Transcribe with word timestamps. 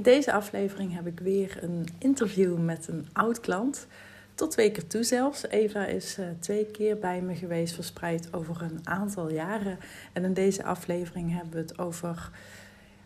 In 0.00 0.06
deze 0.06 0.32
aflevering 0.32 0.94
heb 0.94 1.06
ik 1.06 1.20
weer 1.20 1.58
een 1.62 1.88
interview 1.98 2.58
met 2.58 2.88
een 2.88 3.08
oud 3.12 3.40
klant. 3.40 3.86
Tot 4.34 4.50
twee 4.50 4.70
keer 4.70 4.86
toe 4.86 5.02
zelfs. 5.02 5.48
Eva 5.48 5.86
is 5.86 6.18
uh, 6.18 6.26
twee 6.38 6.64
keer 6.64 6.98
bij 6.98 7.22
me 7.22 7.34
geweest, 7.34 7.74
verspreid 7.74 8.32
over 8.32 8.62
een 8.62 8.80
aantal 8.84 9.30
jaren. 9.30 9.78
En 10.12 10.24
in 10.24 10.34
deze 10.34 10.64
aflevering 10.64 11.32
hebben 11.32 11.52
we 11.52 11.58
het 11.58 11.78
over 11.78 12.30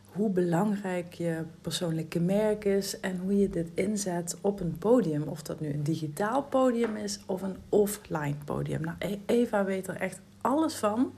hoe 0.04 0.30
belangrijk 0.30 1.12
je 1.12 1.42
persoonlijke 1.60 2.20
merk 2.20 2.64
is 2.64 3.00
en 3.00 3.18
hoe 3.18 3.38
je 3.38 3.48
dit 3.50 3.68
inzet 3.74 4.36
op 4.40 4.61
een 4.61 4.79
podium. 4.79 5.22
Of 5.22 5.42
dat 5.42 5.61
nu 5.61 5.72
een 5.72 5.82
digitaal 5.82 6.42
podium 6.42 6.96
is 6.96 7.20
of 7.26 7.42
een 7.42 7.56
offline 7.68 8.36
podium. 8.45 8.80
Nou, 8.80 8.96
E- 8.98 9.18
Eva 9.27 9.64
weet 9.64 9.86
er 9.86 9.97
echt 9.97 10.20
alles 10.41 10.74
van. 10.74 11.14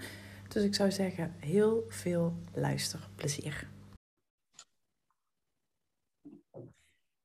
Dus 0.48 0.62
ik 0.62 0.74
zou 0.74 0.90
zeggen, 0.90 1.32
heel 1.38 1.86
veel 1.88 2.34
luisterplezier. 2.54 3.74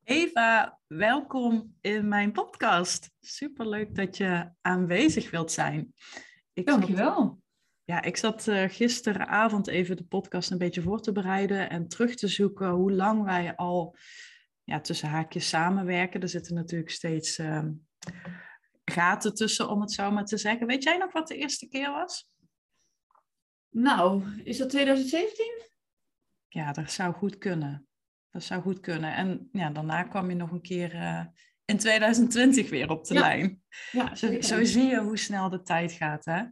Eva, 0.04 0.80
welkom 0.88 1.76
in 1.82 2.08
mijn 2.08 2.32
podcast. 2.32 3.12
Superleuk 3.20 3.96
dat 3.96 4.18
je 4.18 4.52
aanwezig 4.62 5.32
wilt 5.32 5.52
zijn. 5.52 5.94
Ik 6.54 6.66
Dankjewel. 6.66 7.16
Zat, 7.16 7.38
ja, 7.84 8.02
ik 8.02 8.18
zat 8.18 8.48
uh, 8.48 8.70
gisteravond 8.70 9.68
even 9.68 9.98
de 9.98 10.04
podcast 10.04 10.52
een 10.52 10.58
beetje 10.58 10.82
voor 10.82 11.02
te 11.02 11.12
bereiden 11.12 11.70
en 11.70 11.88
terug 11.88 12.16
te 12.16 12.28
zoeken 12.28 12.70
hoe 12.70 12.92
lang 12.92 13.24
wij 13.24 13.56
al 13.56 13.96
ja, 14.64 14.80
tussen 14.80 15.10
haakjes 15.10 15.50
samenwerken. 15.50 16.22
Er 16.22 16.30
zitten 16.30 16.56
natuurlijk 16.56 16.92
steeds 16.92 17.40
uh, 17.40 17.68
gaten 18.86 19.34
tussen, 19.34 19.70
om 19.70 19.82
het 19.82 19.92
zo 19.92 20.12
maar 20.12 20.26
te 20.26 20.38
zeggen. 20.38 20.68
Weet 20.68 20.84
jij 20.84 20.98
nog 20.98 21.12
wat 21.12 21.28
de 21.28 21.38
eerste 21.38 21.68
keer 21.68 21.92
was? 21.92 22.30
Nou, 23.70 24.24
is 24.44 24.58
dat 24.58 24.70
2017? 24.70 25.62
Ja, 26.48 26.72
dat 26.72 26.92
zou 26.92 27.14
goed 27.14 27.38
kunnen. 27.38 27.86
Dat 28.32 28.44
zou 28.44 28.62
goed 28.62 28.80
kunnen. 28.80 29.16
En 29.16 29.50
ja, 29.52 29.70
daarna 29.70 30.04
kwam 30.04 30.30
je 30.30 30.36
nog 30.36 30.52
een 30.52 30.62
keer 30.62 30.96
uh, 30.96 31.26
in 31.66 31.78
2020 31.78 32.70
weer 32.70 32.90
op 32.90 33.06
de 33.06 33.14
ja. 33.14 33.20
lijn. 33.20 33.62
Ja, 33.92 34.16
zo, 34.16 34.42
zo, 34.42 34.64
zie 34.64 34.84
je 34.84 35.00
hoe 35.00 35.18
snel 35.18 35.50
de 35.50 35.62
tijd 35.62 35.92
gaat, 35.92 36.26
hè? 36.26 36.44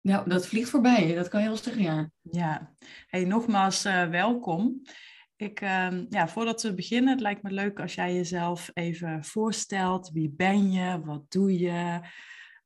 Ja, 0.00 0.22
dat 0.22 0.46
vliegt 0.46 0.70
voorbij. 0.70 1.14
Dat 1.14 1.28
kan 1.28 1.40
je 1.40 1.46
wel 1.46 1.56
zeggen, 1.56 1.82
ja. 1.82 2.10
Ja. 2.22 2.74
Hey, 3.06 3.24
nogmaals, 3.24 3.86
uh, 3.86 4.08
welkom. 4.08 4.82
Ik, 5.36 5.60
uh, 5.60 5.88
ja, 6.08 6.28
voordat 6.28 6.62
we 6.62 6.74
beginnen, 6.74 7.10
het 7.12 7.20
lijkt 7.20 7.42
me 7.42 7.50
leuk 7.50 7.80
als 7.80 7.94
jij 7.94 8.14
jezelf 8.14 8.70
even 8.74 9.24
voorstelt. 9.24 10.10
Wie 10.10 10.30
ben 10.30 10.72
je? 10.72 11.00
Wat 11.04 11.30
doe 11.30 11.58
je? 11.58 12.00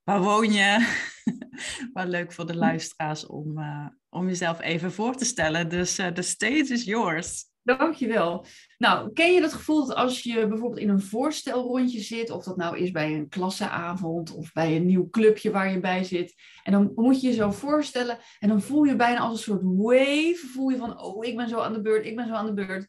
Waar 0.03 0.21
woon 0.21 0.53
je? 0.53 0.99
Wel 1.93 2.07
leuk 2.07 2.33
voor 2.33 2.47
de 2.47 2.57
luisteraars 2.57 3.27
om, 3.27 3.59
uh, 3.59 3.87
om 4.09 4.27
jezelf 4.27 4.61
even 4.61 4.93
voor 4.93 5.15
te 5.15 5.25
stellen. 5.25 5.69
Dus 5.69 5.95
de 5.95 6.13
uh, 6.17 6.23
stage 6.23 6.73
is 6.73 6.85
yours. 6.85 7.51
Dankjewel. 7.65 8.47
Nou, 8.79 9.13
ken 9.13 9.33
je 9.33 9.41
dat 9.41 9.53
gevoel 9.53 9.87
dat 9.87 9.97
als 9.97 10.23
je 10.23 10.47
bijvoorbeeld 10.47 10.81
in 10.81 10.89
een 10.89 11.01
voorstelrondje 11.01 12.01
zit, 12.01 12.31
of 12.31 12.45
dat 12.45 12.57
nou 12.57 12.79
is 12.79 12.91
bij 12.91 13.15
een 13.15 13.29
klasseavond 13.29 14.35
of 14.35 14.53
bij 14.53 14.77
een 14.77 14.87
nieuw 14.87 15.11
clubje 15.11 15.51
waar 15.51 15.71
je 15.71 15.81
bij 15.81 16.05
zit, 16.05 16.35
en 16.63 16.73
dan 16.73 16.93
moet 16.95 17.21
je 17.21 17.27
je 17.27 17.35
zo 17.35 17.51
voorstellen 17.51 18.19
en 18.39 18.49
dan 18.49 18.63
voel 18.63 18.85
je 18.85 18.97
bijna 18.97 19.19
als 19.19 19.33
een 19.33 19.45
soort 19.45 19.63
wave, 19.63 20.49
voel 20.53 20.69
je 20.69 20.77
van, 20.77 21.01
oh, 21.01 21.25
ik 21.27 21.37
ben 21.37 21.49
zo 21.49 21.59
aan 21.61 21.73
de 21.73 21.81
beurt, 21.81 22.07
ik 22.07 22.17
ben 22.17 22.27
zo 22.27 22.33
aan 22.33 22.47
de 22.47 22.67
beurt. 22.67 22.89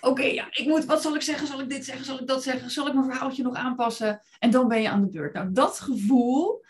Oké, 0.00 0.22
ja, 0.22 0.46
ik 0.50 0.66
moet, 0.66 0.84
wat 0.84 1.02
zal 1.02 1.14
ik 1.14 1.22
zeggen? 1.22 1.46
Zal 1.46 1.60
ik 1.60 1.68
dit 1.68 1.84
zeggen? 1.84 2.04
Zal 2.04 2.20
ik 2.20 2.26
dat 2.26 2.42
zeggen? 2.42 2.70
Zal 2.70 2.86
ik 2.86 2.94
mijn 2.94 3.04
verhaaltje 3.04 3.42
nog 3.42 3.54
aanpassen? 3.54 4.22
En 4.38 4.50
dan 4.50 4.68
ben 4.68 4.82
je 4.82 4.88
aan 4.88 5.00
de 5.00 5.10
beurt. 5.10 5.34
Nou, 5.34 5.52
dat 5.52 5.80
gevoel, 5.80 6.64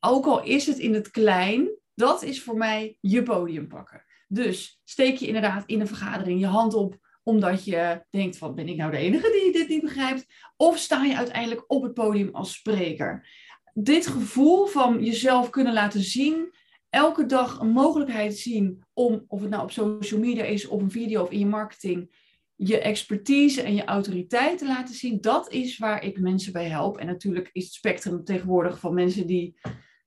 ook 0.00 0.26
al 0.26 0.42
is 0.42 0.66
het 0.66 0.78
in 0.78 0.94
het 0.94 1.10
klein, 1.10 1.70
dat 1.94 2.22
is 2.22 2.42
voor 2.42 2.56
mij 2.56 2.96
je 3.00 3.22
podium 3.22 3.68
pakken. 3.68 4.04
Dus 4.28 4.80
steek 4.84 5.16
je 5.16 5.26
inderdaad 5.26 5.62
in 5.66 5.80
een 5.80 5.86
vergadering 5.86 6.40
je 6.40 6.46
hand 6.46 6.74
op 6.74 7.02
omdat 7.24 7.64
je 7.64 8.04
denkt 8.10 8.38
van 8.38 8.54
ben 8.54 8.68
ik 8.68 8.76
nou 8.76 8.90
de 8.90 8.96
enige 8.96 9.30
die 9.30 9.52
dit 9.52 9.68
niet 9.68 9.80
begrijpt? 9.80 10.26
Of 10.56 10.78
sta 10.78 11.04
je 11.04 11.16
uiteindelijk 11.16 11.64
op 11.66 11.82
het 11.82 11.94
podium 11.94 12.28
als 12.32 12.52
spreker? 12.52 13.28
Dit 13.72 14.06
gevoel 14.06 14.66
van 14.66 15.04
jezelf 15.04 15.50
kunnen 15.50 15.72
laten 15.72 16.02
zien, 16.02 16.54
elke 16.88 17.26
dag 17.26 17.60
een 17.60 17.70
mogelijkheid 17.70 18.38
zien 18.38 18.84
om, 18.92 19.24
of 19.28 19.40
het 19.40 19.50
nou 19.50 19.62
op 19.62 19.70
social 19.70 20.20
media 20.20 20.44
is, 20.44 20.66
of 20.66 20.80
een 20.80 20.90
video 20.90 21.22
of 21.22 21.30
in 21.30 21.38
je 21.38 21.46
marketing, 21.46 22.22
je 22.56 22.78
expertise 22.78 23.62
en 23.62 23.74
je 23.74 23.84
autoriteit 23.84 24.58
te 24.58 24.66
laten 24.66 24.94
zien, 24.94 25.20
dat 25.20 25.52
is 25.52 25.78
waar 25.78 26.04
ik 26.04 26.20
mensen 26.20 26.52
bij 26.52 26.68
help. 26.68 26.96
En 26.96 27.06
natuurlijk 27.06 27.50
is 27.52 27.64
het 27.64 27.72
spectrum 27.72 28.24
tegenwoordig 28.24 28.78
van 28.78 28.94
mensen 28.94 29.26
die 29.26 29.58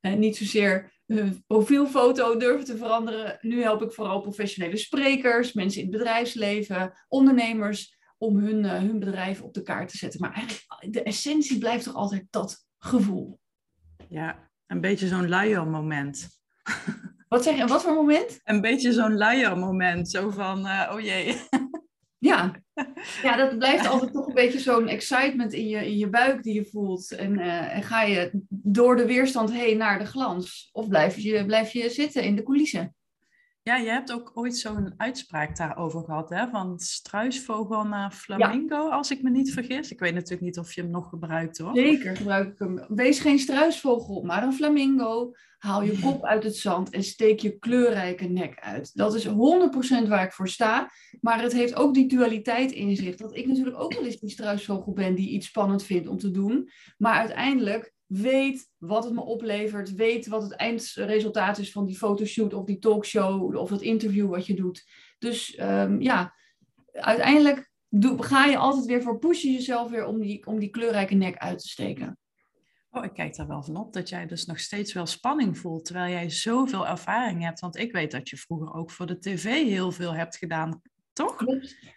niet 0.01 0.37
zozeer 0.37 0.96
hun 1.07 1.43
profielfoto 1.47 2.37
durven 2.37 2.65
te 2.65 2.77
veranderen. 2.77 3.37
Nu 3.41 3.61
help 3.61 3.81
ik 3.81 3.91
vooral 3.91 4.21
professionele 4.21 4.77
sprekers, 4.77 5.53
mensen 5.53 5.81
in 5.81 5.87
het 5.87 5.97
bedrijfsleven, 5.97 6.93
ondernemers, 7.07 7.97
om 8.17 8.37
hun, 8.37 8.63
uh, 8.63 8.71
hun 8.71 8.99
bedrijf 8.99 9.41
op 9.41 9.53
de 9.53 9.61
kaart 9.61 9.89
te 9.89 9.97
zetten. 9.97 10.19
Maar 10.19 10.33
eigenlijk, 10.33 10.93
de 10.93 11.03
essentie 11.03 11.57
blijft 11.57 11.83
toch 11.83 11.95
altijd 11.95 12.27
dat 12.29 12.65
gevoel. 12.77 13.39
Ja, 14.09 14.49
een 14.67 14.81
beetje 14.81 15.07
zo'n 15.07 15.29
luier-moment. 15.29 16.29
Wat 17.27 17.43
zeg 17.43 17.57
je, 17.57 17.67
wat 17.67 17.83
voor 17.83 17.93
moment? 17.93 18.39
Een 18.43 18.61
beetje 18.61 18.93
zo'n 18.93 19.17
luier-moment, 19.17 20.09
zo 20.09 20.29
van, 20.29 20.65
uh, 20.65 20.91
oh 20.93 20.99
jee. 20.99 21.35
Ja. 22.19 22.51
ja, 23.23 23.35
dat 23.35 23.57
blijft 23.57 23.87
altijd 23.87 24.13
toch 24.13 24.27
een 24.27 24.33
beetje 24.33 24.59
zo'n 24.59 24.87
excitement 24.87 25.53
in 25.53 25.67
je, 25.67 25.85
in 25.85 25.97
je 25.97 26.09
buik 26.09 26.43
die 26.43 26.53
je 26.53 26.65
voelt. 26.65 27.11
En, 27.11 27.39
uh, 27.39 27.75
en 27.75 27.83
ga 27.83 28.01
je 28.01 28.29
door 28.49 28.95
de 28.95 29.05
weerstand 29.05 29.51
heen 29.51 29.77
naar 29.77 29.99
de 29.99 30.05
glans? 30.05 30.69
Of 30.71 30.87
blijf 30.87 31.17
je, 31.17 31.45
blijf 31.45 31.71
je 31.71 31.89
zitten 31.89 32.23
in 32.23 32.35
de 32.35 32.43
coulissen? 32.43 32.95
Ja, 33.67 33.75
je 33.75 33.89
hebt 33.89 34.11
ook 34.11 34.31
ooit 34.33 34.57
zo'n 34.57 34.93
uitspraak 34.97 35.57
daarover 35.57 36.03
gehad, 36.03 36.29
hè? 36.29 36.47
van 36.49 36.79
struisvogel 36.79 37.83
naar 37.83 38.11
flamingo, 38.11 38.75
ja. 38.75 38.89
als 38.89 39.11
ik 39.11 39.21
me 39.21 39.29
niet 39.29 39.53
vergis. 39.53 39.91
Ik 39.91 39.99
weet 39.99 40.13
natuurlijk 40.13 40.41
niet 40.41 40.59
of 40.59 40.73
je 40.73 40.81
hem 40.81 40.89
nog 40.89 41.09
gebruikt 41.09 41.57
hoor. 41.57 41.75
Zeker 41.75 42.15
gebruik 42.15 42.51
ik 42.51 42.59
hem. 42.59 42.85
Wees 42.87 43.19
geen 43.19 43.39
struisvogel, 43.39 44.21
maar 44.21 44.43
een 44.43 44.53
flamingo. 44.53 45.31
Haal 45.57 45.81
je 45.81 45.99
kop 45.99 46.25
uit 46.25 46.43
het 46.43 46.55
zand 46.55 46.89
en 46.89 47.03
steek 47.03 47.39
je 47.39 47.57
kleurrijke 47.57 48.25
nek 48.25 48.59
uit. 48.59 48.95
Dat 48.95 49.15
is 49.15 49.27
100% 49.27 49.31
waar 50.07 50.23
ik 50.23 50.31
voor 50.31 50.47
sta. 50.47 50.91
Maar 51.21 51.41
het 51.41 51.53
heeft 51.53 51.75
ook 51.75 51.93
die 51.93 52.07
dualiteit 52.07 52.71
in 52.71 52.95
zich. 52.95 53.15
Dat 53.15 53.35
ik 53.35 53.47
natuurlijk 53.47 53.79
ook 53.79 53.93
wel 53.93 54.05
eens 54.05 54.19
die 54.19 54.29
struisvogel 54.29 54.93
ben 54.93 55.15
die 55.15 55.29
iets 55.29 55.47
spannend 55.47 55.83
vindt 55.83 56.07
om 56.07 56.17
te 56.17 56.31
doen. 56.31 56.69
Maar 56.97 57.13
uiteindelijk 57.13 57.95
weet 58.07 58.69
wat 58.77 59.03
het 59.03 59.13
me 59.13 59.21
oplevert, 59.21 59.95
weet 59.95 60.27
wat 60.27 60.43
het 60.43 60.51
eindresultaat 60.51 61.57
is 61.57 61.71
van 61.71 61.85
die 61.85 61.97
fotoshoot 61.97 62.53
of 62.53 62.65
die 62.65 62.79
talkshow 62.79 63.55
of 63.55 63.69
dat 63.69 63.81
interview 63.81 64.29
wat 64.29 64.45
je 64.45 64.53
doet. 64.53 64.85
Dus 65.19 65.59
um, 65.61 66.01
ja, 66.01 66.33
uiteindelijk 66.91 67.71
doe, 67.89 68.23
ga 68.23 68.45
je 68.45 68.57
altijd 68.57 68.85
weer 68.85 69.01
voor 69.01 69.19
pushen 69.19 69.51
jezelf 69.51 69.89
weer 69.89 70.05
om 70.05 70.19
die, 70.19 70.45
om 70.45 70.59
die 70.59 70.69
kleurrijke 70.69 71.15
nek 71.15 71.37
uit 71.37 71.59
te 71.59 71.67
steken. 71.67 72.17
Oh, 72.89 73.03
ik 73.03 73.13
kijk 73.13 73.35
daar 73.35 73.47
wel 73.47 73.63
van 73.63 73.75
op 73.75 73.93
dat 73.93 74.09
jij 74.09 74.25
dus 74.25 74.45
nog 74.45 74.59
steeds 74.59 74.93
wel 74.93 75.05
spanning 75.05 75.57
voelt, 75.57 75.85
terwijl 75.85 76.11
jij 76.11 76.29
zoveel 76.29 76.87
ervaring 76.87 77.43
hebt. 77.43 77.59
Want 77.59 77.77
ik 77.77 77.91
weet 77.91 78.11
dat 78.11 78.29
je 78.29 78.37
vroeger 78.37 78.73
ook 78.73 78.91
voor 78.91 79.05
de 79.05 79.19
tv 79.19 79.43
heel 79.43 79.91
veel 79.91 80.13
hebt 80.13 80.37
gedaan, 80.37 80.81
toch? 81.13 81.43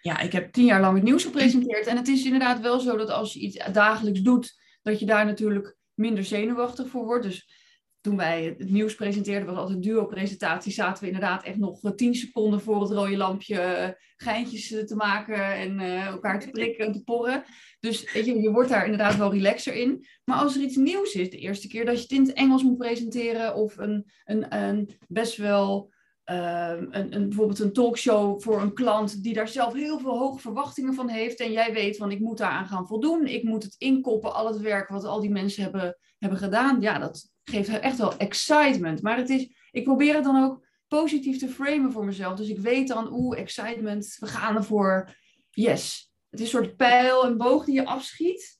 Ja, 0.00 0.19
ik 0.19 0.32
heb 0.32 0.53
tien 0.53 0.65
jaar 0.65 0.81
lang 0.81 0.94
het 0.94 1.04
nieuws 1.04 1.25
gepresenteerd. 1.25 1.87
En 1.87 1.97
het 1.97 2.09
is 2.09 2.25
inderdaad 2.25 2.60
wel 2.60 2.81
zo 2.81 2.97
dat 2.97 3.10
als 3.10 3.32
je 3.32 3.41
iets 3.41 3.72
dagelijks 3.72 4.21
doet, 4.21 4.59
dat 4.82 4.98
je 4.98 5.06
daar 5.06 5.25
natuurlijk 5.25 5.78
minder 6.00 6.25
zenuwachtig 6.25 6.88
voor 6.88 7.05
wordt. 7.05 7.25
Dus 7.25 7.59
toen 8.00 8.16
wij 8.16 8.44
het 8.59 8.71
nieuws 8.71 8.94
presenteerden, 8.94 9.47
was 9.49 9.56
altijd 9.56 9.83
duo-presentatie, 9.83 10.72
zaten 10.72 11.03
we 11.03 11.11
inderdaad 11.11 11.44
echt 11.44 11.59
nog 11.59 11.81
tien 11.94 12.15
seconden 12.15 12.61
voor 12.61 12.81
het 12.81 12.91
rode 12.91 13.16
lampje 13.16 13.97
geintjes 14.16 14.69
te 14.69 14.94
maken 14.97 15.55
en 15.55 15.81
elkaar 15.81 16.41
te 16.41 16.50
prikken 16.50 16.87
en 16.87 16.93
te 16.93 17.03
porren. 17.03 17.44
Dus 17.81 18.12
weet 18.12 18.27
je, 18.27 18.41
je 18.41 18.50
wordt 18.50 18.69
daar 18.69 18.84
inderdaad 18.84 19.16
wel 19.16 19.33
relaxer 19.33 19.75
in. 19.75 20.06
Maar 20.25 20.39
als 20.39 20.56
er 20.56 20.62
iets 20.62 20.77
nieuws 20.77 21.15
is, 21.15 21.31
de 21.31 21.39
eerste 21.39 21.69
keer 21.69 21.84
dat 21.84 21.97
je 21.97 22.03
het 22.03 22.10
in 22.10 22.22
het 22.22 22.33
Engels 22.33 22.63
moet 22.63 22.78
presenteren 22.78 23.54
of 23.54 23.77
een, 23.77 24.10
een, 24.25 24.57
een 24.57 24.91
best 25.09 25.36
wel 25.36 25.92
uh, 26.30 26.72
een, 26.91 27.15
een, 27.15 27.28
bijvoorbeeld 27.28 27.59
een 27.59 27.72
talkshow 27.72 28.41
voor 28.41 28.60
een 28.60 28.74
klant 28.74 29.22
die 29.22 29.34
daar 29.34 29.48
zelf 29.48 29.72
heel 29.72 29.98
veel 29.98 30.18
hoge 30.18 30.38
verwachtingen 30.38 30.94
van 30.94 31.09
heeft. 31.09 31.41
En 31.41 31.53
jij 31.53 31.72
weet 31.72 31.97
van 31.97 32.10
ik 32.10 32.21
moet 32.21 32.38
daaraan 32.38 32.66
gaan 32.66 32.86
voldoen. 32.86 33.27
Ik 33.27 33.42
moet 33.42 33.62
het 33.62 33.74
inkoppen, 33.78 34.34
al 34.34 34.47
het 34.47 34.60
werk 34.60 34.88
wat 34.88 35.04
al 35.04 35.21
die 35.21 35.30
mensen 35.30 35.62
hebben, 35.62 35.97
hebben 36.18 36.38
gedaan. 36.38 36.80
Ja, 36.80 36.98
dat 36.98 37.30
geeft 37.44 37.68
echt 37.68 37.98
wel 37.98 38.16
excitement. 38.16 39.03
Maar 39.03 39.16
het 39.16 39.28
is, 39.28 39.48
ik 39.71 39.84
probeer 39.84 40.15
het 40.15 40.24
dan 40.24 40.44
ook 40.44 40.66
positief 40.88 41.38
te 41.38 41.48
framen 41.48 41.92
voor 41.92 42.04
mezelf. 42.04 42.36
Dus 42.36 42.48
ik 42.48 42.59
weet 42.59 42.88
dan, 42.88 43.12
oeh, 43.12 43.38
excitement, 43.38 44.16
we 44.18 44.27
gaan 44.27 44.56
ervoor. 44.56 45.16
Yes. 45.50 46.12
Het 46.28 46.41
is 46.41 46.53
een 46.53 46.62
soort 46.62 46.77
pijl 46.77 47.24
en 47.24 47.36
boog 47.36 47.65
die 47.65 47.74
je 47.74 47.86
afschiet. 47.86 48.59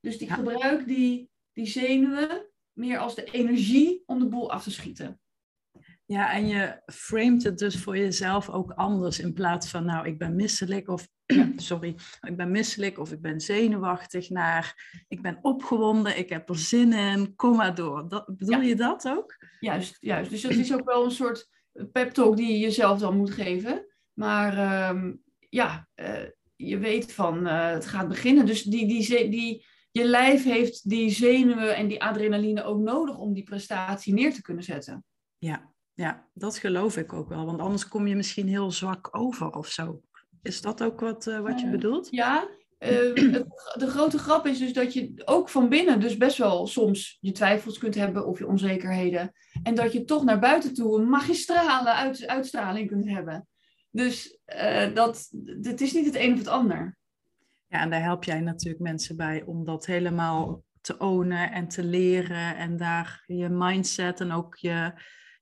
Dus 0.00 0.16
ik 0.16 0.28
ja. 0.28 0.34
gebruik 0.34 0.86
die, 0.86 1.30
die 1.52 1.66
zenuwen 1.66 2.50
meer 2.72 2.98
als 2.98 3.14
de 3.14 3.24
energie 3.24 4.02
om 4.06 4.18
de 4.18 4.28
boel 4.28 4.50
af 4.50 4.62
te 4.62 4.70
schieten. 4.70 5.20
Ja, 6.06 6.32
en 6.32 6.46
je 6.46 6.82
framet 6.86 7.42
het 7.42 7.58
dus 7.58 7.82
voor 7.82 7.96
jezelf 7.96 8.50
ook 8.50 8.70
anders 8.70 9.18
in 9.18 9.32
plaats 9.32 9.70
van, 9.70 9.84
nou, 9.84 10.06
ik 10.06 10.18
ben 10.18 10.36
misselijk 10.36 10.88
of, 10.88 11.08
sorry, 11.56 11.94
ik 12.20 12.36
ben 12.36 12.50
misselijk 12.50 12.98
of 12.98 13.12
ik 13.12 13.20
ben 13.20 13.40
zenuwachtig 13.40 14.30
naar, 14.30 14.92
ik 15.08 15.22
ben 15.22 15.38
opgewonden, 15.42 16.18
ik 16.18 16.28
heb 16.28 16.48
er 16.48 16.58
zin 16.58 16.92
in, 16.92 17.34
kom 17.34 17.56
maar 17.56 17.74
door. 17.74 18.08
Dat, 18.08 18.26
bedoel 18.26 18.60
ja. 18.60 18.68
je 18.68 18.76
dat 18.76 19.08
ook? 19.08 19.36
Juist, 19.60 19.96
juist. 20.00 20.30
Dus 20.30 20.42
het 20.42 20.56
is 20.56 20.74
ook 20.74 20.84
wel 20.84 21.04
een 21.04 21.10
soort 21.10 21.48
pep 21.92 22.10
talk 22.10 22.36
die 22.36 22.52
je 22.52 22.58
jezelf 22.58 22.98
dan 22.98 23.16
moet 23.16 23.30
geven. 23.30 23.86
Maar 24.12 24.88
um, 24.88 25.22
ja, 25.50 25.88
je 26.56 26.78
weet 26.78 27.12
van 27.12 27.46
het 27.46 27.86
gaat 27.86 28.08
beginnen. 28.08 28.46
Dus 28.46 28.62
die, 28.62 28.86
die, 28.86 29.28
die, 29.28 29.66
je 29.90 30.04
lijf 30.04 30.44
heeft 30.44 30.88
die 30.88 31.10
zenuwen 31.10 31.76
en 31.76 31.88
die 31.88 32.02
adrenaline 32.02 32.64
ook 32.64 32.80
nodig 32.80 33.18
om 33.18 33.32
die 33.32 33.42
prestatie 33.42 34.14
neer 34.14 34.34
te 34.34 34.42
kunnen 34.42 34.64
zetten. 34.64 35.04
Ja, 35.38 35.73
ja, 35.94 36.28
dat 36.34 36.58
geloof 36.58 36.96
ik 36.96 37.12
ook 37.12 37.28
wel. 37.28 37.46
Want 37.46 37.60
anders 37.60 37.88
kom 37.88 38.06
je 38.06 38.16
misschien 38.16 38.48
heel 38.48 38.70
zwak 38.70 39.08
over 39.16 39.50
of 39.50 39.66
zo. 39.68 40.02
Is 40.42 40.60
dat 40.60 40.82
ook 40.82 41.00
wat, 41.00 41.26
uh, 41.26 41.40
wat 41.40 41.60
je 41.60 41.66
uh, 41.66 41.72
bedoelt? 41.72 42.08
Ja, 42.10 42.48
uh, 42.78 42.88
de 43.74 43.86
grote 43.86 44.18
grap 44.18 44.46
is 44.46 44.58
dus 44.58 44.72
dat 44.72 44.92
je 44.92 45.22
ook 45.24 45.48
van 45.48 45.68
binnen 45.68 46.00
dus 46.00 46.16
best 46.16 46.38
wel 46.38 46.66
soms 46.66 47.18
je 47.20 47.32
twijfels 47.32 47.78
kunt 47.78 47.94
hebben 47.94 48.26
of 48.26 48.38
je 48.38 48.46
onzekerheden. 48.46 49.32
En 49.62 49.74
dat 49.74 49.92
je 49.92 50.04
toch 50.04 50.24
naar 50.24 50.38
buiten 50.38 50.74
toe 50.74 50.98
een 50.98 51.08
magistrale 51.08 51.92
uit, 51.92 52.26
uitstraling 52.26 52.88
kunt 52.88 53.08
hebben. 53.08 53.46
Dus 53.90 54.38
dat, 54.94 55.30
het 55.60 55.80
is 55.80 55.92
niet 55.92 56.06
het 56.06 56.16
een 56.16 56.32
of 56.32 56.38
het 56.38 56.48
ander. 56.48 56.96
Ja, 57.66 57.80
en 57.80 57.90
daar 57.90 58.02
help 58.02 58.24
jij 58.24 58.40
natuurlijk 58.40 58.82
mensen 58.82 59.16
bij 59.16 59.42
om 59.46 59.64
dat 59.64 59.86
helemaal 59.86 60.62
te 60.80 60.98
ownen 60.98 61.52
en 61.52 61.68
te 61.68 61.84
leren. 61.84 62.56
En 62.56 62.76
daar 62.76 63.24
je 63.26 63.48
mindset 63.48 64.20
en 64.20 64.32
ook 64.32 64.56
je, 64.56 64.92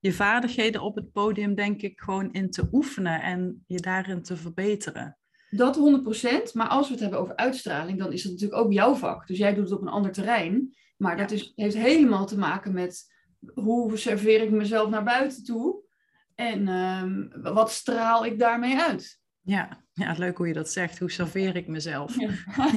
je 0.02 0.12
vaardigheden 0.12 0.82
op 0.82 0.94
het 0.94 1.12
podium, 1.12 1.54
denk 1.54 1.82
ik, 1.82 2.00
gewoon 2.00 2.32
in 2.32 2.50
te 2.50 2.68
oefenen 2.72 3.22
en 3.22 3.64
je 3.66 3.80
daarin 3.80 4.22
te 4.22 4.36
verbeteren. 4.36 5.18
Dat 5.50 5.76
100%, 5.76 6.52
maar 6.52 6.68
als 6.68 6.86
we 6.86 6.92
het 6.92 7.02
hebben 7.02 7.20
over 7.20 7.36
uitstraling, 7.36 7.98
dan 7.98 8.12
is 8.12 8.22
het 8.22 8.32
natuurlijk 8.32 8.60
ook 8.60 8.72
jouw 8.72 8.94
vak. 8.94 9.26
Dus 9.26 9.38
jij 9.38 9.54
doet 9.54 9.64
het 9.64 9.72
op 9.72 9.82
een 9.82 9.92
ander 9.92 10.12
terrein. 10.12 10.76
Maar 10.96 11.16
dat 11.16 11.30
is, 11.30 11.52
heeft 11.54 11.76
helemaal 11.76 12.26
te 12.26 12.38
maken 12.38 12.72
met 12.72 13.04
hoe 13.54 13.96
serveer 13.96 14.42
ik 14.42 14.50
mezelf 14.50 14.90
naar 14.90 15.04
buiten 15.04 15.44
toe 15.44 15.82
en 16.34 16.68
um, 16.68 17.32
wat 17.42 17.70
straal 17.70 18.24
ik 18.24 18.38
daarmee 18.38 18.78
uit. 18.78 19.20
Ja, 19.40 19.84
ja, 19.92 20.14
leuk 20.18 20.36
hoe 20.36 20.46
je 20.46 20.52
dat 20.52 20.70
zegt. 20.70 20.98
Hoe 20.98 21.10
serveer 21.10 21.56
ik 21.56 21.66
mezelf? 21.66 22.16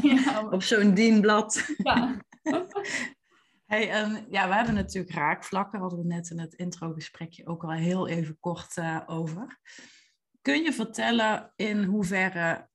Ja. 0.02 0.48
Op 0.52 0.64
zo'n 0.64 0.94
dienblad. 0.94 1.66
Ja. 1.78 2.16
hey, 3.66 3.90
en 3.90 4.26
ja, 4.30 4.48
we 4.48 4.54
hebben 4.54 4.74
natuurlijk 4.74 5.16
raakvlakken. 5.16 5.80
Hadden 5.80 6.00
we 6.00 6.06
net 6.06 6.30
in 6.30 6.40
het 6.40 6.54
introgesprekje 6.54 7.48
ook 7.48 7.64
al 7.64 7.72
heel 7.72 8.08
even 8.08 8.38
kort 8.40 8.78
uh, 8.78 9.02
over. 9.06 9.60
Kun 10.42 10.64
je 10.64 10.74
vertellen 10.74 11.54
in 11.56 11.84
hoeverre 11.84 12.70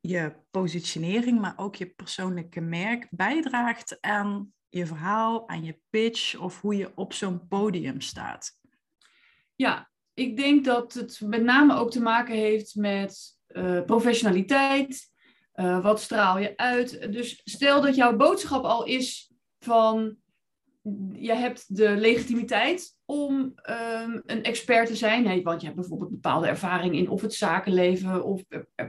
je 0.00 0.34
positionering, 0.50 1.40
maar 1.40 1.54
ook 1.56 1.76
je 1.76 1.86
persoonlijke 1.86 2.60
merk 2.60 3.06
bijdraagt 3.10 4.00
aan 4.00 4.52
je 4.68 4.86
verhaal, 4.86 5.48
aan 5.48 5.64
je 5.64 5.80
pitch 5.90 6.36
of 6.36 6.60
hoe 6.60 6.76
je 6.76 6.92
op 6.94 7.12
zo'n 7.12 7.48
podium 7.48 8.00
staat? 8.00 8.50
Ja, 9.54 9.90
ik 10.14 10.36
denk 10.36 10.64
dat 10.64 10.94
het 10.94 11.20
met 11.20 11.42
name 11.42 11.74
ook 11.74 11.90
te 11.90 12.02
maken 12.02 12.34
heeft 12.34 12.74
met 12.74 13.38
uh, 13.48 13.84
professionaliteit. 13.84 15.12
Uh, 15.54 15.82
wat 15.82 16.00
straal 16.00 16.38
je 16.38 16.56
uit? 16.56 17.12
Dus 17.12 17.40
stel 17.44 17.80
dat 17.80 17.94
jouw 17.94 18.16
boodschap 18.16 18.64
al 18.64 18.84
is 18.84 19.32
van 19.58 20.16
je 21.12 21.34
hebt 21.34 21.76
de 21.76 21.90
legitimiteit 21.96 22.96
om 23.04 23.32
um, 23.34 24.22
een 24.26 24.42
expert 24.42 24.86
te 24.86 24.96
zijn. 24.96 25.42
Want 25.42 25.60
je 25.60 25.66
hebt 25.66 25.78
bijvoorbeeld 25.78 26.10
bepaalde 26.10 26.46
ervaring 26.46 26.94
in 26.94 27.08
of 27.08 27.20
het 27.20 27.34
zakenleven 27.34 28.24
of 28.24 28.42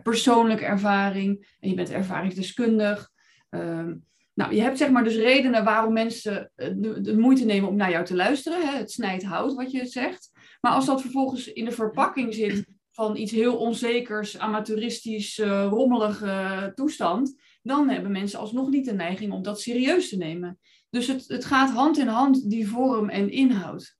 persoonlijke 0.04 0.66
ervaring. 0.66 1.56
En 1.60 1.70
je 1.70 1.76
bent 1.76 1.92
ervaringsdeskundig. 1.92 3.10
Um, 3.50 4.06
nou, 4.34 4.56
je 4.56 4.62
hebt 4.62 4.78
zeg 4.78 4.90
maar 4.90 5.04
dus 5.04 5.16
redenen 5.16 5.64
waarom 5.64 5.94
mensen 5.94 6.52
de, 6.56 7.02
de 7.02 7.18
moeite 7.18 7.46
nemen 7.46 7.70
om 7.70 7.76
naar 7.76 7.92
jou 7.92 8.06
te 8.06 8.16
luisteren. 8.16 8.68
Hè? 8.68 8.78
Het 8.78 8.92
snijdt 8.92 9.24
hout, 9.24 9.54
wat 9.54 9.72
je 9.72 9.86
zegt. 9.86 10.32
Maar 10.62 10.72
als 10.72 10.86
dat 10.86 11.02
vervolgens 11.02 11.54
in 11.54 11.66
de 11.66 11.72
verpakking 11.72 12.34
zit 12.34 12.66
van 12.92 13.18
iets 13.18 13.32
heel 13.32 13.58
onzekers, 13.58 14.38
amateuristisch, 14.38 15.38
uh, 15.38 15.68
rommelige 15.70 16.72
toestand, 16.74 17.36
dan 17.62 17.90
hebben 17.90 18.12
mensen 18.12 18.40
alsnog 18.40 18.70
niet 18.70 18.86
de 18.86 18.94
neiging 18.94 19.32
om 19.32 19.44
dat 19.44 19.62
serieus 19.62 20.10
te 20.10 20.18
nemen. 20.18 20.60
Dus 20.96 21.08
het, 21.08 21.28
het 21.28 21.46
gaat 21.46 21.72
hand 21.72 21.98
in 21.98 22.08
hand, 22.08 22.50
die 22.50 22.68
vorm 22.68 23.10
en 23.10 23.32
inhoud. 23.32 23.98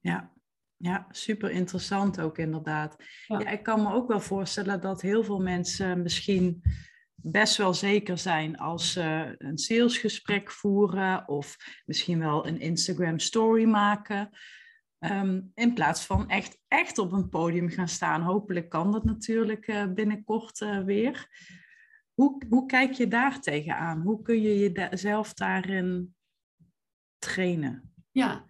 Ja, 0.00 0.32
ja, 0.76 1.06
super 1.10 1.50
interessant 1.50 2.20
ook 2.20 2.38
inderdaad. 2.38 2.96
Ja. 3.26 3.38
ja. 3.38 3.50
ik 3.50 3.62
kan 3.62 3.82
me 3.82 3.92
ook 3.92 4.08
wel 4.08 4.20
voorstellen 4.20 4.80
dat 4.80 5.02
heel 5.02 5.24
veel 5.24 5.40
mensen 5.40 6.02
misschien 6.02 6.62
best 7.14 7.56
wel 7.56 7.74
zeker 7.74 8.18
zijn 8.18 8.58
als 8.58 8.92
ze 8.92 9.34
een 9.38 9.58
salesgesprek 9.58 10.50
voeren 10.50 11.28
of 11.28 11.56
misschien 11.86 12.18
wel 12.18 12.46
een 12.46 12.60
Instagram 12.60 13.18
story 13.18 13.64
maken. 13.64 14.30
Ehm, 14.98 15.40
in 15.54 15.74
plaats 15.74 16.06
van 16.06 16.28
echt, 16.28 16.58
echt 16.68 16.98
op 16.98 17.12
een 17.12 17.28
podium 17.28 17.68
gaan 17.68 17.88
staan. 17.88 18.22
Hopelijk 18.22 18.68
kan 18.68 18.92
dat 18.92 19.04
natuurlijk 19.04 19.66
uh, 19.66 19.92
binnenkort 19.92 20.60
uh, 20.60 20.84
weer. 20.84 21.28
Hoe, 22.14 22.42
hoe 22.48 22.66
kijk 22.66 22.92
je 22.92 23.08
daar 23.08 23.40
tegenaan? 23.40 24.00
Hoe 24.00 24.22
kun 24.22 24.42
je 24.42 24.70
jezelf 24.72 25.34
daarin 25.34 26.16
trainen? 27.18 27.92
Ja, 28.10 28.44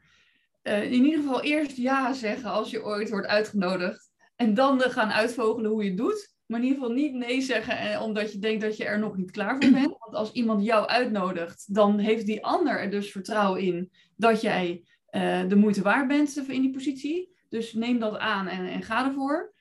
uh, 0.63 0.93
in 0.93 1.05
ieder 1.05 1.21
geval 1.21 1.43
eerst 1.43 1.77
ja 1.77 2.13
zeggen 2.13 2.51
als 2.51 2.71
je 2.71 2.85
ooit 2.85 3.11
wordt 3.11 3.27
uitgenodigd. 3.27 4.11
En 4.37 4.55
dan 4.55 4.81
gaan 4.81 5.11
uitvogelen 5.11 5.71
hoe 5.71 5.83
je 5.83 5.89
het 5.89 5.99
doet. 5.99 6.37
Maar 6.47 6.61
in 6.61 6.67
ieder 6.67 6.81
geval 6.81 6.95
niet 6.95 7.15
nee 7.15 7.41
zeggen 7.41 8.01
omdat 8.01 8.33
je 8.33 8.39
denkt 8.39 8.63
dat 8.63 8.77
je 8.77 8.85
er 8.85 8.99
nog 8.99 9.17
niet 9.17 9.31
klaar 9.31 9.63
voor 9.63 9.71
bent. 9.71 9.97
Want 9.99 10.15
als 10.15 10.33
iemand 10.33 10.65
jou 10.65 10.87
uitnodigt, 10.87 11.75
dan 11.75 11.99
heeft 11.99 12.27
die 12.27 12.45
ander 12.45 12.81
er 12.81 12.91
dus 12.91 13.11
vertrouwen 13.11 13.61
in 13.61 13.91
dat 14.17 14.41
jij 14.41 14.85
uh, 15.11 15.49
de 15.49 15.57
moeite 15.57 15.83
waard 15.83 16.09
bent 16.09 16.37
in 16.37 16.63
die 16.63 16.71
positie. 16.71 17.37
Dus 17.49 17.73
neem 17.73 17.99
dat 17.99 18.19
aan 18.19 18.47
en, 18.47 18.67
en 18.67 18.83
ga 18.83 19.07
ervoor. 19.07 19.53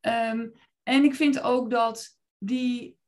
Um, 0.00 0.52
en 0.82 1.04
ik 1.04 1.14
vind 1.14 1.42
ook 1.42 1.70
dat 1.70 2.18
die, 2.38 2.98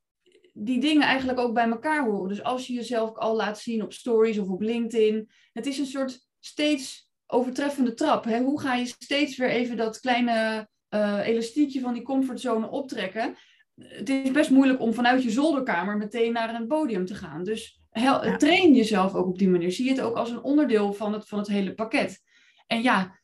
die 0.59 0.79
dingen 0.79 1.07
eigenlijk 1.07 1.39
ook 1.39 1.53
bij 1.53 1.69
elkaar 1.69 2.05
horen. 2.05 2.29
Dus 2.29 2.43
als 2.43 2.67
je 2.67 2.73
jezelf 2.73 3.15
al 3.15 3.35
laat 3.35 3.59
zien 3.59 3.83
op 3.83 3.93
stories 3.93 4.37
of 4.37 4.49
op 4.49 4.61
LinkedIn. 4.61 5.29
Het 5.53 5.65
is 5.65 5.77
een 5.77 5.85
soort 5.85 6.27
steeds 6.39 7.11
overtreffende 7.27 7.93
trap. 7.93 8.23
Hè? 8.23 8.39
Hoe 8.39 8.61
ga 8.61 8.75
je 8.75 8.85
steeds 8.85 9.37
weer 9.37 9.49
even 9.49 9.77
dat 9.77 9.99
kleine 9.99 10.67
uh, 10.89 11.27
elastiekje 11.27 11.79
van 11.79 11.93
die 11.93 12.03
comfortzone 12.03 12.69
optrekken? 12.69 13.35
Het 13.75 14.09
is 14.09 14.31
best 14.31 14.49
moeilijk 14.49 14.81
om 14.81 14.93
vanuit 14.93 15.23
je 15.23 15.31
zolderkamer 15.31 15.97
meteen 15.97 16.33
naar 16.33 16.55
een 16.55 16.67
podium 16.67 17.05
te 17.05 17.15
gaan. 17.15 17.43
Dus 17.43 17.81
Hel, 17.89 18.37
Train 18.37 18.75
jezelf 18.75 19.13
ook 19.13 19.27
op 19.27 19.37
die 19.37 19.49
manier. 19.49 19.71
Zie 19.71 19.89
het 19.89 20.01
ook 20.01 20.15
als 20.15 20.29
een 20.29 20.43
onderdeel 20.43 20.93
van 20.93 21.13
het, 21.13 21.27
van 21.27 21.39
het 21.39 21.47
hele 21.47 21.73
pakket. 21.73 22.21
En 22.67 22.81
ja, 22.81 23.19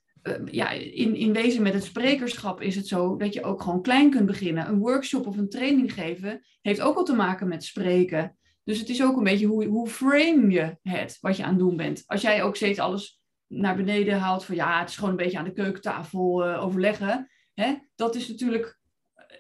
ja 0.46 0.70
in, 0.70 1.16
in 1.16 1.34
wezen 1.34 1.62
met 1.62 1.74
het 1.74 1.84
sprekerschap 1.84 2.62
is 2.62 2.76
het 2.76 2.88
zo 2.88 3.18
dat 3.18 3.34
je 3.34 3.44
ook 3.44 3.62
gewoon 3.62 3.82
klein 3.82 4.10
kunt 4.10 4.26
beginnen. 4.26 4.68
Een 4.68 4.80
workshop 4.80 5.28
of 5.28 5.38
een 5.38 5.50
training 5.50 5.94
geven 5.94 6.46
heeft 6.62 6.82
ook 6.82 6.98
al 6.98 7.04
te 7.04 7.14
maken 7.14 7.48
met 7.48 7.64
spreken. 7.64 8.38
Dus 8.64 8.80
het 8.80 8.90
is 8.90 9.04
ook 9.04 9.18
een 9.18 9.24
beetje 9.24 9.46
hoe, 9.46 9.66
hoe 9.66 9.88
frame 9.88 10.52
je 10.52 10.78
het, 10.82 11.18
wat 11.22 11.38
je 11.38 11.44
aan 11.44 11.50
het 11.50 11.60
doen 11.60 11.78
bent. 11.78 12.04
Als 12.06 12.22
jij 12.22 12.44
ook 12.44 12.56
steeds 12.56 12.80
alles 12.80 13.22
naar 13.48 13.76
beneden 13.76 14.20
haalt 14.20 14.46
van 14.46 14.56
ja, 14.56 14.80
het 14.80 14.90
is 14.90 14.96
gewoon 14.96 15.10
een 15.10 15.16
beetje 15.16 15.38
aan 15.38 15.44
de 15.44 15.54
keukentafel 15.54 16.48
uh, 16.48 16.64
overleggen. 16.64 17.30
Hè? 17.54 17.76
Dat 17.96 18.16
is 18.16 18.28
natuurlijk. 18.28 18.80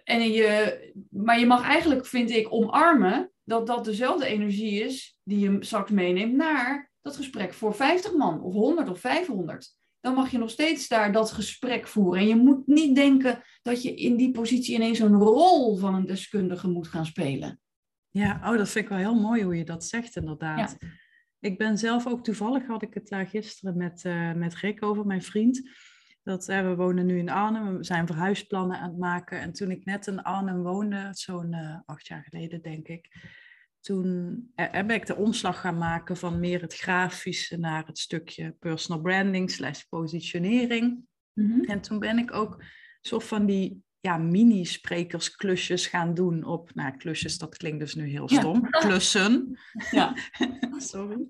En 0.03 0.31
je, 0.31 0.79
maar 1.09 1.39
je 1.39 1.45
mag 1.45 1.63
eigenlijk, 1.63 2.05
vind 2.05 2.29
ik, 2.29 2.53
omarmen 2.53 3.31
dat 3.43 3.67
dat 3.67 3.85
dezelfde 3.85 4.25
energie 4.25 4.83
is 4.83 5.17
die 5.23 5.39
je 5.39 5.57
straks 5.59 5.91
meeneemt 5.91 6.33
naar 6.33 6.91
dat 7.01 7.15
gesprek 7.15 7.53
voor 7.53 7.75
50 7.75 8.13
man 8.13 8.41
of 8.41 8.53
100 8.53 8.89
of 8.89 8.99
500. 8.99 9.75
Dan 10.03 10.13
mag 10.13 10.31
je 10.31 10.37
nog 10.37 10.49
steeds 10.49 10.87
daar 10.87 11.11
dat 11.11 11.31
gesprek 11.31 11.87
voeren. 11.87 12.19
En 12.19 12.27
je 12.27 12.35
moet 12.35 12.67
niet 12.67 12.95
denken 12.95 13.43
dat 13.61 13.83
je 13.83 13.95
in 13.95 14.15
die 14.15 14.31
positie 14.31 14.75
ineens 14.75 14.99
een 14.99 15.15
rol 15.15 15.77
van 15.77 15.95
een 15.95 16.05
deskundige 16.05 16.67
moet 16.67 16.87
gaan 16.87 17.05
spelen. 17.05 17.59
Ja, 18.09 18.39
oh, 18.43 18.57
dat 18.57 18.69
vind 18.69 18.85
ik 18.85 18.89
wel 18.89 18.99
heel 18.99 19.21
mooi 19.21 19.43
hoe 19.43 19.57
je 19.57 19.65
dat 19.65 19.85
zegt, 19.85 20.15
inderdaad. 20.15 20.77
Ik 21.39 21.57
ben 21.57 21.77
zelf 21.77 22.07
ook 22.07 22.23
toevallig, 22.23 22.67
had 22.67 22.81
ik 22.81 22.93
het 22.93 23.07
daar 23.07 23.27
gisteren 23.27 23.77
met, 23.77 24.03
uh, 24.03 24.33
met 24.33 24.55
Rick 24.55 24.83
over, 24.83 25.05
mijn 25.05 25.23
vriend. 25.23 25.69
Dat, 26.23 26.49
uh, 26.49 26.61
we 26.61 26.75
wonen 26.75 27.05
nu 27.05 27.17
in 27.17 27.29
Arnhem, 27.29 27.77
we 27.77 27.83
zijn 27.83 28.07
verhuisplannen 28.07 28.79
aan 28.79 28.89
het 28.89 28.99
maken. 28.99 29.39
En 29.39 29.53
toen 29.53 29.71
ik 29.71 29.85
net 29.85 30.07
in 30.07 30.21
Arnhem 30.21 30.61
woonde, 30.61 31.07
zo'n 31.11 31.53
uh, 31.53 31.79
acht 31.85 32.07
jaar 32.07 32.23
geleden 32.23 32.61
denk 32.61 32.87
ik, 32.87 33.15
toen 33.83 34.43
heb 34.55 34.91
ik 34.91 35.05
de 35.05 35.15
omslag 35.15 35.59
gaan 35.59 35.77
maken 35.77 36.17
van 36.17 36.39
meer 36.39 36.61
het 36.61 36.75
grafische 36.75 37.57
naar 37.57 37.85
het 37.85 37.99
stukje 37.99 38.55
personal 38.59 39.01
branding 39.01 39.51
slash 39.51 39.81
positionering. 39.81 41.05
Mm-hmm. 41.33 41.63
En 41.63 41.81
toen 41.81 41.99
ben 41.99 42.17
ik 42.17 42.33
ook 42.33 42.53
een 42.53 42.65
soort 43.01 43.23
van 43.23 43.45
die 43.45 43.83
ja, 43.99 44.17
mini-sprekersklusjes 44.17 45.87
gaan 45.87 46.13
doen 46.13 46.43
op, 46.43 46.73
nou 46.73 46.97
klusjes, 46.97 47.37
dat 47.37 47.57
klinkt 47.57 47.79
dus 47.79 47.95
nu 47.95 48.07
heel 48.07 48.29
stom, 48.29 48.67
ja. 48.71 48.79
klussen. 48.87 49.59
Ja. 49.91 50.15
Sorry. 50.77 51.27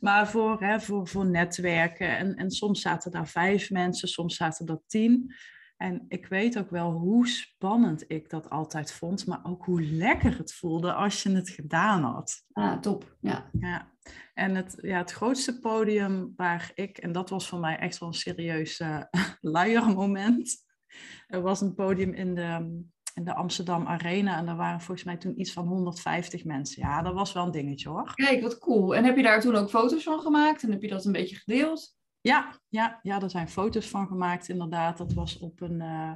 Maar 0.00 0.28
voor, 0.28 0.62
hè, 0.62 0.80
voor, 0.80 1.08
voor 1.08 1.26
netwerken. 1.26 2.16
En, 2.16 2.34
en 2.34 2.50
soms 2.50 2.80
zaten 2.80 3.10
daar 3.10 3.28
vijf 3.28 3.70
mensen, 3.70 4.08
soms 4.08 4.36
zaten 4.36 4.66
er 4.66 4.80
tien. 4.86 5.34
En 5.78 6.04
ik 6.08 6.26
weet 6.26 6.58
ook 6.58 6.70
wel 6.70 6.92
hoe 6.92 7.28
spannend 7.28 8.04
ik 8.08 8.30
dat 8.30 8.50
altijd 8.50 8.92
vond, 8.92 9.26
maar 9.26 9.40
ook 9.42 9.64
hoe 9.64 9.82
lekker 9.82 10.38
het 10.38 10.54
voelde 10.54 10.92
als 10.92 11.22
je 11.22 11.30
het 11.30 11.48
gedaan 11.48 12.02
had. 12.02 12.44
Ah, 12.52 12.78
top. 12.78 13.16
Ja. 13.20 13.50
ja. 13.60 13.92
En 14.34 14.54
het, 14.54 14.78
ja, 14.80 14.98
het 14.98 15.12
grootste 15.12 15.58
podium 15.58 16.32
waar 16.36 16.70
ik, 16.74 16.98
en 16.98 17.12
dat 17.12 17.30
was 17.30 17.48
voor 17.48 17.58
mij 17.58 17.78
echt 17.78 17.98
wel 17.98 18.08
een 18.08 18.14
serieus 18.14 18.80
uh, 18.80 19.02
luiermoment. 19.40 20.56
Er 21.26 21.42
was 21.42 21.60
een 21.60 21.74
podium 21.74 22.12
in 22.12 22.34
de, 22.34 22.82
in 23.14 23.24
de 23.24 23.34
Amsterdam 23.34 23.86
Arena. 23.86 24.38
En 24.38 24.46
daar 24.46 24.56
waren 24.56 24.80
volgens 24.80 25.06
mij 25.06 25.16
toen 25.16 25.40
iets 25.40 25.52
van 25.52 25.66
150 25.66 26.44
mensen. 26.44 26.82
Ja, 26.82 27.02
dat 27.02 27.14
was 27.14 27.32
wel 27.32 27.44
een 27.44 27.50
dingetje 27.50 27.88
hoor. 27.88 28.14
Kijk, 28.14 28.42
wat 28.42 28.58
cool. 28.58 28.94
En 28.94 29.04
heb 29.04 29.16
je 29.16 29.22
daar 29.22 29.40
toen 29.40 29.56
ook 29.56 29.70
foto's 29.70 30.02
van 30.02 30.20
gemaakt? 30.20 30.62
En 30.62 30.70
heb 30.70 30.82
je 30.82 30.88
dat 30.88 31.04
een 31.04 31.12
beetje 31.12 31.36
gedeeld? 31.36 31.97
Ja, 32.20 32.60
ja, 32.68 32.98
ja, 33.02 33.20
er 33.20 33.30
zijn 33.30 33.48
foto's 33.48 33.88
van 33.88 34.06
gemaakt 34.06 34.48
inderdaad. 34.48 34.98
Dat 34.98 35.12
was 35.12 35.38
op 35.38 35.60
een... 35.60 35.80
Uh, 35.80 36.12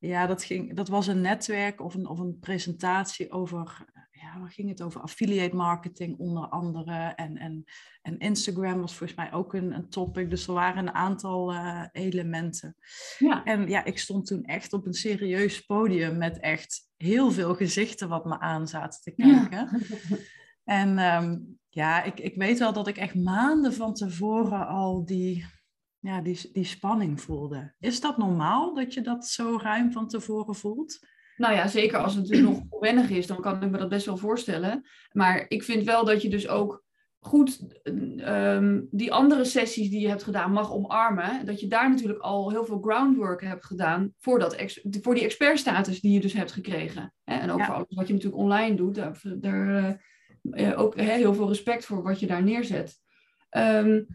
ja, 0.00 0.26
dat, 0.26 0.44
ging, 0.44 0.76
dat 0.76 0.88
was 0.88 1.06
een 1.06 1.20
netwerk 1.20 1.80
of 1.80 1.94
een, 1.94 2.06
of 2.06 2.18
een 2.18 2.38
presentatie 2.38 3.30
over 3.30 3.86
ja, 4.20 4.40
waar 4.40 4.50
ging 4.50 4.68
het 4.68 4.82
over? 4.82 5.00
Affiliate 5.00 5.56
marketing 5.56 6.18
onder 6.18 6.48
andere. 6.48 7.12
En, 7.16 7.36
en, 7.36 7.64
en 8.02 8.18
Instagram 8.18 8.80
was 8.80 8.94
volgens 8.94 9.18
mij 9.18 9.32
ook 9.32 9.54
een, 9.54 9.72
een 9.72 9.88
topic. 9.88 10.30
Dus 10.30 10.46
er 10.46 10.52
waren 10.52 10.86
een 10.86 10.94
aantal 10.94 11.54
uh, 11.54 11.84
elementen. 11.92 12.76
Ja. 13.18 13.44
En 13.44 13.68
ja, 13.68 13.84
ik 13.84 13.98
stond 13.98 14.26
toen 14.26 14.44
echt 14.44 14.72
op 14.72 14.86
een 14.86 14.94
serieus 14.94 15.60
podium 15.60 16.18
met 16.18 16.40
echt 16.40 16.90
heel 16.96 17.30
veel 17.30 17.54
gezichten 17.54 18.08
wat 18.08 18.24
me 18.24 18.38
aan 18.38 18.68
zaten 18.68 19.00
te 19.00 19.10
kijken. 19.10 19.68
Ja. 19.80 20.18
En 20.64 20.98
um, 20.98 21.58
ja, 21.78 22.02
ik, 22.02 22.20
ik 22.20 22.34
weet 22.34 22.58
wel 22.58 22.72
dat 22.72 22.88
ik 22.88 22.96
echt 22.96 23.14
maanden 23.14 23.72
van 23.72 23.94
tevoren 23.94 24.66
al 24.66 25.04
die, 25.04 25.44
ja, 25.98 26.20
die, 26.20 26.50
die 26.52 26.64
spanning 26.64 27.20
voelde. 27.20 27.74
Is 27.78 28.00
dat 28.00 28.18
normaal 28.18 28.74
dat 28.74 28.94
je 28.94 29.00
dat 29.00 29.26
zo 29.26 29.58
ruim 29.62 29.92
van 29.92 30.08
tevoren 30.08 30.54
voelt? 30.54 30.98
Nou 31.36 31.54
ja, 31.54 31.66
zeker 31.66 31.98
als 31.98 32.14
het 32.14 32.22
natuurlijk 32.22 32.54
nog 32.54 32.64
onwennig 32.68 33.10
is, 33.10 33.26
dan 33.26 33.40
kan 33.40 33.62
ik 33.62 33.70
me 33.70 33.78
dat 33.78 33.88
best 33.88 34.06
wel 34.06 34.16
voorstellen. 34.16 34.86
Maar 35.12 35.44
ik 35.48 35.62
vind 35.62 35.84
wel 35.84 36.04
dat 36.04 36.22
je 36.22 36.30
dus 36.30 36.48
ook 36.48 36.84
goed 37.18 37.74
um, 37.84 38.88
die 38.90 39.12
andere 39.12 39.44
sessies 39.44 39.90
die 39.90 40.00
je 40.00 40.08
hebt 40.08 40.22
gedaan 40.22 40.52
mag 40.52 40.72
omarmen. 40.72 41.46
Dat 41.46 41.60
je 41.60 41.66
daar 41.66 41.90
natuurlijk 41.90 42.20
al 42.20 42.50
heel 42.50 42.64
veel 42.64 42.80
groundwork 42.80 43.42
hebt 43.42 43.64
gedaan 43.64 44.12
voor, 44.18 44.38
dat 44.38 44.80
voor 45.02 45.14
die 45.14 45.24
expertstatus 45.24 46.00
die 46.00 46.12
je 46.12 46.20
dus 46.20 46.32
hebt 46.32 46.52
gekregen. 46.52 47.14
En 47.24 47.50
ook 47.50 47.64
voor 47.64 47.74
alles 47.74 47.94
wat 47.94 48.06
je 48.06 48.12
natuurlijk 48.12 48.42
online 48.42 48.76
doet. 48.76 48.94
Daar, 48.94 49.20
daar 49.40 50.00
uh, 50.54 50.78
ook 50.80 50.96
heel 50.96 51.34
veel 51.34 51.48
respect 51.48 51.84
voor 51.84 52.02
wat 52.02 52.20
je 52.20 52.26
daar 52.26 52.42
neerzet. 52.42 52.96
Um, 53.50 54.06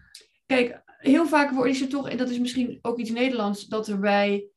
kijk, 0.45 0.81
heel 0.97 1.27
vaak 1.27 1.65
is 1.65 1.81
er 1.81 1.87
toch, 1.87 2.09
en 2.09 2.17
dat 2.17 2.29
is 2.29 2.39
misschien 2.39 2.79
ook 2.81 2.99
iets 2.99 3.09
Nederlands, 3.09 3.67
dat 3.67 3.87
er 3.87 3.99
bij 3.99 4.47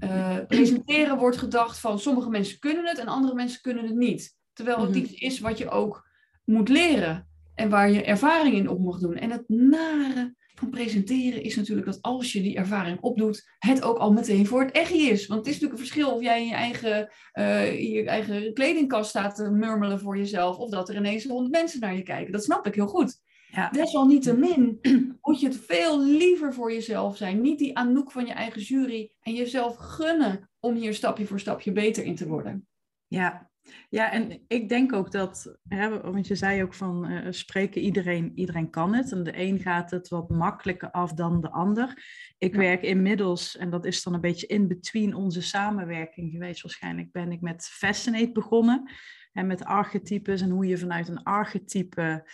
uh, 0.00 0.38
presenteren 0.48 1.18
wordt 1.18 1.36
gedacht 1.36 1.78
van 1.78 1.98
sommige 1.98 2.30
mensen 2.30 2.58
kunnen 2.58 2.86
het 2.86 2.98
en 2.98 3.06
andere 3.06 3.34
mensen 3.34 3.60
kunnen 3.60 3.84
het 3.84 3.96
niet. 3.96 4.36
Terwijl 4.52 4.80
het 4.80 4.90
mhm. 4.90 4.98
iets 4.98 5.12
is 5.12 5.40
wat 5.40 5.58
je 5.58 5.70
ook 5.70 6.08
moet 6.44 6.68
leren 6.68 7.28
en 7.54 7.68
waar 7.68 7.90
je 7.90 8.04
ervaring 8.04 8.54
in 8.54 8.68
op 8.68 8.80
mag 8.80 8.98
doen. 8.98 9.16
En 9.16 9.30
het 9.30 9.48
nare 9.48 10.34
van 10.54 10.70
presenteren 10.70 11.42
is 11.42 11.56
natuurlijk 11.56 11.86
dat 11.86 12.02
als 12.02 12.32
je 12.32 12.42
die 12.42 12.56
ervaring 12.56 13.00
opdoet, 13.00 13.48
het 13.58 13.82
ook 13.82 13.98
al 13.98 14.12
meteen 14.12 14.46
voor 14.46 14.62
het 14.62 14.70
echt 14.70 14.92
is. 14.92 15.26
Want 15.26 15.40
het 15.40 15.48
is 15.48 15.60
natuurlijk 15.60 15.80
een 15.80 15.86
verschil 15.86 16.14
of 16.14 16.22
jij 16.22 16.40
in 16.40 16.46
je 16.46 16.54
eigen, 16.54 17.10
uh, 17.34 17.92
je 17.92 18.04
eigen 18.04 18.54
kledingkast 18.54 19.10
staat 19.10 19.34
te 19.34 19.50
murmelen 19.50 20.00
voor 20.00 20.16
jezelf, 20.16 20.56
of 20.56 20.70
dat 20.70 20.88
er 20.88 20.96
ineens 20.96 21.24
honderd 21.24 21.52
mensen 21.52 21.80
naar 21.80 21.96
je 21.96 22.02
kijken. 22.02 22.32
Dat 22.32 22.44
snap 22.44 22.66
ik 22.66 22.74
heel 22.74 22.86
goed. 22.86 23.22
Ja. 23.50 23.70
Desalniettemin 23.70 24.78
moet 25.22 25.40
je 25.40 25.46
het 25.46 25.56
veel 25.56 26.02
liever 26.02 26.54
voor 26.54 26.72
jezelf 26.72 27.16
zijn. 27.16 27.40
Niet 27.40 27.58
die 27.58 27.76
anouk 27.76 28.10
van 28.10 28.26
je 28.26 28.32
eigen 28.32 28.60
jury 28.60 29.10
en 29.20 29.34
jezelf 29.34 29.76
gunnen 29.76 30.50
om 30.60 30.74
hier 30.74 30.94
stapje 30.94 31.26
voor 31.26 31.40
stapje 31.40 31.72
beter 31.72 32.04
in 32.04 32.14
te 32.14 32.26
worden. 32.26 32.66
Ja, 33.06 33.50
ja, 33.88 34.12
en 34.12 34.40
ik 34.48 34.68
denk 34.68 34.92
ook 34.92 35.12
dat, 35.12 35.58
hè, 35.68 36.00
want 36.00 36.26
je 36.26 36.34
zei 36.34 36.62
ook 36.62 36.74
van 36.74 37.10
uh, 37.10 37.26
spreken, 37.30 37.80
iedereen, 37.80 38.32
iedereen 38.34 38.70
kan 38.70 38.94
het. 38.94 39.12
En 39.12 39.22
de 39.22 39.38
een 39.40 39.58
gaat 39.58 39.90
het 39.90 40.08
wat 40.08 40.30
makkelijker 40.30 40.90
af 40.90 41.12
dan 41.12 41.40
de 41.40 41.50
ander. 41.50 42.04
Ik 42.38 42.54
werk 42.54 42.82
inmiddels, 42.82 43.56
en 43.56 43.70
dat 43.70 43.84
is 43.84 44.02
dan 44.02 44.14
een 44.14 44.20
beetje 44.20 44.46
in 44.46 44.68
between 44.68 45.14
onze 45.14 45.42
samenwerking 45.42 46.30
geweest, 46.30 46.62
waarschijnlijk 46.62 47.12
ben 47.12 47.32
ik 47.32 47.40
met 47.40 47.66
Fascinate 47.66 48.32
begonnen. 48.32 48.90
En 49.32 49.46
met 49.46 49.64
archetypes 49.64 50.40
en 50.40 50.50
hoe 50.50 50.66
je 50.66 50.78
vanuit 50.78 51.08
een 51.08 51.22
archetype 51.22 52.28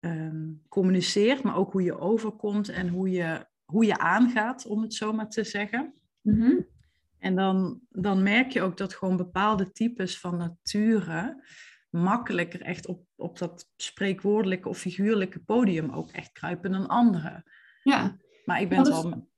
um, 0.00 0.62
communiceert, 0.68 1.42
maar 1.42 1.56
ook 1.56 1.72
hoe 1.72 1.82
je 1.82 1.98
overkomt 1.98 2.68
en 2.68 2.88
hoe 2.88 3.10
je, 3.10 3.46
hoe 3.64 3.84
je 3.84 3.98
aangaat, 3.98 4.66
om 4.66 4.82
het 4.82 4.94
zo 4.94 5.12
maar 5.12 5.28
te 5.28 5.44
zeggen. 5.44 5.94
Mhm. 6.20 6.52
En 7.24 7.34
dan, 7.34 7.80
dan 7.88 8.22
merk 8.22 8.50
je 8.50 8.62
ook 8.62 8.76
dat 8.76 8.94
gewoon 8.94 9.16
bepaalde 9.16 9.72
types 9.72 10.18
van 10.18 10.36
nature 10.36 11.44
makkelijker 11.90 12.60
echt 12.60 12.86
op, 12.86 13.04
op 13.16 13.38
dat 13.38 13.70
spreekwoordelijke 13.76 14.68
of 14.68 14.78
figuurlijke 14.78 15.38
podium 15.38 15.90
ook 15.90 16.10
echt 16.10 16.32
kruipen 16.32 16.72
dan 16.72 16.88
andere. 16.88 17.44
Ja. 17.82 18.16
Maar 18.44 18.60
ik 18.60 18.68
ben 18.68 18.84
dat 18.84 19.02
wel... 19.02 19.28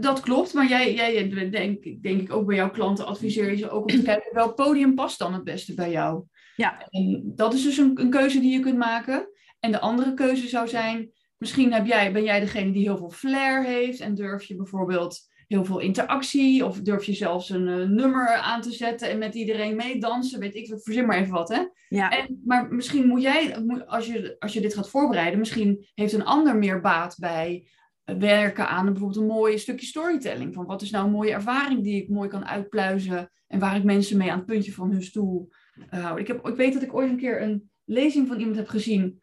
Dat 0.00 0.20
klopt, 0.20 0.54
maar 0.54 0.68
jij, 0.68 0.94
jij 0.94 1.28
denk, 1.50 2.02
denk 2.02 2.20
ik 2.20 2.32
ook 2.32 2.46
bij 2.46 2.56
jouw 2.56 2.70
klanten 2.70 3.06
adviseer 3.06 3.50
je 3.50 3.56
ze 3.56 3.70
ook 3.70 3.82
om 3.82 3.96
te 3.96 4.02
kijken 4.02 4.34
welk 4.34 4.54
podium 4.54 4.94
past 4.94 5.18
dan 5.18 5.34
het 5.34 5.44
beste 5.44 5.74
bij 5.74 5.90
jou. 5.90 6.24
Ja. 6.56 6.86
En 6.88 7.32
dat 7.34 7.54
is 7.54 7.62
dus 7.62 7.76
een, 7.76 8.00
een 8.00 8.10
keuze 8.10 8.40
die 8.40 8.52
je 8.52 8.60
kunt 8.60 8.78
maken. 8.78 9.28
En 9.60 9.72
de 9.72 9.80
andere 9.80 10.14
keuze 10.14 10.48
zou 10.48 10.68
zijn, 10.68 11.12
misschien 11.36 11.72
heb 11.72 11.86
jij, 11.86 12.12
ben 12.12 12.24
jij 12.24 12.40
degene 12.40 12.72
die 12.72 12.82
heel 12.82 12.98
veel 12.98 13.10
flair 13.10 13.64
heeft 13.64 14.00
en 14.00 14.14
durf 14.14 14.44
je 14.44 14.56
bijvoorbeeld 14.56 15.34
heel 15.46 15.64
veel 15.64 15.78
interactie 15.78 16.64
of 16.64 16.80
durf 16.80 17.04
je 17.04 17.12
zelfs 17.12 17.50
een 17.50 17.66
uh, 17.66 17.88
nummer 17.88 18.28
aan 18.28 18.60
te 18.60 18.72
zetten 18.72 19.10
en 19.10 19.18
met 19.18 19.34
iedereen 19.34 19.76
meedansen, 19.76 20.40
weet 20.40 20.54
ik, 20.54 20.66
verzin 20.82 21.06
maar 21.06 21.18
even 21.18 21.32
wat, 21.32 21.48
hè? 21.48 21.62
Ja. 21.88 22.10
En, 22.10 22.42
maar 22.44 22.74
misschien 22.74 23.06
moet 23.06 23.22
jij, 23.22 23.56
als 23.86 24.06
je, 24.06 24.36
als 24.38 24.52
je 24.52 24.60
dit 24.60 24.74
gaat 24.74 24.90
voorbereiden, 24.90 25.38
misschien 25.38 25.86
heeft 25.94 26.12
een 26.12 26.24
ander 26.24 26.56
meer 26.56 26.80
baat 26.80 27.16
bij 27.18 27.68
werken 28.04 28.68
aan 28.68 28.84
bijvoorbeeld 28.84 29.20
een 29.20 29.26
mooi 29.26 29.58
stukje 29.58 29.86
storytelling. 29.86 30.54
Van 30.54 30.66
wat 30.66 30.82
is 30.82 30.90
nou 30.90 31.04
een 31.04 31.12
mooie 31.12 31.32
ervaring 31.32 31.82
die 31.82 32.02
ik 32.02 32.08
mooi 32.08 32.28
kan 32.28 32.46
uitpluizen 32.46 33.30
en 33.46 33.58
waar 33.58 33.76
ik 33.76 33.84
mensen 33.84 34.16
mee 34.16 34.30
aan 34.30 34.38
het 34.38 34.46
puntje 34.46 34.72
van 34.72 34.90
hun 34.90 35.02
stoel 35.02 35.48
uh, 35.94 36.12
ik, 36.16 36.26
heb, 36.26 36.48
ik 36.48 36.56
weet 36.56 36.72
dat 36.72 36.82
ik 36.82 36.94
ooit 36.94 37.10
een 37.10 37.16
keer 37.16 37.42
een 37.42 37.70
lezing 37.84 38.28
van 38.28 38.38
iemand 38.38 38.56
heb 38.56 38.68
gezien 38.68 39.20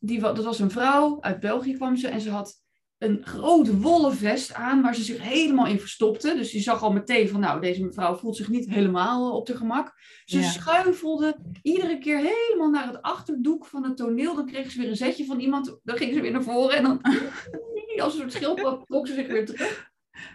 die, 0.00 0.20
dat 0.20 0.44
was 0.44 0.58
een 0.58 0.70
vrouw, 0.70 1.20
uit 1.20 1.40
België 1.40 1.74
kwam 1.74 1.96
ze 1.96 2.08
en 2.08 2.20
ze 2.20 2.30
had 2.30 2.63
een 3.04 3.26
groot 3.26 3.80
wollen 3.80 4.16
vest 4.16 4.54
aan 4.54 4.82
waar 4.82 4.94
ze 4.94 5.02
zich 5.02 5.22
helemaal 5.22 5.66
in 5.66 5.80
verstopte. 5.80 6.34
Dus 6.34 6.52
je 6.52 6.60
zag 6.60 6.82
al 6.82 6.92
meteen 6.92 7.28
van, 7.28 7.40
nou, 7.40 7.60
deze 7.60 7.84
mevrouw 7.84 8.16
voelt 8.16 8.36
zich 8.36 8.48
niet 8.48 8.68
helemaal 8.68 9.36
op 9.36 9.46
de 9.46 9.56
gemak. 9.56 9.92
Ze 10.24 10.42
schuifelde 10.42 11.36
iedere 11.62 11.98
keer 11.98 12.16
helemaal 12.16 12.70
naar 12.70 12.86
het 12.86 13.02
achterdoek 13.02 13.66
van 13.66 13.84
het 13.84 13.96
toneel. 13.96 14.34
Dan 14.34 14.46
kreeg 14.46 14.70
ze 14.70 14.80
weer 14.80 14.88
een 14.88 14.96
zetje 14.96 15.24
van 15.24 15.40
iemand, 15.40 15.78
dan 15.82 15.96
ging 15.96 16.14
ze 16.14 16.20
weer 16.20 16.32
naar 16.32 16.42
voren 16.42 16.76
en 16.76 16.82
dan 16.82 17.00
als 18.02 18.12
een 18.14 18.20
soort 18.20 18.32
schildpad 18.32 18.86
trok 18.86 19.06
ze 19.06 19.14
zich 19.14 19.26
weer 19.26 19.46
terug. 19.46 19.90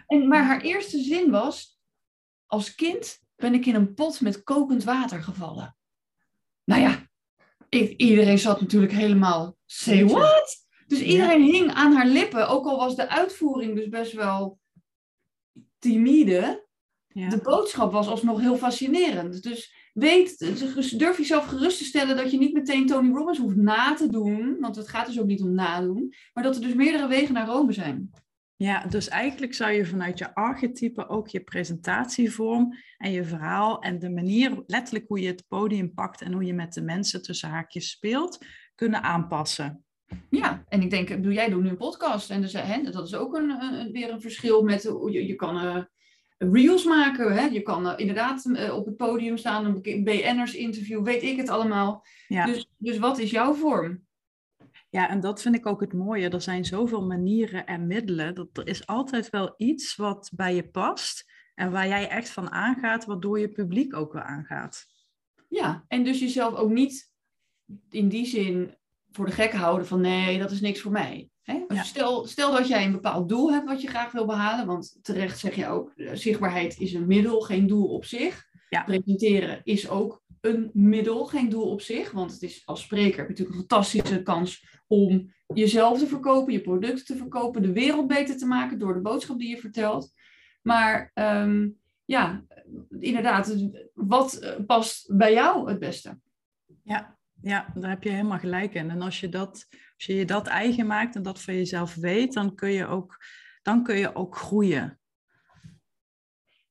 En, 0.06 0.28
maar 0.28 0.44
haar 0.44 0.60
eerste 0.60 0.98
zin 1.02 1.30
was, 1.30 1.78
als 2.46 2.74
kind 2.74 3.18
ben 3.36 3.54
ik 3.54 3.66
in 3.66 3.74
een 3.74 3.94
pot 3.94 4.20
met 4.20 4.42
kokend 4.42 4.84
water 4.84 5.22
gevallen. 5.22 5.76
Nou 6.64 6.80
ja, 6.80 7.08
iedereen 7.96 8.38
zat 8.38 8.60
natuurlijk 8.60 8.92
helemaal, 8.92 9.56
say 9.66 10.04
what? 10.04 10.68
Dus 10.90 11.02
iedereen 11.02 11.42
hing 11.42 11.72
aan 11.72 11.92
haar 11.92 12.06
lippen, 12.06 12.48
ook 12.48 12.66
al 12.66 12.76
was 12.76 12.96
de 12.96 13.08
uitvoering 13.08 13.74
dus 13.74 13.88
best 13.88 14.12
wel 14.12 14.58
timide. 15.78 16.66
Ja. 17.06 17.28
De 17.28 17.40
boodschap 17.40 17.92
was 17.92 18.08
alsnog 18.08 18.40
heel 18.40 18.56
fascinerend. 18.56 19.42
Dus 19.42 19.90
weet, 19.92 20.38
durf 20.98 21.16
jezelf 21.16 21.46
gerust 21.46 21.78
te 21.78 21.84
stellen 21.84 22.16
dat 22.16 22.30
je 22.30 22.38
niet 22.38 22.52
meteen 22.52 22.86
Tony 22.86 23.12
Robbins 23.12 23.38
hoeft 23.38 23.56
na 23.56 23.94
te 23.94 24.08
doen. 24.08 24.56
Want 24.60 24.76
het 24.76 24.88
gaat 24.88 25.06
dus 25.06 25.20
ook 25.20 25.26
niet 25.26 25.42
om 25.42 25.54
nadoen. 25.54 26.14
Maar 26.32 26.44
dat 26.44 26.54
er 26.54 26.60
dus 26.60 26.74
meerdere 26.74 27.08
wegen 27.08 27.34
naar 27.34 27.46
Rome 27.46 27.72
zijn. 27.72 28.10
Ja, 28.56 28.86
dus 28.86 29.08
eigenlijk 29.08 29.54
zou 29.54 29.72
je 29.72 29.86
vanuit 29.86 30.18
je 30.18 30.34
archetype 30.34 31.08
ook 31.08 31.28
je 31.28 31.40
presentatievorm 31.40 32.74
en 32.96 33.12
je 33.12 33.24
verhaal 33.24 33.82
en 33.82 33.98
de 33.98 34.10
manier, 34.10 34.62
letterlijk 34.66 35.08
hoe 35.08 35.20
je 35.20 35.26
het 35.26 35.44
podium 35.48 35.94
pakt 35.94 36.20
en 36.20 36.32
hoe 36.32 36.44
je 36.44 36.54
met 36.54 36.72
de 36.72 36.82
mensen 36.82 37.22
tussen 37.22 37.48
haakjes 37.48 37.90
speelt, 37.90 38.44
kunnen 38.74 39.02
aanpassen. 39.02 39.84
Ja, 40.30 40.64
en 40.68 40.82
ik 40.82 40.90
denk, 40.90 41.22
doe 41.22 41.32
jij 41.32 41.48
doet 41.48 41.62
nu 41.62 41.68
een 41.68 41.76
podcast 41.76 42.30
en 42.30 42.40
dus, 42.40 42.52
hè, 42.52 42.82
dat 42.82 43.06
is 43.06 43.14
ook 43.14 43.36
een, 43.36 43.50
een, 43.50 43.92
weer 43.92 44.10
een 44.10 44.20
verschil 44.20 44.62
met, 44.62 44.82
je, 44.82 45.26
je 45.26 45.34
kan 45.34 45.64
uh, 45.64 45.82
reels 46.38 46.84
maken, 46.84 47.34
hè? 47.34 47.44
je 47.44 47.62
kan 47.62 47.86
uh, 47.86 47.92
inderdaad 47.96 48.44
uh, 48.44 48.74
op 48.74 48.86
het 48.86 48.96
podium 48.96 49.36
staan, 49.36 49.64
een 49.64 50.04
BN'ers 50.04 50.54
interview, 50.54 51.04
weet 51.04 51.22
ik 51.22 51.36
het 51.36 51.48
allemaal. 51.48 52.04
Ja. 52.28 52.46
Dus, 52.46 52.70
dus 52.76 52.98
wat 52.98 53.18
is 53.18 53.30
jouw 53.30 53.54
vorm? 53.54 54.08
Ja, 54.90 55.08
en 55.08 55.20
dat 55.20 55.42
vind 55.42 55.54
ik 55.54 55.66
ook 55.66 55.80
het 55.80 55.92
mooie. 55.92 56.28
Er 56.28 56.40
zijn 56.40 56.64
zoveel 56.64 57.06
manieren 57.06 57.66
en 57.66 57.86
middelen. 57.86 58.34
Dat 58.34 58.48
er 58.52 58.66
is 58.66 58.86
altijd 58.86 59.30
wel 59.30 59.54
iets 59.56 59.96
wat 59.96 60.30
bij 60.34 60.54
je 60.54 60.68
past. 60.68 61.24
En 61.54 61.70
waar 61.70 61.88
jij 61.88 62.08
echt 62.08 62.30
van 62.30 62.50
aangaat, 62.50 63.04
waardoor 63.04 63.40
je 63.40 63.48
publiek 63.48 63.94
ook 63.94 64.12
weer 64.12 64.22
aangaat. 64.22 64.86
Ja, 65.48 65.84
en 65.88 66.04
dus 66.04 66.20
jezelf 66.20 66.54
ook 66.54 66.70
niet 66.70 67.12
in 67.88 68.08
die 68.08 68.26
zin 68.26 68.74
voor 69.10 69.26
de 69.26 69.32
gek 69.32 69.52
houden 69.52 69.86
van 69.86 70.00
nee, 70.00 70.38
dat 70.38 70.50
is 70.50 70.60
niks 70.60 70.80
voor 70.80 70.92
mij. 70.92 71.28
Hè? 71.42 71.64
Stel, 71.68 72.26
stel 72.26 72.52
dat 72.52 72.68
jij 72.68 72.84
een 72.84 72.92
bepaald 72.92 73.28
doel 73.28 73.52
hebt 73.52 73.66
wat 73.66 73.82
je 73.82 73.88
graag 73.88 74.12
wil 74.12 74.26
behalen. 74.26 74.66
Want 74.66 74.98
terecht 75.02 75.38
zeg 75.38 75.54
je 75.54 75.66
ook, 75.66 75.92
eh, 75.96 76.10
zichtbaarheid 76.14 76.78
is 76.78 76.92
een 76.92 77.06
middel, 77.06 77.40
geen 77.40 77.66
doel 77.66 77.86
op 77.86 78.04
zich. 78.04 78.48
Ja. 78.68 78.82
Presenteren 78.82 79.60
is 79.64 79.88
ook 79.88 80.22
een 80.40 80.70
middel, 80.72 81.26
geen 81.26 81.48
doel 81.48 81.70
op 81.70 81.80
zich. 81.80 82.10
Want 82.10 82.32
het 82.32 82.42
is 82.42 82.62
als 82.64 82.82
spreker 82.82 83.18
heb 83.18 83.26
je 83.26 83.30
natuurlijk 83.30 83.50
een 83.50 83.66
fantastische 83.68 84.22
kans 84.22 84.80
om 84.86 85.34
jezelf 85.46 85.98
te 85.98 86.06
verkopen, 86.06 86.52
je 86.52 86.60
producten 86.60 87.04
te 87.04 87.16
verkopen, 87.16 87.62
de 87.62 87.72
wereld 87.72 88.06
beter 88.06 88.36
te 88.36 88.46
maken 88.46 88.78
door 88.78 88.94
de 88.94 89.00
boodschap 89.00 89.38
die 89.38 89.48
je 89.48 89.60
vertelt. 89.60 90.12
Maar 90.62 91.10
um, 91.14 91.78
ja, 92.04 92.44
inderdaad, 92.98 93.56
wat 93.94 94.56
past 94.66 95.16
bij 95.16 95.32
jou 95.32 95.68
het 95.68 95.78
beste? 95.78 96.18
Ja, 96.82 97.18
ja, 97.42 97.72
daar 97.74 97.90
heb 97.90 98.02
je 98.02 98.10
helemaal 98.10 98.38
gelijk 98.38 98.74
in. 98.74 98.90
En 98.90 99.02
als 99.02 99.20
je, 99.20 99.28
dat, 99.28 99.66
als 99.70 100.06
je 100.06 100.14
je 100.14 100.24
dat 100.24 100.46
eigen 100.46 100.86
maakt 100.86 101.16
en 101.16 101.22
dat 101.22 101.42
van 101.42 101.54
jezelf 101.54 101.94
weet, 101.94 102.32
dan 102.32 102.54
kun 102.54 102.70
je 102.70 102.86
ook, 102.86 103.24
dan 103.62 103.82
kun 103.82 103.96
je 103.96 104.14
ook 104.14 104.36
groeien. 104.36 105.00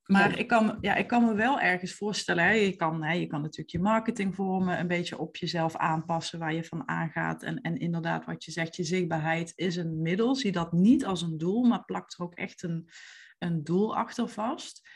Maar 0.10 0.38
ik, 0.38 0.48
kan, 0.48 0.78
ja, 0.82 0.96
ik 0.96 1.08
kan 1.08 1.26
me 1.26 1.34
wel 1.34 1.60
ergens 1.60 1.94
voorstellen, 1.94 2.44
hè, 2.44 2.52
je, 2.52 2.76
kan, 2.76 3.04
hè, 3.04 3.14
je 3.14 3.28
kan 3.28 3.42
natuurlijk 3.42 3.70
je 3.70 3.80
marketing 3.80 4.36
vormen, 4.36 4.80
een 4.80 4.88
beetje 4.88 5.18
op 5.18 5.36
jezelf 5.36 5.76
aanpassen 5.76 6.40
waar 6.40 6.54
je 6.54 6.64
van 6.64 6.88
aangaat. 6.88 7.44
En, 7.44 7.62
en 7.62 7.78
inderdaad, 7.78 8.26
wat 8.26 8.44
je 8.44 8.52
zegt, 8.52 8.76
je 8.76 8.84
zichtbaarheid 8.84 9.52
is 9.56 9.76
een 9.76 10.02
middel. 10.02 10.36
Zie 10.36 10.52
dat 10.52 10.72
niet 10.72 11.06
als 11.06 11.22
een 11.22 11.38
doel, 11.38 11.64
maar 11.64 11.86
plak 11.86 12.12
er 12.12 12.24
ook 12.24 12.36
echt 12.36 12.64
een, 12.64 12.90
een 13.38 13.64
doel 13.64 13.96
achter 13.96 14.28
vast. 14.28 14.90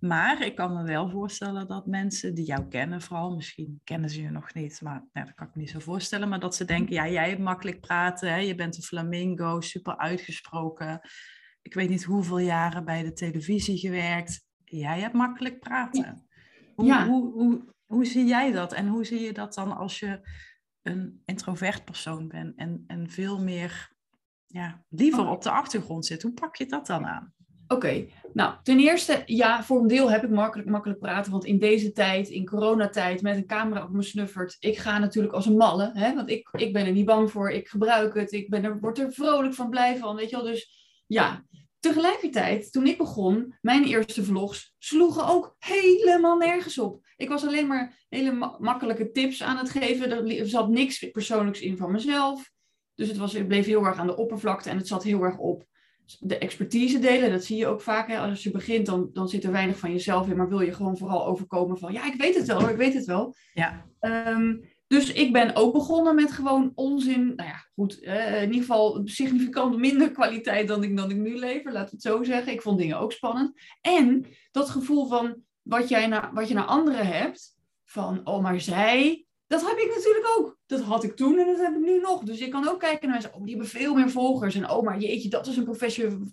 Maar 0.00 0.42
ik 0.42 0.54
kan 0.54 0.72
me 0.72 0.82
wel 0.82 1.10
voorstellen 1.10 1.66
dat 1.66 1.86
mensen 1.86 2.34
die 2.34 2.44
jou 2.44 2.68
kennen, 2.68 3.02
vooral 3.02 3.34
misschien 3.34 3.80
kennen 3.84 4.10
ze 4.10 4.22
je 4.22 4.30
nog 4.30 4.54
niet, 4.54 4.80
maar 4.82 5.08
nou, 5.12 5.26
dat 5.26 5.34
kan 5.34 5.46
ik 5.46 5.54
me 5.54 5.60
niet 5.60 5.70
zo 5.70 5.78
voorstellen, 5.78 6.28
maar 6.28 6.40
dat 6.40 6.54
ze 6.54 6.64
denken, 6.64 6.94
ja, 6.94 7.08
jij 7.08 7.28
hebt 7.28 7.40
makkelijk 7.40 7.80
praten, 7.80 8.32
hè? 8.32 8.36
je 8.36 8.54
bent 8.54 8.76
een 8.76 8.82
flamingo, 8.82 9.60
super 9.60 9.96
uitgesproken. 9.96 11.00
Ik 11.62 11.74
weet 11.74 11.88
niet 11.88 12.04
hoeveel 12.04 12.38
jaren 12.38 12.84
bij 12.84 13.02
de 13.02 13.12
televisie 13.12 13.78
gewerkt. 13.78 14.46
Jij 14.64 15.00
hebt 15.00 15.14
makkelijk 15.14 15.60
praten. 15.60 16.26
Hoe, 16.74 16.86
ja. 16.86 17.06
hoe, 17.06 17.32
hoe, 17.32 17.74
hoe 17.86 18.04
zie 18.04 18.26
jij 18.26 18.52
dat? 18.52 18.72
En 18.72 18.86
hoe 18.86 19.04
zie 19.04 19.20
je 19.20 19.32
dat 19.32 19.54
dan 19.54 19.76
als 19.76 19.98
je 19.98 20.28
een 20.82 21.22
introvert 21.24 21.84
persoon 21.84 22.28
bent 22.28 22.56
en, 22.56 22.84
en 22.86 23.10
veel 23.10 23.40
meer 23.42 23.92
ja, 24.46 24.84
liever 24.88 25.24
oh. 25.24 25.30
op 25.30 25.42
de 25.42 25.50
achtergrond 25.50 26.06
zit? 26.06 26.22
Hoe 26.22 26.32
pak 26.32 26.56
je 26.56 26.66
dat 26.66 26.86
dan 26.86 27.06
aan? 27.06 27.34
Oké, 27.72 28.06
nou 28.32 28.54
ten 28.62 28.78
eerste, 28.78 29.22
ja, 29.26 29.62
voor 29.62 29.80
een 29.80 29.86
deel 29.86 30.10
heb 30.10 30.24
ik 30.24 30.30
makkelijk, 30.30 30.68
makkelijk 30.68 31.00
praten. 31.00 31.32
Want 31.32 31.44
in 31.44 31.58
deze 31.58 31.92
tijd, 31.92 32.28
in 32.28 32.46
coronatijd, 32.46 33.22
met 33.22 33.36
een 33.36 33.46
camera 33.46 33.84
op 33.84 33.90
me 33.90 34.02
snuffert, 34.02 34.56
ik 34.60 34.78
ga 34.78 34.98
natuurlijk 34.98 35.34
als 35.34 35.46
een 35.46 35.56
malle. 35.56 35.90
Hè? 35.94 36.14
Want 36.14 36.30
ik, 36.30 36.48
ik 36.52 36.72
ben 36.72 36.86
er 36.86 36.92
niet 36.92 37.04
bang 37.04 37.30
voor, 37.30 37.50
ik 37.50 37.68
gebruik 37.68 38.14
het, 38.14 38.32
ik 38.32 38.50
ben 38.50 38.64
er, 38.64 38.80
word 38.80 38.98
er 38.98 39.12
vrolijk 39.12 39.54
van, 39.54 39.70
blij 39.70 39.96
van, 39.96 40.16
weet 40.16 40.30
je 40.30 40.36
wel. 40.36 40.44
Dus 40.44 40.70
ja, 41.06 41.44
tegelijkertijd, 41.80 42.72
toen 42.72 42.86
ik 42.86 42.98
begon, 42.98 43.54
mijn 43.60 43.84
eerste 43.84 44.24
vlogs 44.24 44.74
sloegen 44.78 45.26
ook 45.26 45.56
helemaal 45.58 46.36
nergens 46.36 46.78
op. 46.78 47.06
Ik 47.16 47.28
was 47.28 47.46
alleen 47.46 47.66
maar 47.66 48.04
hele 48.08 48.56
makkelijke 48.58 49.10
tips 49.10 49.42
aan 49.42 49.56
het 49.56 49.70
geven. 49.70 50.28
Er 50.38 50.48
zat 50.48 50.68
niks 50.68 51.10
persoonlijks 51.10 51.60
in 51.60 51.76
van 51.76 51.92
mezelf. 51.92 52.50
Dus 52.94 53.08
het, 53.08 53.16
was, 53.16 53.32
het 53.32 53.48
bleef 53.48 53.66
heel 53.66 53.84
erg 53.84 53.98
aan 53.98 54.06
de 54.06 54.16
oppervlakte 54.16 54.70
en 54.70 54.76
het 54.76 54.88
zat 54.88 55.02
heel 55.02 55.22
erg 55.22 55.38
op 55.38 55.68
de 56.20 56.38
expertise 56.38 56.98
delen. 56.98 57.30
Dat 57.30 57.44
zie 57.44 57.56
je 57.56 57.66
ook 57.66 57.80
vaak. 57.80 58.08
Hè? 58.08 58.18
Als 58.18 58.42
je 58.42 58.50
begint, 58.50 58.86
dan, 58.86 59.10
dan 59.12 59.28
zit 59.28 59.44
er 59.44 59.52
weinig 59.52 59.78
van 59.78 59.92
jezelf 59.92 60.28
in, 60.28 60.36
maar 60.36 60.48
wil 60.48 60.60
je 60.60 60.72
gewoon 60.72 60.96
vooral 60.96 61.26
overkomen 61.26 61.78
van, 61.78 61.92
ja, 61.92 62.06
ik 62.06 62.20
weet 62.20 62.34
het 62.34 62.46
wel, 62.46 62.68
ik 62.68 62.76
weet 62.76 62.94
het 62.94 63.04
wel. 63.04 63.34
Ja. 63.54 63.86
Ehm, 64.00 64.56
dus 64.86 65.12
ik 65.12 65.32
ben 65.32 65.56
ook 65.56 65.72
begonnen 65.72 66.14
met 66.14 66.32
gewoon 66.32 66.72
onzin. 66.74 67.34
Nou 67.36 67.48
ja, 67.48 67.64
goed, 67.74 67.98
in 67.98 68.46
ieder 68.46 68.60
geval 68.60 69.00
significant 69.04 69.76
minder 69.76 70.10
kwaliteit 70.10 70.68
dan 70.68 70.82
ik, 70.82 70.96
dan 70.96 71.10
ik 71.10 71.16
nu 71.16 71.36
lever, 71.36 71.72
laten 71.72 71.90
we 71.90 71.94
het 71.94 72.02
zo 72.02 72.24
zeggen. 72.24 72.52
Ik 72.52 72.62
vond 72.62 72.78
dingen 72.78 72.98
ook 72.98 73.12
spannend. 73.12 73.60
En 73.80 74.26
dat 74.50 74.70
gevoel 74.70 75.06
van 75.06 75.36
wat, 75.62 75.88
jij 75.88 76.06
naar, 76.06 76.30
wat 76.34 76.48
je 76.48 76.54
naar 76.54 76.64
anderen 76.64 77.06
hebt, 77.06 77.58
van, 77.84 78.20
oh, 78.24 78.42
maar 78.42 78.60
zij 78.60 79.24
dat 79.50 79.68
heb 79.68 79.78
ik 79.78 79.92
natuurlijk 79.94 80.34
ook. 80.38 80.58
Dat 80.66 80.80
had 80.80 81.04
ik 81.04 81.16
toen 81.16 81.38
en 81.38 81.46
dat 81.46 81.58
heb 81.58 81.74
ik 81.74 81.80
nu 81.80 82.00
nog. 82.00 82.22
Dus 82.22 82.38
je 82.38 82.48
kan 82.48 82.68
ook 82.68 82.80
kijken 82.80 83.08
naar 83.08 83.20
mensen, 83.20 83.34
oh, 83.34 83.44
die 83.44 83.50
hebben 83.50 83.68
veel 83.70 83.94
meer 83.94 84.10
volgers. 84.10 84.54
En 84.54 84.70
oh, 84.70 84.82
maar 84.82 84.98
jeetje, 84.98 85.28
dat 85.28 85.46
is 85.46 85.56
een 85.56 85.76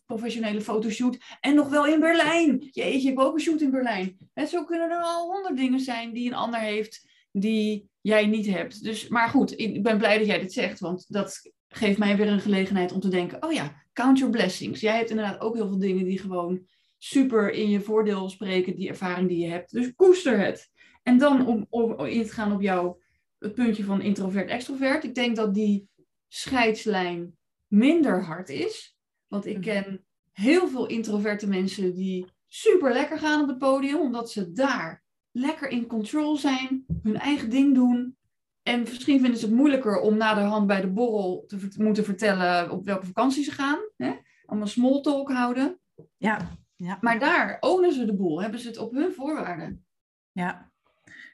professionele 0.06 0.62
fotoshoot. 0.62 1.18
En 1.40 1.56
nog 1.56 1.70
wel 1.70 1.86
in 1.86 2.00
Berlijn. 2.00 2.70
Jeetje, 2.72 3.10
ik 3.10 3.18
heb 3.18 3.26
ook 3.26 3.34
een 3.34 3.40
shoot 3.40 3.62
in 3.62 3.72
Berlijn. 3.72 4.18
En 4.34 4.48
zo 4.48 4.64
kunnen 4.64 4.90
er 4.90 5.02
al 5.02 5.32
honderd 5.32 5.58
dingen 5.58 5.80
zijn 5.80 6.14
die 6.14 6.28
een 6.28 6.36
ander 6.36 6.60
heeft, 6.60 7.10
die 7.32 7.90
jij 8.02 8.26
niet 8.26 8.48
hebt. 8.48 8.84
Dus, 8.84 9.08
maar 9.08 9.30
goed, 9.30 9.60
ik 9.60 9.84
ben 9.84 9.98
blij 9.98 10.18
dat 10.18 10.28
jij 10.28 10.40
dit 10.40 10.54
zegt, 10.54 10.80
want 10.80 11.06
dat 11.08 11.52
geeft 11.68 11.98
mij 11.98 12.18
weer 12.18 12.28
een 12.28 12.40
gelegenheid 12.40 12.92
om 12.92 13.00
te 13.00 13.10
denken, 13.10 13.44
oh 13.44 13.52
ja, 13.52 13.84
count 13.94 14.18
your 14.18 14.34
blessings. 14.34 14.82
Jij 14.82 14.98
hebt 14.98 15.10
inderdaad 15.10 15.40
ook 15.40 15.56
heel 15.56 15.68
veel 15.68 15.80
dingen 15.80 16.06
die 16.06 16.20
gewoon 16.20 16.68
super 16.98 17.52
in 17.52 17.70
je 17.70 17.82
voordeel 17.82 18.30
spreken, 18.30 18.76
die 18.76 18.90
ervaring 18.90 19.28
die 19.28 19.40
je 19.40 19.50
hebt. 19.50 19.72
Dus 19.72 19.96
koester 19.96 20.40
het. 20.40 20.70
En 21.04 21.18
dan 21.18 21.48
om, 21.48 21.66
om 21.70 22.06
in 22.06 22.24
te 22.24 22.34
gaan 22.34 22.54
op 22.54 22.62
jouw 22.62 22.98
het 23.40 23.54
puntje 23.54 23.84
van 23.84 24.02
introvert-extrovert. 24.02 25.04
Ik 25.04 25.16
denk 25.16 25.36
dat 25.36 25.54
die 25.54 25.90
scheidslijn 26.28 27.38
minder 27.68 28.24
hard 28.24 28.50
is. 28.50 28.98
Want 29.28 29.46
ik 29.46 29.58
mhm. 29.58 29.64
ken 29.64 30.06
heel 30.32 30.68
veel 30.68 30.86
introverte 30.86 31.48
mensen 31.48 31.94
die 31.94 32.26
super 32.46 32.94
lekker 32.94 33.20
gaan 33.20 33.42
op 33.42 33.48
het 33.48 33.58
podium, 33.58 34.00
omdat 34.00 34.32
ze 34.32 34.52
daar 34.52 35.04
lekker 35.32 35.70
in 35.70 35.88
control 35.88 36.38
zijn, 36.38 36.86
hun 37.04 37.18
eigen 37.18 37.50
ding 37.50 37.74
doen. 37.74 38.18
En 38.64 38.80
misschien 38.80 39.20
vinden 39.20 39.40
ze 39.40 39.46
het 39.46 39.56
moeilijker 39.56 40.00
om 40.00 40.18
na 40.18 40.34
de 40.34 40.42
hand 40.42 40.68
bij 40.68 40.82
de 40.82 40.92
borrel 40.92 41.44
te 41.48 41.70
moeten 41.78 42.04
vertellen 42.04 42.72
op 42.72 42.86
welke 42.86 43.06
vakantie 43.06 43.44
ze 43.44 43.52
gaan. 43.52 43.80
Hè? 43.96 44.14
Allemaal 44.46 44.68
small 44.68 45.02
talk 45.02 45.32
houden. 45.32 45.80
Ja, 46.18 46.50
ja. 46.76 46.98
Maar 47.02 47.20
daar 47.20 47.58
ownen 47.60 47.94
ze 47.94 48.06
de 48.06 48.16
boel, 48.16 48.42
hebben 48.42 48.60
ze 48.60 48.68
het 48.68 48.78
op 48.78 48.92
hun 48.92 49.14
voorwaarden. 49.14 49.86
Ja, 50.32 50.72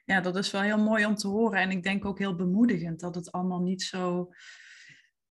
ja, 0.06 0.22
dat 0.22 0.36
is 0.36 0.52
wel 0.52 0.62
heel 0.62 0.78
mooi 0.78 1.06
om 1.06 1.16
te 1.16 1.28
horen. 1.28 1.60
En 1.60 1.72
ik 1.72 1.84
denk 1.84 2.06
ook 2.06 2.20
heel 2.20 2.36
bemoedigend 2.36 3.00
dat 3.00 3.16
het 3.16 3.32
allemaal 3.32 3.62
niet 3.62 3.82
zo, 3.82 4.30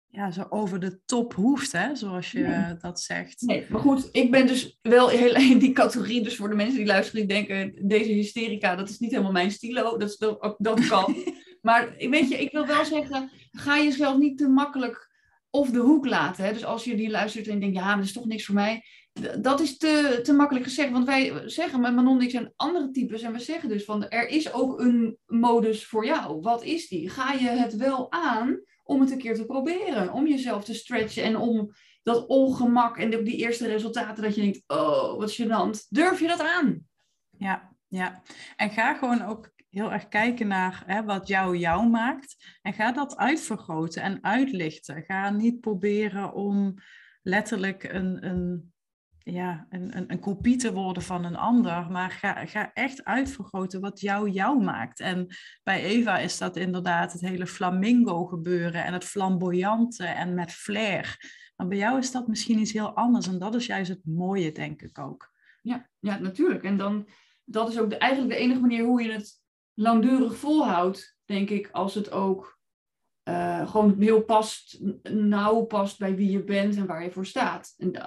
ja, 0.06 0.30
zo 0.30 0.46
over 0.48 0.80
de 0.80 1.00
top 1.04 1.34
hoeft, 1.34 1.72
hè, 1.72 1.96
zoals 1.96 2.30
je 2.30 2.76
dat 2.80 3.00
zegt. 3.00 3.40
Nee, 3.40 3.66
maar 3.68 3.80
goed, 3.80 4.08
ik 4.12 4.30
ben 4.30 4.46
dus 4.46 4.78
wel 4.82 5.08
heel 5.08 5.34
in 5.50 5.58
die 5.58 5.72
categorie. 5.72 6.22
Dus 6.22 6.36
voor 6.36 6.48
de 6.48 6.54
mensen 6.54 6.76
die 6.76 6.86
luisteren, 6.86 7.26
die 7.26 7.36
denken, 7.36 7.88
deze 7.88 8.12
hysterica, 8.12 8.76
dat 8.76 8.88
is 8.88 8.98
niet 8.98 9.10
helemaal 9.10 9.32
mijn 9.32 9.50
stilo. 9.50 9.96
Dat, 9.96 10.16
dat, 10.18 10.54
dat 10.58 10.86
kan. 10.86 11.16
maar 11.62 11.94
weet 11.96 12.28
je, 12.28 12.40
ik 12.40 12.52
wil 12.52 12.66
wel 12.66 12.84
zeggen, 12.84 13.30
ga 13.50 13.78
jezelf 13.78 14.18
niet 14.18 14.38
te 14.38 14.48
makkelijk 14.48 15.14
of 15.50 15.70
de 15.70 15.78
hoek 15.78 16.06
laten. 16.06 16.44
Hè? 16.44 16.52
Dus 16.52 16.64
als 16.64 16.84
je 16.84 16.96
die 16.96 17.10
luistert 17.10 17.48
en 17.48 17.60
denkt, 17.60 17.76
ja, 17.76 17.96
dat 17.96 18.04
is 18.04 18.12
toch 18.12 18.26
niks 18.26 18.44
voor 18.44 18.54
mij 18.54 18.84
dat 19.40 19.60
is 19.60 19.78
te, 19.78 20.20
te 20.22 20.32
makkelijk 20.32 20.64
gezegd. 20.64 20.90
Want 20.90 21.06
wij 21.06 21.48
zeggen, 21.48 21.80
met 21.80 21.94
Manon 21.94 22.18
en 22.18 22.24
ik 22.24 22.30
zijn 22.30 22.52
andere 22.56 22.90
types. 22.90 23.22
En 23.22 23.32
we 23.32 23.38
zeggen 23.38 23.68
dus 23.68 23.84
van, 23.84 24.08
er 24.08 24.28
is 24.28 24.52
ook 24.52 24.80
een 24.80 25.18
modus 25.26 25.86
voor 25.86 26.06
jou. 26.06 26.40
Wat 26.40 26.64
is 26.64 26.88
die? 26.88 27.10
Ga 27.10 27.32
je 27.32 27.48
het 27.48 27.76
wel 27.76 28.12
aan 28.12 28.60
om 28.82 29.00
het 29.00 29.10
een 29.10 29.18
keer 29.18 29.34
te 29.34 29.46
proberen? 29.46 30.12
Om 30.12 30.26
jezelf 30.26 30.64
te 30.64 30.74
stretchen 30.74 31.24
en 31.24 31.36
om 31.36 31.70
dat 32.02 32.26
ongemak 32.26 32.98
en 32.98 33.24
die 33.24 33.36
eerste 33.36 33.66
resultaten 33.66 34.22
dat 34.22 34.34
je 34.34 34.40
denkt, 34.40 34.62
oh, 34.66 35.18
wat 35.18 35.40
gênant. 35.40 35.88
Durf 35.88 36.20
je 36.20 36.28
dat 36.28 36.40
aan? 36.40 36.86
Ja, 37.38 37.76
ja. 37.88 38.22
En 38.56 38.70
ga 38.70 38.94
gewoon 38.94 39.22
ook 39.22 39.54
heel 39.70 39.92
erg 39.92 40.08
kijken 40.08 40.46
naar 40.46 40.82
hè, 40.86 41.04
wat 41.04 41.28
jou 41.28 41.56
jou 41.56 41.88
maakt. 41.88 42.58
En 42.62 42.72
ga 42.72 42.92
dat 42.92 43.16
uitvergroten 43.16 44.02
en 44.02 44.24
uitlichten. 44.24 45.02
Ga 45.02 45.30
niet 45.30 45.60
proberen 45.60 46.32
om 46.32 46.74
letterlijk 47.22 47.82
een, 47.84 48.26
een 48.26 48.74
ja, 49.32 49.66
een, 49.70 49.96
een, 49.96 50.12
een 50.12 50.20
kopie 50.20 50.56
te 50.56 50.72
worden 50.72 51.02
van 51.02 51.24
een 51.24 51.36
ander, 51.36 51.90
maar 51.90 52.10
ga, 52.10 52.46
ga 52.46 52.72
echt 52.72 53.04
uitvergroten 53.04 53.80
wat 53.80 54.00
jou 54.00 54.30
jou 54.30 54.62
maakt. 54.62 55.00
En 55.00 55.26
bij 55.62 55.82
Eva 55.82 56.18
is 56.18 56.38
dat 56.38 56.56
inderdaad 56.56 57.12
het 57.12 57.20
hele 57.20 57.46
flamingo 57.46 58.24
gebeuren 58.24 58.84
en 58.84 58.92
het 58.92 59.04
flamboyante 59.04 60.04
en 60.04 60.34
met 60.34 60.52
flair. 60.52 61.16
Maar 61.56 61.68
bij 61.68 61.78
jou 61.78 61.98
is 61.98 62.10
dat 62.10 62.28
misschien 62.28 62.58
iets 62.58 62.72
heel 62.72 62.96
anders 62.96 63.26
en 63.26 63.38
dat 63.38 63.54
is 63.54 63.66
juist 63.66 63.88
het 63.88 64.04
mooie, 64.04 64.52
denk 64.52 64.82
ik 64.82 64.98
ook. 64.98 65.32
Ja, 65.62 65.88
ja 65.98 66.18
natuurlijk. 66.18 66.62
En 66.62 66.76
dan, 66.76 67.08
dat 67.44 67.68
is 67.68 67.78
ook 67.78 67.90
de, 67.90 67.98
eigenlijk 67.98 68.32
de 68.32 68.38
enige 68.38 68.60
manier 68.60 68.84
hoe 68.84 69.02
je 69.02 69.12
het 69.12 69.40
langdurig 69.74 70.36
volhoudt, 70.36 71.18
denk 71.24 71.50
ik, 71.50 71.68
als 71.70 71.94
het 71.94 72.10
ook 72.10 72.55
uh, 73.28 73.70
gewoon 73.70 73.96
heel 73.98 74.22
past, 74.22 74.80
nauw 75.12 75.62
past 75.62 75.98
bij 75.98 76.16
wie 76.16 76.30
je 76.30 76.44
bent 76.44 76.76
en 76.76 76.86
waar 76.86 77.02
je 77.02 77.10
voor 77.10 77.26
staat. 77.26 77.74
En 77.78 78.04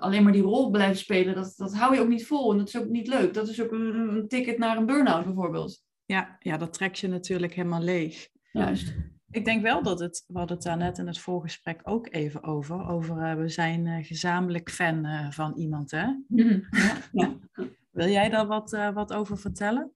alleen 0.00 0.22
maar 0.22 0.32
die 0.32 0.42
rol 0.42 0.70
blijven 0.70 0.96
spelen, 0.96 1.34
dat, 1.34 1.54
dat 1.56 1.74
hou 1.74 1.94
je 1.94 2.00
ook 2.00 2.08
niet 2.08 2.26
vol 2.26 2.52
en 2.52 2.58
dat 2.58 2.68
is 2.68 2.78
ook 2.78 2.88
niet 2.88 3.06
leuk. 3.06 3.34
Dat 3.34 3.48
is 3.48 3.62
ook 3.62 3.72
een, 3.72 3.94
een 3.94 4.28
ticket 4.28 4.58
naar 4.58 4.76
een 4.76 4.86
burn-out 4.86 5.24
bijvoorbeeld. 5.24 5.82
Ja, 6.04 6.36
ja, 6.38 6.56
dat 6.56 6.72
trekt 6.72 6.98
je 6.98 7.08
natuurlijk 7.08 7.54
helemaal 7.54 7.82
leeg. 7.82 8.28
Juist. 8.52 8.94
Ik 9.30 9.44
denk 9.44 9.62
wel 9.62 9.82
dat 9.82 10.00
het, 10.00 10.24
we 10.26 10.38
hadden 10.38 10.56
het 10.56 10.66
daar 10.66 10.76
net 10.76 10.98
in 10.98 11.06
het 11.06 11.18
voorgesprek 11.18 11.80
ook 11.84 12.08
even 12.10 12.42
over, 12.42 12.88
over 12.88 13.16
uh, 13.16 13.34
we 13.34 13.48
zijn 13.48 13.86
uh, 13.86 14.04
gezamenlijk 14.04 14.70
fan 14.70 15.06
van 15.32 15.54
iemand, 15.54 15.90
hè? 15.90 16.06
Mhm. 16.28 16.60
Ja, 16.70 16.96
ja. 17.12 17.38
Wil 17.90 18.08
jij 18.08 18.28
daar 18.28 18.46
wat, 18.46 18.70
wat 18.94 19.12
over 19.12 19.38
vertellen? 19.38 19.92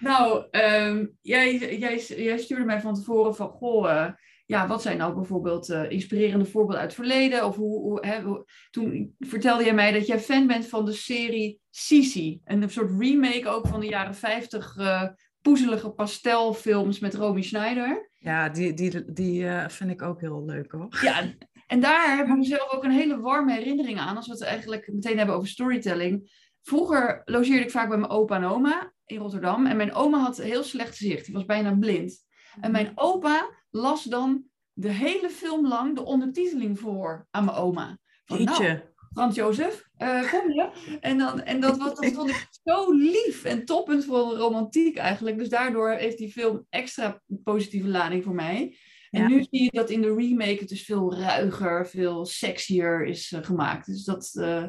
Nou, 0.00 0.44
um, 0.50 1.16
jij, 1.22 1.78
jij, 1.78 2.04
jij 2.06 2.38
stuurde 2.38 2.64
mij 2.64 2.80
van 2.80 2.94
tevoren 2.94 3.34
van, 3.34 3.48
goh, 3.48 3.88
uh, 3.88 4.08
ja, 4.46 4.66
wat 4.66 4.82
zijn 4.82 4.98
nou 4.98 5.14
bijvoorbeeld 5.14 5.68
uh, 5.68 5.90
inspirerende 5.90 6.44
voorbeelden 6.44 6.80
uit 6.80 6.96
het 6.96 7.06
verleden? 7.06 7.46
Of 7.46 7.56
hoe, 7.56 7.80
hoe, 7.80 8.06
hè, 8.06 8.22
toen 8.70 9.14
vertelde 9.18 9.64
jij 9.64 9.74
mij 9.74 9.92
dat 9.92 10.06
jij 10.06 10.20
fan 10.20 10.46
bent 10.46 10.66
van 10.66 10.84
de 10.84 10.92
serie 10.92 11.60
Sisi. 11.70 12.40
Een 12.44 12.70
soort 12.70 13.00
remake 13.00 13.48
ook 13.48 13.66
van 13.66 13.80
de 13.80 13.86
jaren 13.86 14.14
50 14.14 14.76
uh, 14.76 15.02
eh, 15.02 15.08
poezelige 15.40 15.90
pastelfilms 15.90 16.98
met 16.98 17.14
Romy 17.14 17.42
Schneider. 17.42 18.10
Ja, 18.18 18.48
die, 18.48 18.74
die, 18.74 19.12
die 19.12 19.46
vind 19.68 19.90
ik 19.90 20.02
ook 20.02 20.20
heel 20.20 20.44
leuk 20.44 20.72
hoor. 20.72 20.98
Ja, 21.02 21.34
en 21.66 21.80
daar 21.80 22.16
heb 22.16 22.26
ik 22.26 22.44
zelf 22.44 22.72
ook 22.72 22.84
een 22.84 22.90
hele 22.90 23.20
warme 23.20 23.52
herinnering 23.52 23.98
aan, 23.98 24.16
als 24.16 24.26
we 24.26 24.32
het 24.32 24.42
eigenlijk 24.42 24.92
meteen 24.92 25.16
hebben 25.16 25.34
over 25.34 25.48
storytelling 25.48 26.30
vroeger 26.62 27.22
logeerde 27.24 27.64
ik 27.64 27.70
vaak 27.70 27.88
bij 27.88 27.98
mijn 27.98 28.10
opa 28.10 28.36
en 28.36 28.44
oma 28.44 28.94
in 29.06 29.18
Rotterdam. 29.18 29.66
En 29.66 29.76
mijn 29.76 29.94
oma 29.94 30.18
had 30.18 30.36
heel 30.36 30.62
slecht 30.62 30.96
zicht. 30.96 31.24
Die 31.24 31.34
was 31.34 31.44
bijna 31.44 31.74
blind. 31.74 32.24
En 32.60 32.70
mijn 32.70 32.92
opa 32.94 33.50
las 33.70 34.04
dan 34.04 34.44
de 34.72 34.90
hele 34.90 35.30
film 35.30 35.68
lang 35.68 35.94
de 35.94 36.04
ondertiteling 36.04 36.78
voor 36.78 37.26
aan 37.30 37.44
mijn 37.44 37.56
oma. 37.56 37.98
Van, 38.24 38.44
nou, 38.44 38.80
Frans 39.12 39.34
Jozef, 39.34 39.88
uh, 39.98 40.30
kom 40.32 40.52
je? 40.52 40.98
En, 41.00 41.18
dan, 41.18 41.42
en 41.42 41.60
dat, 41.60 41.76
was, 41.78 41.94
dat 41.94 42.12
vond 42.12 42.30
ik 42.30 42.48
zo 42.64 42.92
lief 42.92 43.44
en 43.44 43.64
toppend 43.64 44.04
voor 44.04 44.36
romantiek 44.36 44.96
eigenlijk. 44.96 45.38
Dus 45.38 45.48
daardoor 45.48 45.90
heeft 45.90 46.18
die 46.18 46.32
film 46.32 46.66
extra 46.70 47.22
positieve 47.44 47.88
lading 47.88 48.24
voor 48.24 48.34
mij. 48.34 48.76
En 49.10 49.26
nu 49.26 49.46
zie 49.50 49.62
je 49.62 49.70
dat 49.70 49.90
in 49.90 50.00
de 50.00 50.14
remake 50.14 50.58
het 50.58 50.68
dus 50.68 50.84
veel 50.84 51.14
ruiger, 51.14 51.86
veel 51.88 52.26
sexier 52.26 53.06
is 53.06 53.32
uh, 53.32 53.42
gemaakt. 53.42 53.86
Dus 53.86 54.04
dat, 54.04 54.32
uh, 54.34 54.66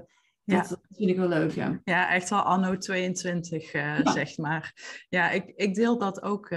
ja. 0.55 0.61
Dat 0.61 0.79
vind 0.91 1.09
ik 1.09 1.17
wel 1.17 1.27
leuk, 1.27 1.51
ja. 1.51 1.81
Ja, 1.83 2.09
echt 2.13 2.29
wel 2.29 2.41
anno 2.41 2.77
22, 2.77 3.73
uh, 3.73 3.99
zeg 4.03 4.37
maar. 4.37 4.73
Ja, 5.09 5.29
ik, 5.29 5.51
ik 5.55 5.75
deel 5.75 5.97
dat 5.97 6.21
ook 6.21 6.49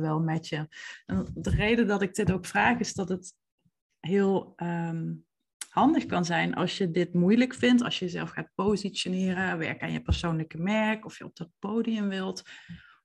wel 0.00 0.20
met 0.20 0.48
je. 0.48 0.68
En 1.06 1.26
de 1.34 1.50
reden 1.50 1.86
dat 1.86 2.02
ik 2.02 2.14
dit 2.14 2.32
ook 2.32 2.46
vraag 2.46 2.78
is 2.78 2.94
dat 2.94 3.08
het 3.08 3.34
heel 4.00 4.52
um, 4.56 5.24
handig 5.70 6.06
kan 6.06 6.24
zijn 6.24 6.54
als 6.54 6.78
je 6.78 6.90
dit 6.90 7.14
moeilijk 7.14 7.54
vindt, 7.54 7.82
als 7.82 7.98
je 7.98 8.04
jezelf 8.04 8.30
gaat 8.30 8.50
positioneren, 8.54 9.58
werk 9.58 9.82
aan 9.82 9.92
je 9.92 10.02
persoonlijke 10.02 10.58
merk 10.58 11.04
of 11.04 11.18
je 11.18 11.24
op 11.24 11.36
dat 11.36 11.50
podium 11.58 12.08
wilt, 12.08 12.42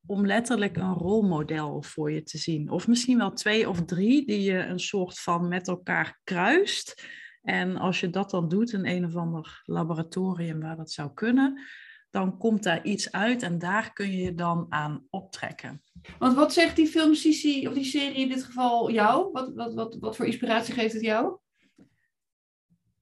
om 0.06 0.26
letterlijk 0.26 0.78
een 0.78 0.94
rolmodel 0.94 1.82
voor 1.82 2.12
je 2.12 2.24
te 2.24 2.38
zien. 2.38 2.70
Of 2.70 2.88
misschien 2.88 3.18
wel 3.18 3.34
twee 3.34 3.70
of 3.70 3.86
drie 3.86 4.26
die 4.26 4.42
je 4.42 4.58
een 4.58 4.80
soort 4.80 5.20
van 5.20 5.48
met 5.48 5.68
elkaar 5.68 6.20
kruist. 6.24 7.04
En 7.46 7.78
als 7.78 8.00
je 8.00 8.10
dat 8.10 8.30
dan 8.30 8.48
doet 8.48 8.72
in 8.72 8.86
een 8.86 9.06
of 9.06 9.16
ander 9.16 9.62
laboratorium 9.66 10.60
waar 10.62 10.76
dat 10.76 10.92
zou 10.92 11.14
kunnen, 11.14 11.62
dan 12.10 12.38
komt 12.38 12.64
daar 12.64 12.84
iets 12.84 13.12
uit 13.12 13.44
en 13.44 13.60
daar 13.60 13.94
kun 13.94 14.12
je 14.12 14.18
je 14.18 14.36
dan 14.36 14.66
aan 14.70 15.06
optrekken. 15.10 15.82
Want 16.20 16.36
wat 16.36 16.54
zegt 16.54 16.76
die 16.76 16.88
film 16.88 17.14
Sisi, 17.14 17.68
of 17.68 17.74
die 17.74 17.84
serie 17.84 18.16
in 18.16 18.30
dit 18.30 18.44
geval 18.44 18.92
jou? 18.92 19.32
Wat, 19.32 19.54
wat, 19.54 19.74
wat, 19.74 19.98
wat 20.00 20.16
voor 20.16 20.26
inspiratie 20.26 20.74
geeft 20.74 20.94
het 20.94 21.04
jou? 21.04 21.38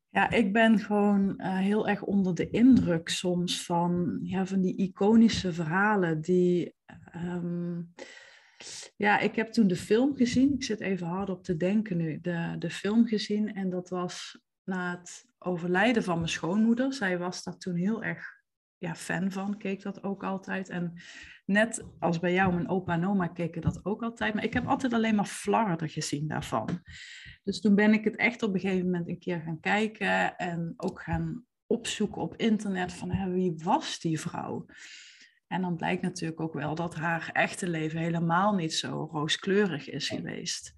Ja, 0.09 0.29
ik 0.29 0.53
ben 0.53 0.79
gewoon 0.79 1.33
uh, 1.37 1.57
heel 1.57 1.87
erg 1.87 2.01
onder 2.01 2.35
de 2.35 2.49
indruk 2.49 3.09
soms 3.09 3.65
van, 3.65 4.19
ja, 4.23 4.45
van 4.45 4.61
die 4.61 4.75
iconische 4.75 5.53
verhalen 5.53 6.21
die. 6.21 6.75
Um, 7.15 7.93
ja, 8.95 9.19
ik 9.19 9.35
heb 9.35 9.51
toen 9.51 9.67
de 9.67 9.75
film 9.75 10.15
gezien. 10.15 10.53
Ik 10.53 10.63
zit 10.63 10.79
even 10.79 11.07
hard 11.07 11.29
op 11.29 11.43
te 11.43 11.57
denken 11.57 11.97
nu. 11.97 12.19
De, 12.21 12.55
de 12.59 12.69
film 12.69 13.07
gezien 13.07 13.53
en 13.53 13.69
dat 13.69 13.89
was 13.89 14.41
na 14.63 14.97
het 14.97 15.25
overlijden 15.37 16.03
van 16.03 16.17
mijn 16.17 16.29
schoonmoeder. 16.29 16.93
Zij 16.93 17.17
was 17.17 17.43
daar 17.43 17.57
toen 17.57 17.75
heel 17.75 18.03
erg 18.03 18.41
ja, 18.77 18.95
fan 18.95 19.31
van, 19.31 19.57
keek 19.57 19.81
dat 19.81 20.03
ook 20.03 20.23
altijd. 20.23 20.69
En 20.69 20.93
net 21.45 21.83
als 21.99 22.19
bij 22.19 22.33
jou, 22.33 22.53
mijn 22.53 22.69
opa 22.69 22.93
en 22.93 23.07
oma 23.07 23.27
keken 23.27 23.61
dat 23.61 23.85
ook 23.85 24.03
altijd. 24.03 24.33
Maar 24.33 24.43
ik 24.43 24.53
heb 24.53 24.67
altijd 24.67 24.93
alleen 24.93 25.15
maar 25.15 25.25
flarden 25.25 25.89
gezien 25.89 26.27
daarvan. 26.27 26.69
Dus 27.43 27.61
toen 27.61 27.75
ben 27.75 27.93
ik 27.93 28.03
het 28.03 28.15
echt 28.15 28.43
op 28.43 28.53
een 28.53 28.59
gegeven 28.59 28.85
moment 28.85 29.07
een 29.07 29.19
keer 29.19 29.41
gaan 29.41 29.59
kijken 29.59 30.35
en 30.35 30.73
ook 30.77 31.01
gaan 31.01 31.45
opzoeken 31.65 32.21
op 32.21 32.35
internet 32.35 32.93
van 32.93 33.31
wie 33.33 33.53
was 33.63 33.99
die 33.99 34.19
vrouw? 34.19 34.65
En 35.53 35.61
dan 35.61 35.75
blijkt 35.75 36.01
natuurlijk 36.01 36.39
ook 36.39 36.53
wel 36.53 36.75
dat 36.75 36.95
haar 36.95 37.29
echte 37.33 37.67
leven 37.69 37.99
helemaal 37.99 38.53
niet 38.53 38.73
zo 38.73 39.09
rooskleurig 39.11 39.89
is 39.89 40.09
geweest. 40.09 40.73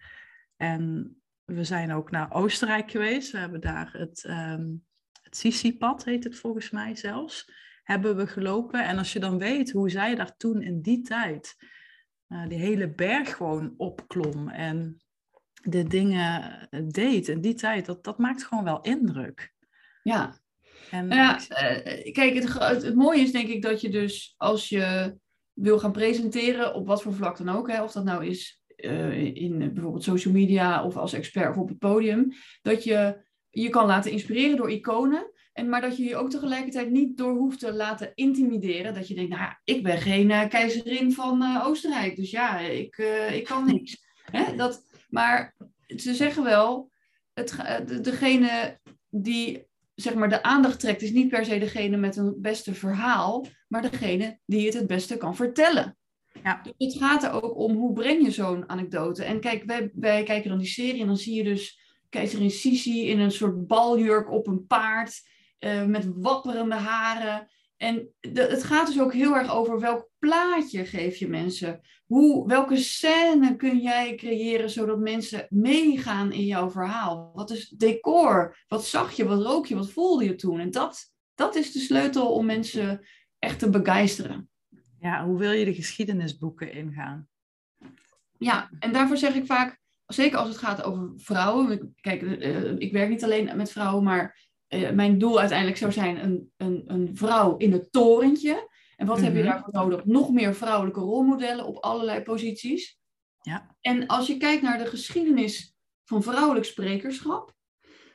En 0.55 1.15
we 1.43 1.63
zijn 1.63 1.93
ook 1.93 2.11
naar 2.11 2.33
Oostenrijk 2.33 2.91
geweest. 2.91 3.31
We 3.31 3.38
hebben 3.38 3.61
daar 3.61 3.93
het, 3.93 4.23
um, 4.27 4.85
het 5.21 5.38
Sisi-pad, 5.38 6.05
heet 6.05 6.23
het 6.23 6.35
volgens 6.35 6.69
mij 6.69 6.95
zelfs, 6.95 7.51
hebben 7.83 8.15
we 8.15 8.27
gelopen. 8.27 8.85
En 8.85 8.97
als 8.97 9.13
je 9.13 9.19
dan 9.19 9.38
weet 9.38 9.71
hoe 9.71 9.89
zij 9.89 10.15
daar 10.15 10.38
toen 10.38 10.61
in 10.61 10.81
die 10.81 11.01
tijd 11.01 11.55
uh, 12.27 12.47
die 12.47 12.59
hele 12.59 12.89
berg 12.89 13.35
gewoon 13.35 13.73
opklom 13.77 14.49
en 14.49 15.01
de 15.61 15.83
dingen 15.83 16.67
deed 16.88 17.27
in 17.27 17.41
die 17.41 17.53
tijd, 17.53 17.85
dat, 17.85 18.03
dat 18.03 18.17
maakt 18.17 18.43
gewoon 18.43 18.63
wel 18.63 18.81
indruk. 18.81 19.53
Ja. 20.03 20.39
En 20.91 21.08
nou 21.08 21.21
ja, 21.21 21.39
uh, 21.50 22.13
kijk, 22.13 22.34
het, 22.34 22.84
het, 22.84 22.95
mooie 22.95 23.21
is 23.21 23.32
denk 23.32 23.48
ik 23.48 23.62
dat 23.62 23.82
je 23.82 23.89
dus 23.89 24.34
als 24.38 24.69
je 24.69 25.15
wil 25.54 25.80
gaan 25.80 25.91
presenteren, 25.91 26.74
op 26.74 26.88
wat 26.88 27.02
voor 27.02 27.13
vlak 27.13 27.38
dan 27.38 27.50
ook, 27.50 27.71
hè, 27.71 27.84
of 27.84 27.91
dat 27.91 28.04
nou 28.04 28.26
is 28.26 28.62
uh, 28.78 29.36
in 29.36 29.74
bijvoorbeeld 29.74 30.04
social 30.04 30.34
media 30.34 30.84
of 30.84 30.98
als 30.98 31.13
expert 31.13 31.50
of 31.50 31.58
op 31.58 31.69
het 31.69 31.80
podium, 31.80 32.34
dat 32.62 32.84
je 32.84 33.24
je 33.50 33.69
kan 33.69 33.86
laten 33.86 34.12
inspireren 34.12 34.58
door 34.58 34.71
iconen. 34.71 35.34
En, 35.54 35.69
maar 35.69 35.82
dat 35.82 35.98
je 35.98 36.04
je 36.04 36.15
ook 36.15 36.30
tegelijkertijd 36.30 36.91
niet 36.91 37.17
door 37.17 37.36
hoeft 37.36 37.60
te 37.60 37.74
laten 37.74 38.12
intimideren. 38.15 38.93
Dat 38.93 39.08
je 39.08 39.15
denkt, 39.15 39.30
nou 39.30 39.41
ja, 39.41 39.62
ik 39.63 39.84
ben 39.84 39.98
geen 39.98 40.30
uh, 40.30 40.48
keizerin 40.48 41.12
van 41.12 41.41
uh, 41.41 41.65
Oostenrijk. 41.65 42.15
Dus 42.15 42.32
ja, 42.32 42.60
ik, 42.60 42.98
ik 43.32 43.43
kan 43.43 43.65
niks. 43.71 43.98
Hè? 44.32 44.56
Dat, 44.56 44.84
maar 45.10 45.56
ze 45.88 46.13
zeggen 46.13 46.43
wel, 46.43 46.91
het, 47.34 47.56
degene 48.04 48.80
die 49.10 49.65
zeg 49.95 50.13
maar, 50.13 50.29
de 50.29 50.43
aandacht 50.43 50.79
trekt, 50.79 51.01
is 51.01 51.12
niet 51.12 51.29
per 51.29 51.45
se 51.45 51.60
degene 51.60 51.97
met 51.97 52.15
een 52.15 52.36
beste 52.38 52.73
verhaal, 52.73 53.45
maar 53.67 53.81
degene 53.81 54.39
die 54.45 54.65
het 54.65 54.73
het 54.73 54.88
beste 54.88 55.17
kan 55.17 55.36
vertellen. 55.36 55.97
Ja. 56.43 56.62
Dus 56.62 56.73
het 56.77 57.03
gaat 57.03 57.23
er 57.23 57.43
ook 57.43 57.58
om 57.58 57.75
hoe 57.75 57.93
breng 57.93 58.23
je 58.23 58.31
zo'n 58.31 58.69
anekdote. 58.69 59.23
En 59.23 59.39
kijk, 59.39 59.63
wij, 59.63 59.91
wij 59.93 60.23
kijken 60.23 60.49
dan 60.49 60.60
die 60.60 60.67
serie 60.67 61.01
en 61.01 61.08
dan 61.08 61.17
zie 61.17 61.36
je 61.36 61.43
dus 61.43 61.79
keizerin 62.10 62.51
Sisi 62.51 63.08
in 63.08 63.19
een 63.19 63.31
soort 63.31 63.67
baljurk 63.67 64.31
op 64.31 64.47
een 64.47 64.65
paard, 64.65 65.21
uh, 65.60 65.86
met 65.86 66.08
wapperende 66.15 66.75
haren. 66.75 67.47
En 67.86 68.10
de, 68.19 68.41
het 68.41 68.63
gaat 68.63 68.88
dus 68.88 69.00
ook 69.00 69.13
heel 69.13 69.36
erg 69.36 69.52
over 69.52 69.80
welk 69.80 70.10
plaatje 70.19 70.86
geef 70.86 71.17
je 71.17 71.28
mensen. 71.28 71.82
Hoe, 72.06 72.48
welke 72.48 72.78
scène 72.78 73.56
kun 73.56 73.80
jij 73.80 74.15
creëren 74.15 74.69
zodat 74.69 75.00
mensen 75.00 75.48
meegaan 75.50 76.32
in 76.32 76.45
jouw 76.45 76.69
verhaal? 76.69 77.32
Wat 77.34 77.50
is 77.50 77.69
decor? 77.69 78.58
Wat 78.67 78.86
zag 78.86 79.12
je? 79.12 79.26
Wat 79.26 79.41
rook 79.41 79.65
je? 79.65 79.76
Wat 79.76 79.91
voelde 79.91 80.26
je 80.26 80.36
toen? 80.36 80.60
En 80.60 80.71
dat, 80.71 81.12
dat 81.36 81.56
is 81.56 81.71
de 81.71 81.80
sleutel 81.80 82.32
om 82.32 82.45
mensen 82.45 83.06
echt 83.39 83.60
te 83.60 83.69
begeisteren. 83.69 84.50
Ja, 85.00 85.26
hoe 85.26 85.38
wil 85.38 85.52
je 85.52 85.65
de 85.65 85.74
geschiedenisboeken 85.74 86.71
ingaan? 86.74 87.28
Ja, 88.38 88.69
en 88.80 88.93
daarvoor 88.93 89.17
zeg 89.17 89.36
ik 89.36 89.45
vaak, 89.45 89.80
zeker 90.06 90.38
als 90.38 90.48
het 90.48 90.58
gaat 90.58 90.84
over 90.84 91.12
vrouwen. 91.15 91.95
Kijk, 92.02 92.21
eh, 92.21 92.76
ik 92.78 92.91
werk 92.91 93.10
niet 93.10 93.24
alleen 93.24 93.58
met 93.58 93.71
vrouwen, 93.71 94.04
maar 94.04 94.44
eh, 94.67 94.91
mijn 94.91 95.17
doel 95.17 95.39
uiteindelijk 95.39 95.78
zou 95.78 95.91
zijn 95.91 96.23
een, 96.23 96.51
een, 96.58 96.84
een 96.88 97.10
vrouw 97.13 97.58
in 97.58 97.71
het 97.71 97.91
torentje. 97.91 98.69
En 98.95 99.08
wat 99.08 99.21
heb 99.21 99.34
je 99.34 99.39
mhm. 99.39 99.47
daarvoor 99.47 99.73
nodig? 99.73 100.06
Nog 100.06 100.32
meer 100.32 100.56
vrouwelijke 100.56 100.99
rolmodellen 100.99 101.65
op 101.65 101.78
allerlei 101.78 102.21
posities. 102.21 102.99
Ja. 103.41 103.75
En 103.82 104.08
als 104.08 104.28
je 104.28 104.38
kijkt 104.38 104.62
naar 104.62 104.78
de 104.78 104.86
geschiedenis 104.86 105.75
van 106.04 106.23
vrouwelijk 106.23 106.65
sprekerschap, 106.65 107.54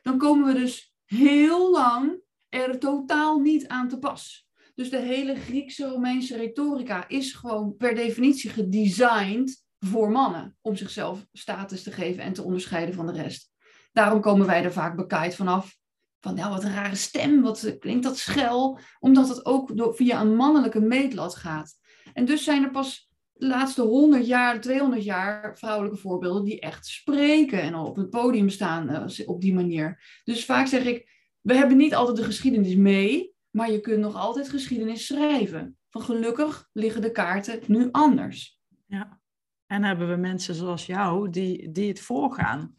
dan 0.03 0.19
komen 0.19 0.55
we 0.55 0.61
dus 0.61 0.95
heel 1.05 1.71
lang 1.71 2.21
er 2.49 2.79
totaal 2.79 3.39
niet 3.39 3.69
aan 3.69 3.89
te 3.89 3.99
pas. 3.99 4.49
Dus 4.75 4.91
de 4.91 4.99
hele 4.99 5.35
Griekse 5.35 5.89
Romeinse 5.89 6.37
retorica 6.37 7.09
is 7.09 7.33
gewoon 7.33 7.77
per 7.77 7.95
definitie 7.95 8.51
gedesigned 8.51 9.65
voor 9.79 10.11
mannen 10.11 10.57
om 10.61 10.77
zichzelf 10.77 11.27
status 11.33 11.83
te 11.83 11.93
geven 11.93 12.23
en 12.23 12.33
te 12.33 12.43
onderscheiden 12.43 12.95
van 12.95 13.07
de 13.07 13.13
rest. 13.13 13.51
Daarom 13.93 14.21
komen 14.21 14.47
wij 14.47 14.65
er 14.65 14.73
vaak 14.73 14.97
bekaaid 14.97 15.35
vanaf 15.35 15.79
van 16.21 16.35
nou, 16.35 16.51
wat 16.51 16.65
een 16.65 16.75
rare 16.75 16.95
stem, 16.95 17.43
wat 17.43 17.77
klinkt 17.79 18.03
dat 18.03 18.19
schel, 18.19 18.79
omdat 18.99 19.29
het 19.29 19.47
ook 19.47 19.77
door, 19.77 19.95
via 19.95 20.21
een 20.21 20.37
mannelijke 20.37 20.81
meetlat 20.81 21.35
gaat. 21.35 21.75
En 22.13 22.25
dus 22.25 22.45
zijn 22.45 22.63
er 22.63 22.71
pas 22.71 23.11
de 23.33 23.47
laatste 23.47 23.83
100 23.83 24.27
jaar, 24.27 24.61
200 24.61 25.05
jaar 25.05 25.59
vrouwelijke 25.59 25.99
voorbeelden 25.99 26.45
die 26.45 26.61
echt 26.61 26.87
spreken 26.87 27.63
en 27.63 27.75
op 27.75 27.97
het 27.97 28.11
podium 28.11 28.49
staan 28.49 28.91
uh, 28.91 29.29
op 29.29 29.41
die 29.41 29.55
manier. 29.55 30.21
Dus 30.25 30.45
vaak 30.45 30.67
zeg 30.67 30.85
ik, 30.85 31.11
we 31.41 31.55
hebben 31.55 31.77
niet 31.77 31.95
altijd 31.95 32.17
de 32.17 32.25
geschiedenis 32.25 32.75
mee, 32.75 33.35
maar 33.51 33.71
je 33.71 33.81
kunt 33.81 34.01
nog 34.01 34.15
altijd 34.15 34.49
geschiedenis 34.49 35.07
schrijven. 35.07 35.79
Van 35.89 36.03
gelukkig 36.03 36.69
liggen 36.73 37.03
de 37.03 37.11
kaarten 37.11 37.61
nu 37.67 37.89
anders. 37.91 38.61
Ja, 38.87 39.21
en 39.67 39.85
hebben 39.85 40.09
we 40.09 40.17
mensen 40.17 40.55
zoals 40.55 40.87
jou 40.87 41.31
die, 41.31 41.71
die 41.71 41.89
het 41.89 42.01
voorgaan. 42.01 42.75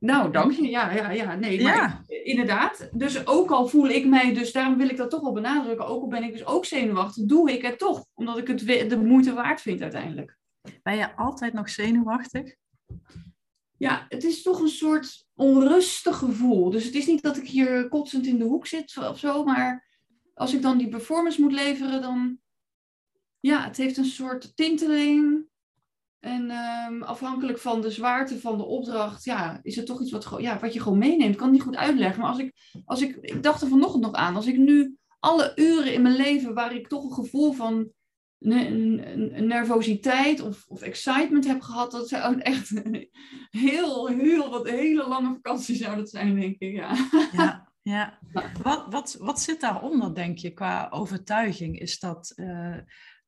Nou, 0.00 0.32
dank 0.32 0.52
je. 0.52 0.68
Ja, 0.68 0.92
ja, 0.92 1.10
ja. 1.10 1.34
Nee, 1.34 1.62
maar 1.62 2.04
inderdaad. 2.06 2.88
Dus 2.92 3.26
ook 3.26 3.50
al 3.50 3.66
voel 3.68 3.88
ik 3.88 4.06
mij, 4.06 4.34
dus 4.34 4.52
daarom 4.52 4.76
wil 4.76 4.88
ik 4.88 4.96
dat 4.96 5.10
toch 5.10 5.20
wel 5.20 5.32
benadrukken. 5.32 5.86
Ook 5.86 6.02
al 6.02 6.08
ben 6.08 6.22
ik 6.22 6.32
dus 6.32 6.46
ook 6.46 6.64
zenuwachtig, 6.64 7.24
doe 7.24 7.52
ik 7.52 7.62
het 7.62 7.78
toch. 7.78 8.06
Omdat 8.14 8.38
ik 8.38 8.46
het 8.46 8.90
de 8.90 8.98
moeite 8.98 9.32
waard 9.32 9.60
vind 9.60 9.82
uiteindelijk. 9.82 10.38
Ben 10.82 10.96
je 10.96 11.16
altijd 11.16 11.52
nog 11.52 11.68
zenuwachtig? 11.68 12.54
Ja, 13.76 14.06
het 14.08 14.24
is 14.24 14.42
toch 14.42 14.60
een 14.60 14.68
soort 14.68 15.26
onrustig 15.34 16.16
gevoel. 16.16 16.70
Dus 16.70 16.84
het 16.84 16.94
is 16.94 17.06
niet 17.06 17.22
dat 17.22 17.36
ik 17.36 17.46
hier 17.46 17.88
kotsend 17.88 18.26
in 18.26 18.38
de 18.38 18.44
hoek 18.44 18.66
zit 18.66 18.96
of 18.96 19.18
zo, 19.18 19.44
maar 19.44 19.86
als 20.34 20.54
ik 20.54 20.62
dan 20.62 20.78
die 20.78 20.88
performance 20.88 21.40
moet 21.40 21.52
leveren, 21.52 22.00
dan 22.02 22.38
ja, 23.40 23.64
het 23.64 23.76
heeft 23.76 23.96
een 23.96 24.04
soort 24.04 24.56
tinteling. 24.56 25.46
En 26.26 26.50
um, 26.50 27.02
afhankelijk 27.02 27.58
van 27.58 27.80
de 27.80 27.90
zwaarte 27.90 28.40
van 28.40 28.58
de 28.58 28.64
opdracht, 28.64 29.24
ja, 29.24 29.60
is 29.62 29.76
het 29.76 29.86
toch 29.86 30.00
iets 30.00 30.10
wat, 30.10 30.34
ja, 30.38 30.58
wat 30.58 30.72
je 30.72 30.80
gewoon 30.80 30.98
meeneemt. 30.98 31.30
Ik 31.30 31.36
kan 31.36 31.46
het 31.46 31.56
niet 31.56 31.66
goed 31.66 31.76
uitleggen. 31.76 32.20
Maar 32.20 32.30
als 32.30 32.38
ik, 32.38 32.52
als 32.84 33.02
ik, 33.02 33.18
ik 33.20 33.42
dacht 33.42 33.62
er 33.62 33.68
vanochtend 33.68 34.02
nog 34.02 34.12
aan, 34.12 34.36
als 34.36 34.46
ik 34.46 34.56
nu 34.56 34.96
alle 35.20 35.52
uren 35.54 35.92
in 35.92 36.02
mijn 36.02 36.16
leven 36.16 36.54
waar 36.54 36.74
ik 36.74 36.88
toch 36.88 37.04
een 37.04 37.24
gevoel 37.24 37.52
van 37.52 37.90
nervositeit 38.38 40.40
of, 40.40 40.64
of 40.68 40.82
excitement 40.82 41.46
heb 41.46 41.60
gehad, 41.60 41.90
dat 41.90 42.08
zou 42.08 42.40
echt 42.52 42.82
heel, 43.50 44.06
heel 44.06 44.50
wat 44.50 44.68
hele 44.68 45.08
lange 45.08 45.34
vakantie 45.34 45.76
zou 45.76 45.96
dat 45.96 46.10
zijn, 46.10 46.40
denk 46.40 46.58
ik. 46.58 46.72
Ja. 46.72 46.96
ja. 47.32 47.64
Ja, 47.86 48.18
wat, 48.62 48.86
wat, 48.90 49.16
wat 49.18 49.40
zit 49.40 49.60
daaronder, 49.60 50.14
denk 50.14 50.38
je, 50.38 50.50
qua 50.50 50.88
overtuiging? 50.90 51.80
Is 51.80 51.98
dat 51.98 52.32
uh, 52.36 52.76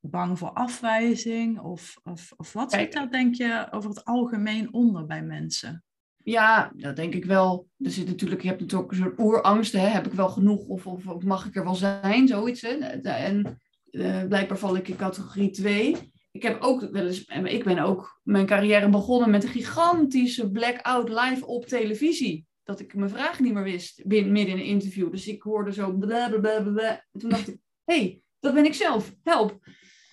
bang 0.01 0.39
voor 0.39 0.51
afwijzing? 0.51 1.61
Of, 1.61 2.01
of, 2.03 2.33
of 2.37 2.53
wat 2.53 2.73
zit 2.73 2.93
daar, 2.93 3.11
denk 3.11 3.35
je, 3.35 3.67
over 3.71 3.91
het 3.91 4.05
algemeen 4.05 4.73
onder 4.73 5.07
bij 5.07 5.23
mensen? 5.23 5.83
Ja, 6.29 6.73
dat 6.77 6.97
denk 6.97 7.15
ik 7.15 7.25
wel. 7.25 7.69
Er 7.79 7.91
zit 7.91 8.07
natuurlijk, 8.07 8.43
je 8.43 8.49
hebt 8.49 8.61
natuurlijk 8.61 8.91
een 8.91 8.97
soort 8.97 9.19
oerangsten. 9.19 9.93
Heb 9.93 10.07
ik 10.07 10.13
wel 10.13 10.29
genoeg 10.29 10.67
of, 10.67 10.87
of, 10.87 11.07
of, 11.07 11.25
mag 11.25 11.47
ik 11.47 11.57
er 11.57 11.65
wel 11.65 11.75
zijn? 11.75 12.29
Zoiets. 12.29 12.61
Hè? 12.61 12.69
En 12.69 13.61
uh, 13.91 14.25
blijkbaar 14.25 14.59
val 14.59 14.77
ik 14.77 14.89
in 14.89 14.97
categorie 14.97 15.51
2. 15.51 15.97
Ik 16.33 16.43
heb 16.43 16.61
ook 16.61 16.81
wel 16.91 17.07
eens, 17.07 17.25
ik 17.45 17.65
ben 17.65 17.79
ook 17.79 18.21
mijn 18.23 18.47
carrière 18.47 18.89
begonnen 18.89 19.31
met 19.31 19.43
een 19.43 19.49
gigantische 19.49 20.51
blackout 20.51 21.09
live 21.09 21.47
op 21.47 21.67
televisie. 21.67 22.47
Dat 22.65 22.81
ik 22.81 22.95
mijn 22.95 23.11
vraag 23.11 23.41
niet 23.41 23.55
meer 23.55 23.63
wist 23.63 24.05
midden 24.05 24.47
in 24.47 24.59
een 24.59 24.65
interview. 24.65 25.11
Dus 25.11 25.29
ik 25.29 25.43
hoorde 25.43 25.73
zo 25.73 25.93
blablabla. 25.93 27.05
En 27.13 27.21
toen 27.21 27.31
dacht 27.31 27.49
ik, 27.49 27.57
hé, 27.85 27.99
hey, 27.99 28.21
dat 28.41 28.55
ben 28.55 28.65
ik 28.65 28.75
zelf. 28.75 29.15
Help. 29.23 29.59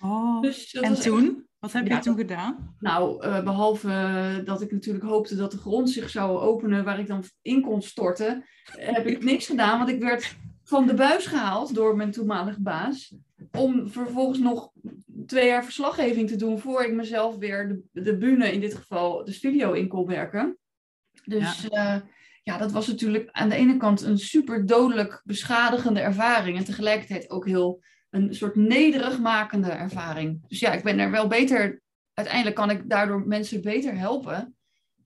Oh, 0.00 0.42
dus 0.42 0.72
en 0.72 1.00
toen? 1.00 1.44
Wat 1.58 1.72
heb 1.72 1.86
je 1.86 1.98
toen 1.98 2.16
gedaan? 2.16 2.74
Nou, 2.78 3.26
uh, 3.26 3.44
behalve 3.44 4.42
dat 4.44 4.62
ik 4.62 4.72
natuurlijk 4.72 5.04
hoopte 5.04 5.36
dat 5.36 5.50
de 5.50 5.58
grond 5.58 5.90
zich 5.90 6.10
zou 6.10 6.38
openen 6.38 6.84
waar 6.84 6.98
ik 6.98 7.06
dan 7.06 7.24
in 7.42 7.60
kon 7.60 7.82
storten, 7.82 8.44
heb 8.70 9.06
ik 9.06 9.24
niks 9.24 9.46
gedaan. 9.46 9.78
Want 9.78 9.90
ik 9.90 10.00
werd 10.00 10.36
van 10.62 10.86
de 10.86 10.94
buis 10.94 11.26
gehaald 11.26 11.74
door 11.74 11.96
mijn 11.96 12.10
toenmalige 12.10 12.60
baas. 12.60 13.14
Om 13.52 13.88
vervolgens 13.88 14.38
nog 14.38 14.72
twee 15.26 15.46
jaar 15.46 15.64
verslaggeving 15.64 16.28
te 16.28 16.36
doen 16.36 16.58
voor 16.58 16.84
ik 16.84 16.92
mezelf 16.92 17.36
weer 17.36 17.68
de, 17.68 18.02
de 18.02 18.16
bühne, 18.16 18.52
in 18.52 18.60
dit 18.60 18.74
geval 18.74 19.24
de 19.24 19.32
studio, 19.32 19.72
in 19.72 19.88
kon 19.88 20.06
werken. 20.06 20.58
Dus 21.24 21.66
ja. 21.70 21.96
Uh, 21.96 22.02
ja, 22.42 22.58
dat 22.58 22.72
was 22.72 22.86
natuurlijk 22.86 23.28
aan 23.32 23.48
de 23.48 23.54
ene 23.54 23.76
kant 23.76 24.02
een 24.02 24.18
super 24.18 24.66
dodelijk 24.66 25.20
beschadigende 25.24 26.00
ervaring. 26.00 26.58
En 26.58 26.64
tegelijkertijd 26.64 27.30
ook 27.30 27.46
heel 27.46 27.82
een 28.10 28.34
soort 28.34 28.54
nederig 28.54 29.18
makende 29.18 29.70
ervaring. 29.70 30.48
Dus 30.48 30.60
ja, 30.60 30.72
ik 30.72 30.82
ben 30.82 30.98
er 30.98 31.10
wel 31.10 31.26
beter. 31.26 31.80
Uiteindelijk 32.14 32.56
kan 32.56 32.70
ik 32.70 32.88
daardoor 32.88 33.26
mensen 33.26 33.62
beter 33.62 33.98
helpen. 33.98 34.56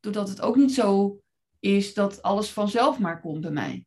Doordat 0.00 0.28
het 0.28 0.40
ook 0.40 0.56
niet 0.56 0.74
zo 0.74 1.20
is 1.60 1.94
dat 1.94 2.22
alles 2.22 2.50
vanzelf 2.50 2.98
maar 2.98 3.20
komt 3.20 3.40
bij 3.40 3.50
mij. 3.50 3.84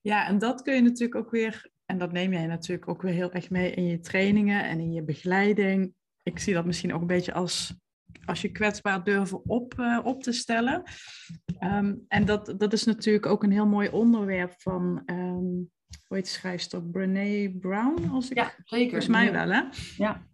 Ja, 0.00 0.26
en 0.26 0.38
dat 0.38 0.62
kun 0.62 0.74
je 0.74 0.82
natuurlijk 0.82 1.14
ook 1.14 1.30
weer, 1.30 1.70
en 1.84 1.98
dat 1.98 2.12
neem 2.12 2.32
jij 2.32 2.46
natuurlijk 2.46 2.88
ook 2.88 3.02
weer 3.02 3.12
heel 3.12 3.32
erg 3.32 3.50
mee 3.50 3.70
in 3.70 3.86
je 3.86 4.00
trainingen 4.00 4.64
en 4.64 4.80
in 4.80 4.92
je 4.92 5.02
begeleiding. 5.02 5.94
Ik 6.22 6.38
zie 6.38 6.54
dat 6.54 6.64
misschien 6.64 6.94
ook 6.94 7.00
een 7.00 7.06
beetje 7.06 7.32
als, 7.32 7.74
als 8.24 8.42
je 8.42 8.52
kwetsbaar 8.52 9.04
durven 9.04 9.44
op, 9.44 9.74
uh, 9.78 10.00
op 10.02 10.22
te 10.22 10.32
stellen. 10.32 10.82
Um, 11.60 12.04
en 12.08 12.24
dat, 12.24 12.54
dat 12.56 12.72
is 12.72 12.84
natuurlijk 12.84 13.26
ook 13.26 13.42
een 13.42 13.52
heel 13.52 13.66
mooi 13.66 13.88
onderwerp 13.88 14.54
van, 14.56 15.02
um, 15.06 15.70
hoe 16.06 16.16
heet 16.16 16.28
schrijfster? 16.28 16.82
Brené 16.82 17.50
Brown, 17.50 18.08
als 18.12 18.30
ik... 18.30 18.36
Ja, 18.36 18.52
zeker. 18.64 18.88
Volgens 18.88 19.10
mij 19.10 19.32
wel, 19.32 19.48
hè? 19.48 19.62
Ja. 19.96 20.26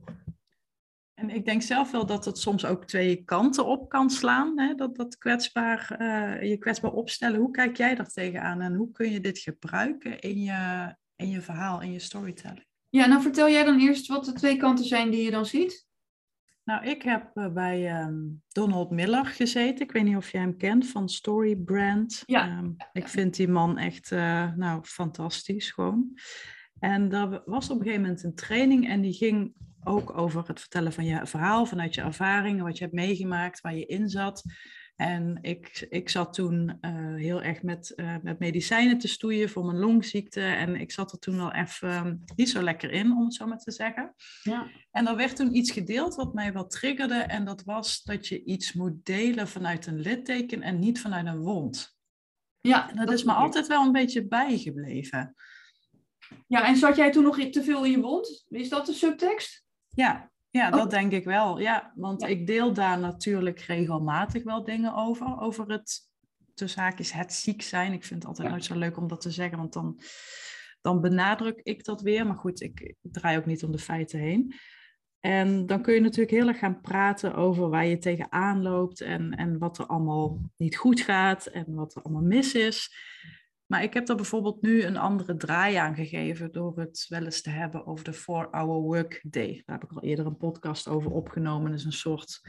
En 1.15 1.31
ik 1.31 1.45
denk 1.45 1.63
zelf 1.63 1.91
wel 1.91 2.07
dat 2.07 2.25
het 2.25 2.39
soms 2.39 2.65
ook 2.65 2.85
twee 2.85 3.25
kanten 3.25 3.67
op 3.67 3.89
kan 3.89 4.11
slaan. 4.11 4.59
Hè? 4.59 4.75
Dat, 4.75 4.97
dat 4.97 5.19
kwetsbaar, 5.19 5.97
uh, 5.99 6.51
je 6.51 6.57
kwetsbaar 6.57 6.93
opstellen. 6.93 7.41
Hoe 7.41 7.51
kijk 7.51 7.77
jij 7.77 7.95
daar 7.95 8.11
tegenaan 8.11 8.61
en 8.61 8.75
hoe 8.75 8.93
kun 8.93 9.11
je 9.11 9.21
dit 9.21 9.39
gebruiken 9.39 10.21
in 10.21 10.43
je, 10.43 10.95
in 11.17 11.29
je 11.29 11.41
verhaal, 11.41 11.81
in 11.81 11.93
je 11.93 11.99
storytelling? 11.99 12.67
Ja, 12.89 13.07
nou 13.07 13.23
vertel 13.23 13.49
jij 13.49 13.65
dan 13.65 13.81
eerst 13.81 14.07
wat 14.07 14.25
de 14.25 14.33
twee 14.33 14.57
kanten 14.57 14.85
zijn 14.85 15.11
die 15.11 15.23
je 15.23 15.31
dan 15.31 15.47
ziet. 15.47 15.89
Nou, 16.65 16.85
ik 16.85 17.03
heb 17.03 17.31
uh, 17.35 17.53
bij 17.53 18.03
um, 18.03 18.43
Donald 18.49 18.91
Miller 18.91 19.27
gezeten. 19.27 19.85
Ik 19.85 19.93
weet 19.93 20.05
niet 20.05 20.17
of 20.17 20.31
je 20.31 20.39
hem 20.39 20.57
kent 20.57 20.87
van 20.87 21.09
Story 21.09 21.57
Brand. 21.57 22.23
Ja. 22.27 22.59
Um, 22.59 22.77
ik 22.93 23.09
vind 23.09 23.37
die 23.37 23.49
man 23.49 23.79
echt 23.79 24.11
uh, 24.11 24.55
nou, 24.57 24.85
fantastisch 24.85 25.71
gewoon. 25.71 26.19
En 26.79 27.09
daar 27.09 27.43
was 27.45 27.71
op 27.71 27.77
een 27.77 27.83
gegeven 27.83 28.03
moment 28.03 28.25
een 28.25 28.35
training 28.35 28.89
en 28.89 29.01
die 29.01 29.13
ging 29.13 29.55
ook 29.85 30.19
over 30.19 30.49
het 30.49 30.61
vertellen 30.61 30.93
van 30.93 31.05
je 31.05 31.27
verhaal, 31.27 31.67
vanuit 31.67 31.95
je 31.95 32.01
ervaringen, 32.01 32.65
wat 32.65 32.79
je 32.79 32.85
hebt 32.85 32.97
meegemaakt, 32.97 33.61
waar 33.61 33.75
je 33.75 33.87
in 33.87 34.09
zat. 34.09 34.43
En 35.01 35.39
ik, 35.41 35.87
ik 35.91 36.09
zat 36.09 36.35
toen 36.35 36.79
uh, 36.81 37.15
heel 37.15 37.43
erg 37.43 37.63
met, 37.63 37.93
uh, 37.97 38.17
met 38.23 38.39
medicijnen 38.39 38.99
te 38.99 39.09
stoeien 39.09 39.51
voor 39.51 39.65
mijn 39.65 39.79
longziekte. 39.79 40.41
En 40.41 40.77
ik 40.77 40.93
zat 40.93 41.13
er 41.13 41.19
toen 41.19 41.41
al 41.41 41.53
even 41.53 42.07
um, 42.07 42.25
niet 42.37 42.51
zo 42.51 42.63
lekker 42.63 42.91
in, 42.91 43.13
om 43.13 43.25
het 43.25 43.35
zo 43.35 43.47
maar 43.47 43.59
te 43.59 43.71
zeggen. 43.71 44.15
Ja. 44.43 44.67
En 44.91 45.07
er 45.07 45.17
werd 45.17 45.37
toen 45.37 45.55
iets 45.55 45.71
gedeeld 45.71 46.15
wat 46.15 46.35
mij 46.35 46.53
wat 46.53 46.71
triggerde. 46.71 47.15
En 47.15 47.45
dat 47.45 47.63
was 47.65 48.03
dat 48.03 48.27
je 48.27 48.45
iets 48.45 48.73
moet 48.73 49.05
delen 49.05 49.49
vanuit 49.49 49.87
een 49.87 50.01
litteken 50.01 50.63
en 50.63 50.79
niet 50.79 51.01
vanuit 51.01 51.27
een 51.27 51.41
wond. 51.41 51.97
Ja, 52.61 52.91
en 52.91 52.97
dat, 52.97 53.07
dat 53.07 53.15
is 53.15 53.25
me 53.25 53.33
altijd 53.33 53.67
wel 53.67 53.85
een 53.85 53.93
beetje 53.93 54.27
bijgebleven. 54.27 55.35
Ja, 56.47 56.67
en 56.67 56.77
zat 56.77 56.97
jij 56.97 57.11
toen 57.11 57.25
nog 57.25 57.39
te 57.39 57.63
veel 57.63 57.85
in 57.85 57.91
je 57.91 58.01
wond? 58.01 58.45
Is 58.49 58.69
dat 58.69 58.87
de 58.87 58.93
subtekst? 58.93 59.65
Ja, 59.89 60.31
ja 60.51 60.71
dat 60.71 60.85
oh. 60.85 60.91
denk 60.91 61.13
ik 61.13 61.25
wel. 61.25 61.61
Ja, 61.61 61.93
want 61.95 62.21
ja. 62.21 62.27
ik 62.27 62.47
deel 62.47 62.73
daar 62.73 62.99
natuurlijk 62.99 63.61
regelmatig 63.61 64.43
wel 64.43 64.65
dingen 64.65 64.95
over. 64.95 65.41
Over 65.41 65.71
het, 65.71 66.01
tussen 66.55 66.83
haakjes, 66.83 67.13
het 67.13 67.33
ziek 67.33 67.63
zijn. 67.63 67.93
Ik 67.93 68.05
vind 68.05 68.21
het 68.21 68.29
altijd 68.29 68.47
ja. 68.47 68.53
nooit 68.53 68.65
zo 68.65 68.79
leuk 68.79 68.97
om 68.97 69.09
dat 69.09 69.21
te 69.21 69.31
zeggen, 69.31 69.59
want 69.59 69.73
dan, 69.73 70.01
dan 70.81 71.01
benadruk 71.01 71.61
ik 71.63 71.85
dat 71.85 72.01
weer. 72.01 72.27
Maar 72.27 72.37
goed, 72.37 72.61
ik, 72.61 72.81
ik 72.81 72.97
draai 73.03 73.39
ook 73.39 73.47
niet 73.47 73.65
om 73.65 73.73
de 73.73 73.79
feiten 73.79 74.19
heen. 74.19 74.55
En 75.21 75.67
dan 75.67 75.83
kun 75.83 75.95
je 75.95 76.01
natuurlijk 76.01 76.31
heel 76.31 76.49
erg 76.49 76.59
gaan 76.59 76.81
praten 76.81 77.35
over 77.35 77.69
waar 77.69 77.87
je 77.87 77.99
tegenaan 77.99 78.63
loopt 78.63 79.01
en, 79.01 79.31
en 79.31 79.59
wat 79.59 79.79
er 79.79 79.87
allemaal 79.87 80.41
niet 80.57 80.77
goed 80.77 81.01
gaat 81.01 81.47
en 81.47 81.75
wat 81.75 81.95
er 81.95 82.03
allemaal 82.03 82.23
mis 82.23 82.55
is. 82.55 82.95
Maar 83.71 83.83
ik 83.83 83.95
heb 83.95 84.09
er 84.09 84.17
bijvoorbeeld 84.17 84.63
nu 84.63 84.83
een 84.83 84.97
andere 84.97 85.37
draai 85.37 85.75
aan 85.75 85.95
gegeven 85.95 86.53
door 86.53 86.79
het 86.79 87.07
wel 87.09 87.25
eens 87.25 87.43
te 87.43 87.51
hebben 87.51 87.87
over 87.87 88.05
de 88.05 88.15
4-hour 88.15 88.81
work 88.81 89.21
day. 89.23 89.63
Daar 89.67 89.79
heb 89.79 89.91
ik 89.91 89.97
al 89.97 90.03
eerder 90.03 90.27
een 90.27 90.37
podcast 90.37 90.89
over 90.89 91.11
opgenomen. 91.11 91.71
Dat 91.71 91.81
is 91.81 91.85
een 91.85 91.93
soort 91.93 92.41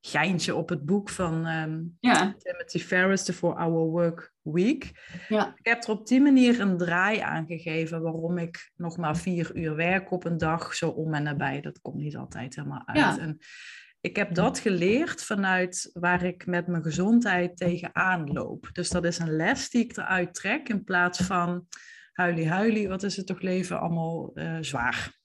geintje 0.00 0.54
op 0.54 0.68
het 0.68 0.84
boek 0.84 1.08
van 1.08 1.46
um, 1.46 1.96
ja. 2.00 2.34
Timothy 2.38 2.78
Ferris, 2.78 3.24
de 3.24 3.34
4-hour 3.34 3.90
work 3.90 4.32
week. 4.42 4.90
Ja. 5.28 5.54
Ik 5.56 5.66
heb 5.66 5.82
er 5.82 5.90
op 5.90 6.06
die 6.06 6.20
manier 6.20 6.60
een 6.60 6.76
draai 6.76 7.18
aan 7.18 7.46
gegeven 7.46 8.02
waarom 8.02 8.38
ik 8.38 8.70
nog 8.76 8.96
maar 8.96 9.16
vier 9.16 9.56
uur 9.56 9.76
werk 9.76 10.10
op 10.10 10.24
een 10.24 10.38
dag, 10.38 10.74
zo 10.74 10.88
om 10.88 11.14
en 11.14 11.22
nabij. 11.22 11.60
Dat 11.60 11.80
komt 11.80 11.96
niet 11.96 12.16
altijd 12.16 12.54
helemaal 12.56 12.82
uit. 12.86 12.98
Ja. 12.98 13.18
En 13.18 13.38
ik 14.02 14.16
heb 14.16 14.34
dat 14.34 14.58
geleerd 14.58 15.24
vanuit 15.24 15.90
waar 15.92 16.24
ik 16.24 16.46
met 16.46 16.66
mijn 16.66 16.82
gezondheid 16.82 17.56
tegenaan 17.56 18.32
loop. 18.32 18.68
Dus 18.72 18.90
dat 18.90 19.04
is 19.04 19.18
een 19.18 19.36
les 19.36 19.70
die 19.70 19.84
ik 19.84 19.96
eruit 19.96 20.34
trek 20.34 20.68
in 20.68 20.84
plaats 20.84 21.18
van 21.18 21.66
huilie 22.12 22.48
huilie, 22.48 22.88
wat 22.88 23.02
is 23.02 23.16
het 23.16 23.26
toch 23.26 23.40
leven 23.40 23.80
allemaal 23.80 24.30
uh, 24.34 24.58
zwaar. 24.60 25.20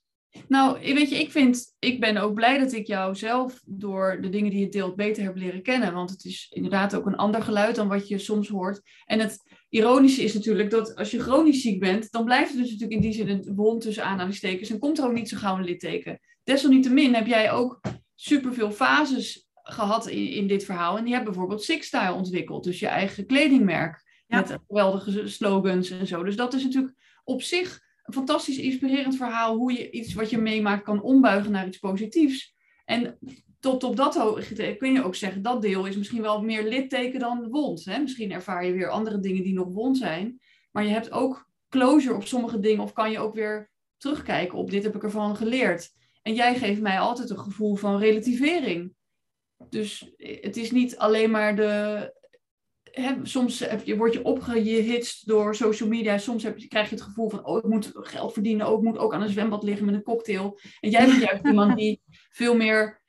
Nou, 0.48 0.94
weet 0.94 1.10
je, 1.10 1.18
ik 1.18 1.30
vind, 1.30 1.74
ik 1.78 2.00
ben 2.00 2.16
ook 2.16 2.34
blij 2.34 2.58
dat 2.58 2.72
ik 2.72 2.86
jou 2.86 3.14
zelf 3.14 3.60
door 3.64 4.18
de 4.20 4.28
dingen 4.28 4.50
die 4.50 4.60
je 4.60 4.68
deelt 4.68 4.96
beter 4.96 5.22
heb 5.22 5.36
leren 5.36 5.62
kennen. 5.62 5.92
Want 5.92 6.10
het 6.10 6.24
is 6.24 6.50
inderdaad 6.50 6.94
ook 6.94 7.06
een 7.06 7.16
ander 7.16 7.42
geluid 7.42 7.74
dan 7.74 7.88
wat 7.88 8.08
je 8.08 8.18
soms 8.18 8.48
hoort. 8.48 8.80
En 9.04 9.20
het 9.20 9.42
ironische 9.68 10.22
is 10.22 10.34
natuurlijk 10.34 10.70
dat 10.70 10.94
als 10.94 11.10
je 11.10 11.20
chronisch 11.20 11.62
ziek 11.62 11.80
bent, 11.80 12.10
dan 12.10 12.24
blijft 12.24 12.50
het 12.50 12.58
dus 12.58 12.70
natuurlijk 12.70 12.92
in 12.92 13.00
die 13.00 13.12
zin 13.12 13.28
een 13.28 13.54
wond 13.54 13.80
tussen 13.80 14.04
aanhalingstekens 14.04 14.70
en 14.70 14.78
komt 14.78 14.98
er 14.98 15.04
ook 15.04 15.12
niet 15.12 15.28
zo 15.28 15.36
gauw 15.36 15.56
een 15.56 15.64
litteken. 15.64 16.20
Desalniettemin 16.42 17.14
heb 17.14 17.26
jij 17.26 17.52
ook 17.52 17.80
superveel 18.20 18.70
fases 18.70 19.48
gehad 19.62 20.06
in, 20.06 20.30
in 20.30 20.46
dit 20.46 20.64
verhaal. 20.64 20.96
En 20.96 21.04
die 21.04 21.14
hebben 21.14 21.32
bijvoorbeeld 21.32 21.62
Six 21.62 21.86
Style 21.86 22.12
ontwikkeld. 22.12 22.64
Dus 22.64 22.78
je 22.78 22.86
eigen 22.86 23.26
kledingmerk. 23.26 24.06
Ja. 24.26 24.40
Met 24.40 24.58
geweldige 24.68 25.28
slogans 25.28 25.90
en 25.90 26.06
zo. 26.06 26.22
Dus 26.22 26.36
dat 26.36 26.54
is 26.54 26.64
natuurlijk 26.64 26.94
op 27.24 27.42
zich 27.42 27.80
een 28.02 28.14
fantastisch 28.14 28.58
inspirerend 28.58 29.16
verhaal. 29.16 29.56
Hoe 29.56 29.72
je 29.72 29.90
iets 29.90 30.14
wat 30.14 30.30
je 30.30 30.38
meemaakt 30.38 30.84
kan 30.84 31.02
ombuigen 31.02 31.50
naar 31.50 31.66
iets 31.66 31.78
positiefs. 31.78 32.54
En 32.84 33.18
tot 33.60 33.84
op 33.84 33.96
dat 33.96 34.16
hoogte 34.16 34.74
kun 34.78 34.92
je 34.92 35.04
ook 35.04 35.14
zeggen, 35.14 35.42
dat 35.42 35.62
deel 35.62 35.86
is 35.86 35.96
misschien 35.96 36.22
wel 36.22 36.42
meer 36.42 36.68
litteken 36.68 37.20
dan 37.20 37.48
wond. 37.48 37.84
Hè? 37.84 37.98
Misschien 37.98 38.32
ervaar 38.32 38.64
je 38.64 38.72
weer 38.72 38.88
andere 38.88 39.20
dingen 39.20 39.42
die 39.42 39.54
nog 39.54 39.68
wond 39.68 39.98
zijn. 39.98 40.40
Maar 40.70 40.84
je 40.84 40.90
hebt 40.90 41.10
ook 41.10 41.50
closure 41.68 42.14
op 42.14 42.26
sommige 42.26 42.60
dingen. 42.60 42.82
Of 42.82 42.92
kan 42.92 43.10
je 43.10 43.18
ook 43.18 43.34
weer 43.34 43.70
terugkijken 43.96 44.58
op 44.58 44.70
dit 44.70 44.82
heb 44.82 44.94
ik 44.94 45.02
ervan 45.02 45.36
geleerd. 45.36 45.90
En 46.28 46.34
jij 46.34 46.54
geeft 46.54 46.80
mij 46.80 46.98
altijd 46.98 47.30
een 47.30 47.38
gevoel 47.38 47.76
van 47.76 47.98
relativering. 47.98 48.92
Dus 49.68 50.12
het 50.16 50.56
is 50.56 50.70
niet 50.70 50.96
alleen 50.96 51.30
maar 51.30 51.56
de. 51.56 52.16
Hè, 52.90 53.14
soms 53.22 53.58
heb 53.58 53.84
je, 53.84 53.96
word 53.96 54.12
je 54.12 54.24
opgehitst 54.24 55.26
door 55.26 55.54
social 55.54 55.88
media. 55.88 56.18
Soms 56.18 56.42
heb 56.42 56.58
je, 56.58 56.68
krijg 56.68 56.88
je 56.88 56.94
het 56.94 57.04
gevoel 57.04 57.28
van: 57.28 57.46
oh, 57.46 57.56
ik 57.56 57.64
moet 57.64 57.90
geld 57.94 58.32
verdienen. 58.32 58.68
Oh, 58.68 58.78
ik 58.78 58.84
moet 58.84 58.98
ook 58.98 59.14
aan 59.14 59.22
een 59.22 59.28
zwembad 59.28 59.62
liggen 59.62 59.86
met 59.86 59.94
een 59.94 60.02
cocktail. 60.02 60.58
En 60.80 60.90
jij 60.90 61.06
bent 61.06 61.22
juist 61.22 61.46
iemand 61.50 61.76
die 61.76 62.00
veel 62.30 62.56
meer 62.56 63.02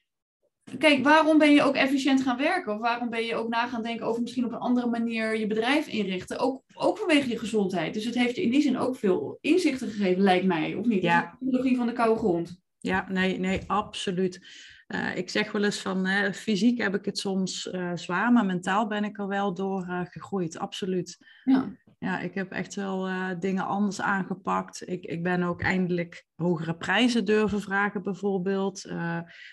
kijk, 0.78 1.04
waarom 1.04 1.38
ben 1.38 1.52
je 1.52 1.64
ook 1.64 1.76
efficiënt 1.76 2.22
gaan 2.22 2.38
werken? 2.38 2.74
Of 2.74 2.80
waarom 2.80 3.10
ben 3.10 3.26
je 3.26 3.36
ook 3.36 3.50
na 3.50 3.68
gaan 3.68 3.84
denken 3.84 4.06
over 4.06 4.22
misschien 4.22 4.46
op 4.46 4.52
een 4.52 4.58
andere 4.58 4.88
manier 4.88 5.38
je 5.38 5.48
bedrijf 5.48 5.88
inrichten? 5.88 6.40
Ook, 6.40 6.64
ook 6.74 6.98
vanwege 6.98 7.30
je 7.30 7.40
gezondheid. 7.40 7.94
Dus 7.94 8.06
het 8.06 8.16
heeft 8.16 8.36
je 8.36 8.42
in 8.42 8.52
die 8.52 8.62
zin 8.62 8.78
ook 8.78 8.96
veel 8.96 9.38
inzichten 9.42 9.90
gegeven, 9.90 10.22
lijkt 10.22 10.46
mij, 10.46 10.76
of 10.76 10.86
niet? 10.86 11.02
Ja. 11.02 11.22
De 11.22 11.46
psychologie 11.46 11.78
van 11.78 11.88
de 11.88 11.94
koude 11.94 12.20
grond. 12.20 12.62
Ja, 12.80 13.06
nee, 13.10 13.40
nee, 13.40 13.62
absoluut. 13.68 14.48
Uh, 14.88 15.16
ik 15.16 15.30
zeg 15.30 15.52
wel 15.52 15.64
eens 15.64 15.82
van 15.82 16.06
hè, 16.06 16.34
fysiek 16.34 16.78
heb 16.78 16.96
ik 16.96 17.06
het 17.06 17.18
soms 17.18 17.66
uh, 17.66 17.92
zwaar, 17.96 18.32
maar 18.32 18.46
mentaal 18.46 18.88
ben 18.88 19.04
ik 19.04 19.20
er 19.20 19.28
wel 19.28 19.54
door 19.54 19.86
uh, 19.90 20.02
gegroeid, 20.06 20.60
absoluut. 20.60 21.18
Ja. 21.44 21.76
ja, 22.00 22.20
ik 22.20 22.34
heb 22.34 22.52
echt 22.52 22.76
wel 22.76 23.10
dingen 23.40 23.66
anders 23.66 24.02
aangepakt. 24.02 24.88
Ik, 24.90 25.06
ik 25.06 25.24
ben 25.24 25.44
ook 25.44 25.62
eindelijk 25.62 26.26
hogere 26.36 26.76
prijzen 26.76 27.26
durven 27.26 27.62
vragen, 27.62 28.04
bijvoorbeeld. 28.04 28.92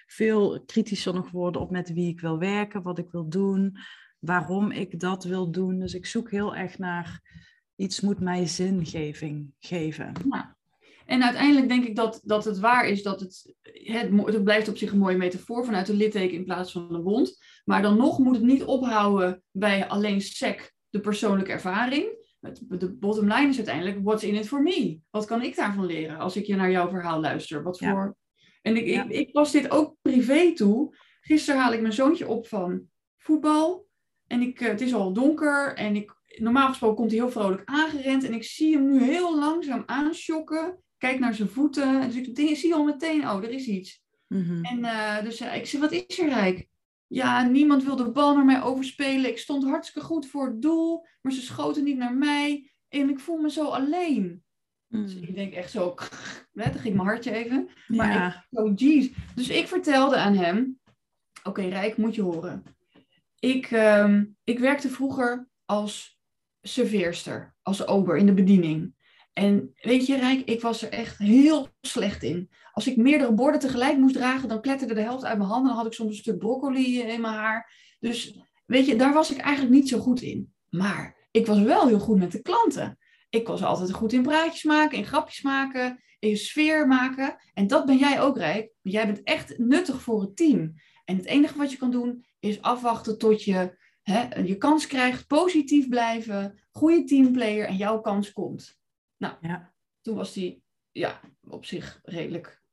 veel 0.06 0.64
kritischer 0.64 1.14
nog 1.14 1.30
worden 1.30 1.60
op 1.60 1.70
met 1.70 1.92
wie 1.92 2.08
ik 2.08 2.20
wil 2.20 2.38
werken, 2.38 2.82
wat 2.82 2.98
ik 2.98 3.10
wil 3.10 3.28
doen, 3.28 3.76
waarom 4.18 4.70
ik 4.70 5.00
dat 5.00 5.24
wil 5.24 5.50
doen. 5.50 5.78
Dus 5.78 5.94
ik 5.94 6.06
zoek 6.06 6.30
heel 6.30 6.56
erg 6.56 6.78
naar 6.78 7.20
iets 7.74 8.00
moet 8.00 8.20
mij 8.20 8.46
zingeving 8.46 9.52
geven. 9.58 10.12
Ja. 10.30 10.55
En 11.06 11.22
uiteindelijk 11.22 11.68
denk 11.68 11.84
ik 11.84 11.96
dat, 11.96 12.20
dat 12.24 12.44
het 12.44 12.58
waar 12.58 12.88
is 12.88 13.02
dat 13.02 13.20
het, 13.20 13.54
het, 13.62 14.10
het 14.24 14.44
blijft 14.44 14.68
op 14.68 14.76
zich 14.76 14.92
een 14.92 14.98
mooie 14.98 15.16
metafoor 15.16 15.64
vanuit 15.64 15.88
een 15.88 15.96
litteken 15.96 16.36
in 16.36 16.44
plaats 16.44 16.72
van 16.72 16.94
een 16.94 17.02
wond. 17.02 17.38
Maar 17.64 17.82
dan 17.82 17.96
nog 17.96 18.18
moet 18.18 18.34
het 18.34 18.44
niet 18.44 18.64
ophouden 18.64 19.42
bij 19.50 19.88
alleen 19.88 20.20
sec, 20.20 20.72
de 20.88 21.00
persoonlijke 21.00 21.52
ervaring. 21.52 22.24
De 22.58 22.94
bottom 22.94 23.32
line 23.32 23.48
is 23.48 23.56
uiteindelijk, 23.56 23.98
what's 24.02 24.22
in 24.22 24.34
it 24.34 24.48
for 24.48 24.62
me? 24.62 24.98
Wat 25.10 25.24
kan 25.24 25.42
ik 25.42 25.56
daarvan 25.56 25.86
leren 25.86 26.18
als 26.18 26.36
ik 26.36 26.46
je 26.46 26.56
naar 26.56 26.70
jouw 26.70 26.88
verhaal 26.88 27.20
luister? 27.20 27.62
Wat 27.62 27.78
voor... 27.78 28.16
En 28.62 28.76
ik, 28.76 28.86
ik, 28.86 29.04
ik 29.08 29.32
pas 29.32 29.52
dit 29.52 29.70
ook 29.70 29.96
privé 30.02 30.52
toe. 30.52 30.96
Gisteren 31.20 31.60
haal 31.60 31.72
ik 31.72 31.80
mijn 31.80 31.92
zoontje 31.92 32.28
op 32.28 32.46
van 32.46 32.82
voetbal. 33.16 33.86
En 34.26 34.40
ik, 34.40 34.60
eh, 34.60 34.68
het 34.68 34.80
is 34.80 34.94
al 34.94 35.12
donker 35.12 35.74
en 35.74 35.96
ik, 35.96 36.14
normaal 36.26 36.68
gesproken 36.68 36.96
komt 36.96 37.10
hij 37.10 37.20
heel 37.20 37.30
vrolijk 37.30 37.62
aangerend. 37.64 38.24
En 38.24 38.34
ik 38.34 38.44
zie 38.44 38.74
hem 38.74 38.86
nu 38.86 39.02
heel 39.02 39.38
langzaam 39.38 39.82
aanschokken 39.86 40.84
kijk 40.98 41.18
naar 41.18 41.35
zijn 41.35 41.48
voeten. 41.48 42.00
Dus 42.00 42.14
ik, 42.16 42.56
zie 42.56 42.74
al 42.74 42.85
meteen, 42.85 43.28
oh, 43.28 43.42
er 43.42 43.50
is 43.50 43.66
iets. 43.66 44.04
Mhm. 44.28 44.64
En 44.64 44.78
uh, 44.78 45.22
dus 45.22 45.40
uh, 45.40 45.56
ik 45.56 45.66
zeg, 45.66 45.80
wat 45.80 45.92
is 45.92 46.18
er 46.18 46.28
Rijk? 46.28 46.68
Ja, 47.06 47.42
niemand 47.42 47.85
wil 47.85 47.96
de 47.96 48.11
bal 48.11 48.35
naar 48.35 48.44
mij 48.44 48.62
overspelen. 48.62 49.30
Ik 49.30 49.38
stond 49.38 49.64
hartstikke 49.64 50.06
goed 50.06 50.26
voor 50.26 50.46
het 50.46 50.62
doel, 50.62 51.06
maar 51.22 51.32
ze 51.32 51.40
schoten 51.40 51.85
niet 51.85 51.96
naar 51.96 52.14
mij. 52.14 52.70
En 52.88 53.09
ik 53.09 53.20
voel 53.20 53.37
me 53.37 53.50
zo 53.50 53.64
alleen. 53.64 54.44
Dus 54.88 55.14
mhm. 55.14 55.24
ik 55.24 55.35
denk 55.35 55.52
echt 55.52 55.70
zo, 55.70 55.94
dan 56.52 56.74
ging 56.74 56.94
mijn 56.94 57.09
hartje 57.09 57.30
even. 57.30 57.68
Maar 57.87 58.12
ja. 58.12 58.46
ik, 58.50 58.59
oh 58.59 58.72
jeez. 58.76 59.09
Dus 59.35 59.48
ik 59.48 59.66
vertelde 59.66 60.16
aan 60.16 60.37
hem, 60.37 60.80
oké 61.42 61.62
Rijk, 61.62 61.96
moet 61.96 62.14
je 62.14 62.22
horen. 62.22 62.62
Ik, 63.38 63.70
um, 63.70 64.37
ik 64.44 64.59
werkte 64.59 64.88
vroeger 64.88 65.48
als 65.64 66.18
serveerster, 66.62 67.54
als 67.62 67.87
ober 67.87 68.16
in 68.16 68.26
de 68.26 68.35
bediening. 68.35 68.94
En 69.38 69.72
weet 69.81 70.07
je, 70.07 70.16
Rijk, 70.16 70.40
ik 70.44 70.61
was 70.61 70.83
er 70.83 70.88
echt 70.88 71.18
heel 71.18 71.68
slecht 71.81 72.22
in. 72.22 72.51
Als 72.72 72.87
ik 72.87 72.96
meerdere 72.96 73.33
borden 73.33 73.61
tegelijk 73.61 73.99
moest 73.99 74.14
dragen, 74.14 74.49
dan 74.49 74.61
kletterde 74.61 74.94
de 74.94 75.01
helft 75.01 75.25
uit 75.25 75.38
mijn 75.38 75.49
handen. 75.49 75.68
Dan 75.68 75.77
had 75.77 75.87
ik 75.87 75.92
soms 75.92 76.11
een 76.11 76.16
stuk 76.16 76.38
broccoli 76.38 77.01
in 77.01 77.20
mijn 77.20 77.35
haar. 77.35 77.72
Dus 77.99 78.40
weet 78.66 78.87
je, 78.87 78.96
daar 78.96 79.12
was 79.12 79.31
ik 79.31 79.38
eigenlijk 79.38 79.75
niet 79.75 79.88
zo 79.88 79.99
goed 79.99 80.20
in. 80.20 80.53
Maar 80.70 81.29
ik 81.31 81.46
was 81.46 81.59
wel 81.59 81.87
heel 81.87 81.99
goed 81.99 82.18
met 82.18 82.33
de 82.33 82.42
klanten. 82.42 82.99
Ik 83.31 83.46
was 83.46 83.62
altijd 83.62 83.92
goed 83.92 84.12
in 84.12 84.22
praatjes 84.22 84.62
maken, 84.62 84.99
in 84.99 85.07
grapjes 85.07 85.42
maken, 85.42 86.03
in 86.18 86.37
sfeer 86.37 86.87
maken. 86.87 87.37
En 87.55 87.66
dat 87.66 87.87
ben 87.87 87.96
jij 87.96 88.20
ook, 88.20 88.37
Rijk. 88.37 88.70
Jij 88.83 89.07
bent 89.07 89.22
echt 89.22 89.59
nuttig 89.59 90.03
voor 90.03 90.20
het 90.20 90.37
team. 90.37 90.75
En 91.05 91.16
het 91.16 91.27
enige 91.27 91.59
wat 91.59 91.70
je 91.70 91.77
kan 91.77 91.90
doen, 91.90 92.25
is 92.40 92.62
afwachten 92.62 93.18
tot 93.18 93.44
je 93.44 93.77
hè, 94.03 94.40
je 94.40 94.57
kans 94.57 94.87
krijgt, 94.87 95.27
positief 95.27 95.88
blijven, 95.88 96.62
goede 96.70 97.05
teamplayer 97.05 97.66
en 97.66 97.77
jouw 97.77 98.01
kans 98.01 98.33
komt. 98.33 98.79
Nou, 99.16 99.35
ja. 99.40 99.72
toen 100.00 100.16
was 100.16 100.35
hij 100.35 100.61
ja, 100.92 101.20
op 101.48 101.64
zich 101.64 102.00
redelijk. 102.02 102.64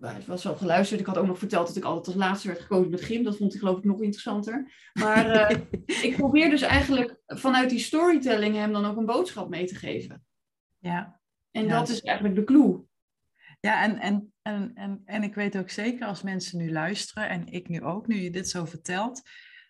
Hij 0.00 0.22
was 0.26 0.44
wel 0.44 0.56
geluisterd. 0.56 1.00
Ik 1.00 1.06
had 1.06 1.16
ook 1.16 1.26
nog 1.26 1.38
verteld 1.38 1.66
dat 1.66 1.76
ik 1.76 1.84
altijd 1.84 2.06
als 2.06 2.24
laatste 2.24 2.48
werd 2.48 2.60
gekozen 2.60 2.90
met 2.90 3.04
gym. 3.04 3.22
Dat 3.22 3.36
vond 3.36 3.52
hij 3.52 3.60
geloof 3.60 3.78
ik 3.78 3.84
nog 3.84 4.02
interessanter. 4.02 4.72
Maar 4.92 5.50
uh, 5.50 5.58
ik 6.10 6.16
probeer 6.16 6.50
dus 6.50 6.62
eigenlijk 6.62 7.16
vanuit 7.26 7.70
die 7.70 7.78
storytelling 7.78 8.54
hem 8.54 8.72
dan 8.72 8.84
ook 8.84 8.96
een 8.96 9.06
boodschap 9.06 9.48
mee 9.48 9.66
te 9.66 9.74
geven. 9.74 10.24
Ja. 10.78 11.20
En 11.50 11.68
dat 11.68 11.88
is 11.88 12.00
eigenlijk 12.00 12.36
de 12.38 12.44
clue. 12.44 12.84
Ja, 13.60 13.82
en, 13.82 13.98
en, 13.98 14.32
en, 14.42 14.70
en, 14.74 15.02
en 15.04 15.22
ik 15.22 15.34
weet 15.34 15.58
ook 15.58 15.70
zeker 15.70 16.06
als 16.06 16.22
mensen 16.22 16.58
nu 16.58 16.72
luisteren, 16.72 17.28
en 17.28 17.46
ik 17.46 17.68
nu 17.68 17.82
ook, 17.82 18.06
nu 18.06 18.16
je 18.20 18.30
dit 18.30 18.48
zo 18.48 18.64
vertelt, 18.64 19.22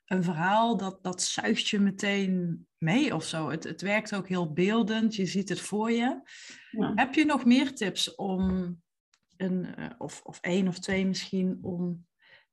een 0.06 0.22
verhaal, 0.24 0.76
dat, 0.76 1.02
dat 1.02 1.22
zuigt 1.22 1.68
je 1.68 1.78
meteen 1.78 2.66
mee 2.78 3.14
of 3.14 3.24
zo. 3.24 3.50
Het, 3.50 3.64
het 3.64 3.80
werkt 3.80 4.14
ook 4.14 4.28
heel 4.28 4.52
beeldend, 4.52 5.14
je 5.14 5.26
ziet 5.26 5.48
het 5.48 5.60
voor 5.60 5.90
je. 5.90 6.20
Heb 6.94 7.14
je 7.14 7.24
nog 7.24 7.44
meer 7.44 7.74
tips 7.74 8.14
om, 8.14 8.76
een, 9.36 9.74
eh, 9.74 9.90
of, 9.98 10.20
of 10.22 10.40
één 10.40 10.68
of 10.68 10.78
twee 10.78 11.06
misschien, 11.06 11.58
om 11.62 12.06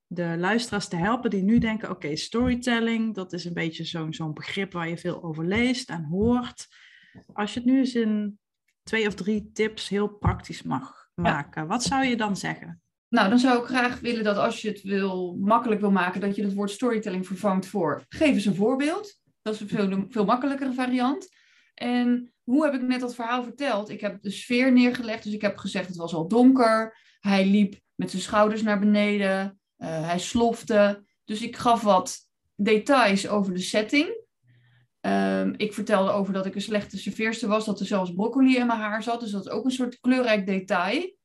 de 0.08 0.38
luisteraars 0.38 0.88
te 0.88 0.96
helpen 0.96 1.30
die 1.30 1.44
nu 1.44 1.58
denken, 1.58 1.90
oké, 1.90 2.16
storytelling, 2.16 3.16
dat 3.16 3.34
is 3.34 3.46
een 3.46 3.54
beetje 3.54 3.84
zo'n 3.84 4.14
zo'n 4.14 4.34
begrip 4.34 4.74
waar 4.74 4.90
je 4.90 4.98
veel 4.98 5.24
over 5.24 5.46
leest 5.46 5.90
en 5.90 6.04
hoort. 6.04 6.68
Als 7.34 7.54
je 7.54 7.60
het 7.60 7.70
nu 7.70 7.78
eens 7.78 7.96
in 7.96 8.40
twee 8.84 9.08
of 9.08 9.16
drie 9.16 9.52
tips 9.52 9.90
heel 9.90 10.08
praktisch 10.08 10.64
mag 10.64 11.10
maken, 11.16 11.68
wat 11.68 11.84
zou 11.84 12.04
je 12.04 12.16
dan 12.16 12.38
zeggen? 12.38 12.82
Nou, 13.14 13.30
dan 13.30 13.40
zou 13.40 13.62
ik 13.62 13.66
graag 13.66 14.00
willen 14.00 14.24
dat 14.24 14.38
als 14.38 14.62
je 14.62 14.68
het 14.68 14.82
wil, 14.82 15.38
makkelijk 15.40 15.82
wil 15.82 15.92
maken, 15.92 16.22
dat 16.22 16.36
je 16.36 16.44
het 16.44 16.54
woord 16.54 16.72
storytelling 16.72 17.28
vervangt 17.28 17.66
voor 17.66 18.06
geef 18.10 18.34
eens 18.34 18.46
een 18.46 18.56
voorbeeld. 18.56 19.20
Dat 19.42 19.54
is 19.54 19.60
een 19.60 19.68
veel, 19.68 20.06
veel 20.10 20.26
makkelijkere 20.26 20.74
variant. 20.74 21.30
En 21.74 22.34
hoe 22.44 22.64
heb 22.66 22.74
ik 22.74 22.82
net 22.82 23.00
dat 23.00 23.16
verhaal 23.16 23.44
verteld? 23.44 23.90
Ik 23.90 24.02
heb 24.02 24.22
de 24.22 24.30
sfeer 24.30 24.72
neergelegd, 24.72 25.24
dus 25.24 25.34
ik 25.34 25.42
heb 25.42 25.58
gezegd 25.58 25.88
het 25.88 25.96
was 25.96 26.14
al 26.14 26.28
donker. 26.28 26.98
Hij 27.20 27.46
liep 27.46 27.80
met 27.96 28.10
zijn 28.10 28.22
schouders 28.22 28.62
naar 28.62 28.80
beneden. 28.80 29.60
Uh, 29.78 30.08
hij 30.08 30.20
slofte. 30.20 31.04
Dus 31.26 31.42
ik 31.42 31.58
gaf 31.58 31.82
wat 31.82 32.18
details 32.56 33.28
over 33.28 33.54
de 33.54 33.62
setting. 33.62 34.22
Um, 35.02 35.54
ik 35.58 35.74
vertelde 35.74 36.12
over 36.12 36.34
dat 36.34 36.46
ik 36.46 36.56
een 36.56 36.62
slechte 36.62 36.98
serveerster 36.98 37.48
was, 37.48 37.66
dat 37.66 37.80
er 37.80 37.86
zelfs 37.86 38.14
broccoli 38.14 38.58
in 38.58 38.68
mijn 38.68 38.80
haar 38.80 39.04
zat. 39.04 39.20
Dus 39.20 39.32
dat 39.32 39.46
is 39.46 39.52
ook 39.52 39.66
een 39.66 39.72
soort 39.72 40.00
kleurrijk 40.00 40.46
detail. 40.46 41.22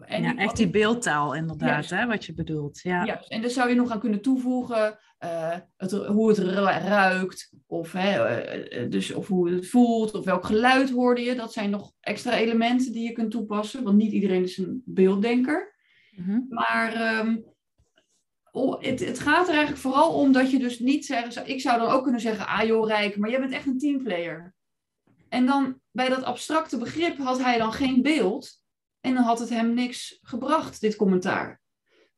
En 0.00 0.22
ja, 0.22 0.36
echt 0.36 0.56
die 0.56 0.70
beeldtaal 0.70 1.34
inderdaad, 1.34 1.88
hè, 1.88 2.06
wat 2.06 2.24
je 2.24 2.34
bedoelt. 2.34 2.80
Ja. 2.82 3.22
en 3.28 3.40
daar 3.40 3.50
zou 3.50 3.68
je 3.68 3.74
nog 3.74 3.90
aan 3.90 4.00
kunnen 4.00 4.22
toevoegen 4.22 4.98
uh, 5.24 5.56
het, 5.76 5.90
hoe 5.92 6.28
het 6.28 6.38
ruikt, 6.38 7.52
of, 7.66 7.92
hè, 7.92 8.82
uh, 8.84 8.90
dus, 8.90 9.12
of 9.12 9.28
hoe 9.28 9.50
het 9.50 9.68
voelt, 9.68 10.14
of 10.14 10.24
welk 10.24 10.44
geluid 10.44 10.90
hoorde 10.90 11.20
je. 11.20 11.34
Dat 11.34 11.52
zijn 11.52 11.70
nog 11.70 11.92
extra 12.00 12.36
elementen 12.36 12.92
die 12.92 13.02
je 13.02 13.12
kunt 13.12 13.30
toepassen, 13.30 13.82
want 13.82 13.96
niet 13.96 14.12
iedereen 14.12 14.42
is 14.42 14.58
een 14.58 14.82
beelddenker. 14.84 15.74
Mm 16.16 16.46
Maar 16.48 17.18
um, 17.18 17.44
oh, 18.50 18.82
het, 18.82 19.00
het, 19.00 19.18
gaat 19.18 19.48
er 19.48 19.54
eigenlijk 19.54 19.82
vooral 19.82 20.12
om 20.12 20.32
dat 20.32 20.50
je 20.50 20.58
dus 20.58 20.78
niet 20.78 21.06
zeggen... 21.06 21.48
Ik 21.48 21.60
zou 21.60 21.78
dan 21.78 21.90
ook 21.90 22.02
kunnen 22.02 22.20
zeggen, 22.20 22.46
ah 22.46 22.66
joh 22.66 22.86
Rijk, 22.86 23.16
maar 23.16 23.30
jij 23.30 23.40
bent 23.40 23.52
echt 23.52 23.66
een 23.66 23.78
teamplayer. 23.78 24.54
En 25.28 25.46
dan 25.46 25.80
bij 25.90 26.08
dat 26.08 26.22
abstracte 26.22 26.78
begrip 26.78 27.18
had 27.18 27.42
hij 27.42 27.58
dan 27.58 27.72
geen 27.72 28.02
beeld... 28.02 28.59
En 29.00 29.14
dan 29.14 29.22
had 29.22 29.38
het 29.38 29.48
hem 29.48 29.74
niks 29.74 30.18
gebracht, 30.22 30.80
dit 30.80 30.96
commentaar. 30.96 31.60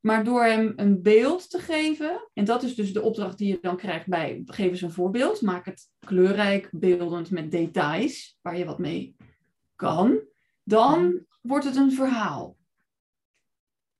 Maar 0.01 0.25
door 0.25 0.45
hem 0.45 0.73
een 0.77 1.03
beeld 1.03 1.51
te 1.51 1.59
geven, 1.59 2.29
en 2.35 2.45
dat 2.45 2.62
is 2.62 2.75
dus 2.75 2.92
de 2.92 3.03
opdracht 3.03 3.38
die 3.38 3.49
je 3.49 3.59
dan 3.61 3.77
krijgt 3.77 4.07
bij 4.07 4.42
geef 4.47 4.71
eens 4.71 4.83
een 4.83 4.92
voorbeeld, 4.92 5.40
maak 5.40 5.64
het 5.64 5.88
kleurrijk, 6.07 6.68
beeldend 6.73 7.31
met 7.31 7.51
details 7.51 8.38
waar 8.40 8.59
je 8.59 8.64
wat 8.64 8.79
mee 8.79 9.16
kan, 9.77 10.21
dan 10.62 11.27
wordt 11.42 11.64
het 11.64 11.77
een 11.77 11.92
verhaal. 11.92 12.57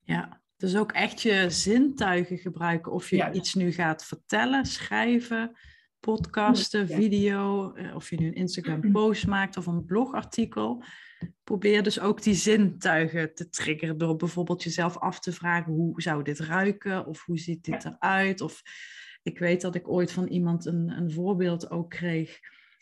Ja, 0.03 0.41
dus 0.57 0.75
ook 0.75 0.91
echt 0.91 1.21
je 1.21 1.49
zintuigen 1.49 2.37
gebruiken 2.37 2.91
of 2.91 3.09
je 3.09 3.31
iets 3.31 3.53
nu 3.53 3.71
gaat 3.71 4.05
vertellen, 4.05 4.65
schrijven, 4.65 5.57
podcasten, 5.99 6.87
video, 6.87 7.73
eh, 7.73 7.95
of 7.95 8.09
je 8.09 8.19
nu 8.19 8.27
een 8.27 8.33
Instagram 8.33 8.91
post 8.91 9.27
maakt 9.27 9.57
of 9.57 9.65
een 9.65 9.85
blogartikel 9.85 10.83
probeer 11.43 11.83
dus 11.83 11.99
ook 11.99 12.21
die 12.21 12.33
zintuigen 12.33 13.33
te 13.33 13.49
triggeren 13.49 13.97
door 13.97 14.15
bijvoorbeeld 14.15 14.63
jezelf 14.63 14.97
af 14.97 15.19
te 15.19 15.31
vragen 15.31 15.73
hoe 15.73 16.01
zou 16.01 16.23
dit 16.23 16.39
ruiken 16.39 17.05
of 17.05 17.23
hoe 17.25 17.39
ziet 17.39 17.63
dit 17.63 17.85
eruit. 17.85 18.41
Of 18.41 18.61
ik 19.23 19.39
weet 19.39 19.61
dat 19.61 19.75
ik 19.75 19.87
ooit 19.87 20.11
van 20.11 20.27
iemand 20.27 20.65
een, 20.65 20.89
een 20.89 21.11
voorbeeld 21.11 21.71
ook 21.71 21.89
kreeg. 21.89 22.39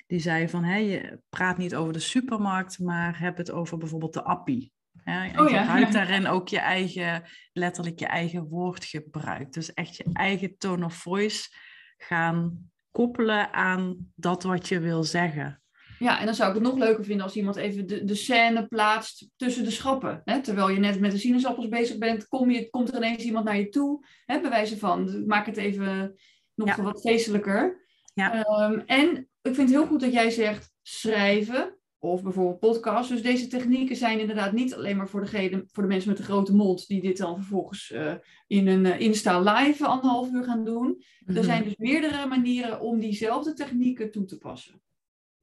Die 0.08 0.20
zei 0.20 0.50
van, 0.50 0.64
hé, 0.64 0.76
je 0.76 1.20
praat 1.30 1.58
niet 1.58 1.76
over 1.76 1.94
de 1.94 2.00
supermarkt, 2.00 2.80
maar 2.80 3.20
heb 3.20 3.38
het 3.38 3.52
over 3.52 3.78
bijvoorbeeld 3.78 4.14
de 4.14 4.24
appie. 4.24 4.72
Ja, 5.04 5.26
en 5.26 5.40
oh, 5.40 5.50
je 5.50 5.56
ruikt 5.56 5.94
daarin 6.00 6.28
ook 6.28 6.48
je 6.48 6.60
eigen, 6.60 7.24
letterlijk 7.54 8.00
je 8.00 8.06
eigen 8.06 8.48
woordgebruik. 8.48 9.54
Dus 9.54 9.74
echt 9.74 9.98
je 9.98 10.10
eigen 10.14 10.58
tone 10.58 10.86
of 10.86 10.94
voice 10.94 11.50
gaan 11.98 12.70
koppelen 12.92 13.54
aan 13.54 14.12
dat 14.16 14.44
wat 14.44 14.68
je 14.68 14.80
wil 14.80 15.04
zeggen. 15.04 15.61
Ja, 16.02 16.20
en 16.20 16.26
dan 16.26 16.36
zou 16.36 16.50
ik 16.50 16.56
het 16.56 16.64
nog 16.64 16.78
leuker 16.78 17.04
vinden 17.04 17.26
als 17.26 17.36
iemand 17.36 17.56
even 17.56 17.88
de, 17.88 18.04
de 18.04 18.16
scène 18.16 18.68
plaatst 18.68 19.30
tussen 19.36 19.64
de 19.64 19.72
schappen. 19.72 20.22
Hè? 20.26 20.42
Terwijl 20.42 20.70
je 20.70 20.80
net 20.80 21.00
met 21.00 21.12
de 21.12 21.18
sinaasappels 21.18 21.68
bezig 21.68 21.98
bent, 21.98 22.28
kom 22.28 22.52
je, 22.52 22.70
komt 22.70 22.90
er 22.90 22.96
ineens 22.96 23.24
iemand 23.24 23.46
naar 23.46 23.58
je 23.58 23.70
toe. 23.70 24.06
Hè? 24.26 24.42
Bij 24.42 24.50
wijze 24.50 24.78
van, 24.78 25.26
maak 25.28 25.46
het 25.46 25.58
even 25.58 26.16
nog 26.56 26.76
wat 26.76 27.02
feestelijker. 27.02 27.86
Ja. 28.14 28.44
Ehm, 28.44 28.80
en 28.86 29.18
ik 29.18 29.56
vind 29.56 29.58
het 29.58 29.70
heel 29.70 29.86
goed 29.86 30.00
dat 30.00 30.14
jij 30.14 30.30
zegt 30.30 30.74
schrijven 30.82 31.78
of 32.00 32.24
bijvoorbeeld 32.24 32.60
podcast. 32.60 33.10
Dus 33.10 33.22
deze 33.22 33.48
technieken 33.48 33.96
zijn 33.96 34.20
inderdaad 34.20 34.52
niet 34.52 34.76
alleen 34.76 34.98
maar 34.98 35.10
voor, 35.10 35.22
degene, 35.22 35.64
voor 35.72 35.84
de 35.84 35.90
mensen 35.90 36.10
met 36.10 36.18
de 36.18 36.24
grote 36.24 36.56
mond 36.56 36.88
die 36.88 37.02
dit 37.02 37.18
dan 37.18 37.36
vervolgens 37.36 37.92
uh, 37.92 38.14
in 38.48 38.68
een 38.68 38.86
uh, 38.86 39.00
Insta 39.00 39.40
live 39.40 39.86
anderhalf 39.86 40.32
uur 40.32 40.44
gaan 40.44 40.66
doen. 40.66 41.04
Er 41.26 41.34
mhm. 41.34 41.44
zijn 41.44 41.64
dus 41.64 41.76
meerdere 41.78 42.26
manieren 42.28 42.80
om 42.80 43.00
diezelfde 43.00 43.54
technieken 43.54 44.12
toe 44.12 44.26
te 44.26 44.38
passen. 44.38 44.82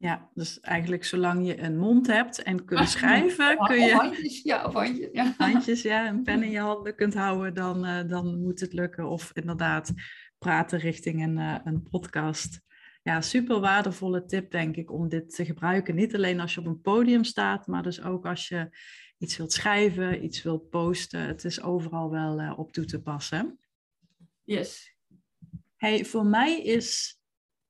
Ja, 0.00 0.30
dus 0.34 0.60
eigenlijk 0.60 1.04
zolang 1.04 1.46
je 1.46 1.60
een 1.60 1.78
mond 1.78 2.06
hebt 2.06 2.42
en 2.42 2.64
kunt 2.64 2.88
schrijven, 2.98 3.58
kun 3.58 3.80
je... 3.80 3.94
handjes, 3.94 4.42
ja, 4.42 4.66
of 4.66 4.72
handjes, 4.72 5.08
ja. 5.12 5.34
Handjes, 5.38 5.82
ja, 5.82 6.08
een 6.08 6.22
pen 6.22 6.42
in 6.42 6.50
je 6.58 6.58
handen 6.58 6.94
kunt 6.94 7.14
houden, 7.14 7.54
dan, 7.54 7.86
uh, 7.86 8.08
dan 8.08 8.42
moet 8.42 8.60
het 8.60 8.72
lukken. 8.72 9.08
Of 9.08 9.30
inderdaad 9.34 9.92
praten 10.38 10.78
richting 10.78 11.22
een, 11.22 11.38
uh, 11.38 11.58
een 11.64 11.82
podcast. 11.82 12.60
Ja, 13.02 13.20
super 13.20 13.60
waardevolle 13.60 14.24
tip, 14.24 14.50
denk 14.50 14.76
ik, 14.76 14.92
om 14.92 15.08
dit 15.08 15.34
te 15.34 15.44
gebruiken. 15.44 15.94
Niet 15.94 16.14
alleen 16.14 16.40
als 16.40 16.54
je 16.54 16.60
op 16.60 16.66
een 16.66 16.80
podium 16.80 17.24
staat, 17.24 17.66
maar 17.66 17.82
dus 17.82 18.02
ook 18.02 18.26
als 18.26 18.48
je 18.48 18.68
iets 19.18 19.36
wilt 19.36 19.52
schrijven, 19.52 20.24
iets 20.24 20.42
wilt 20.42 20.70
posten. 20.70 21.20
Het 21.20 21.44
is 21.44 21.62
overal 21.62 22.10
wel 22.10 22.40
uh, 22.40 22.58
op 22.58 22.72
toe 22.72 22.84
te 22.84 23.02
passen. 23.02 23.58
Yes. 24.44 24.96
Hey, 25.76 26.04
voor 26.04 26.26
mij 26.26 26.62
is 26.62 27.17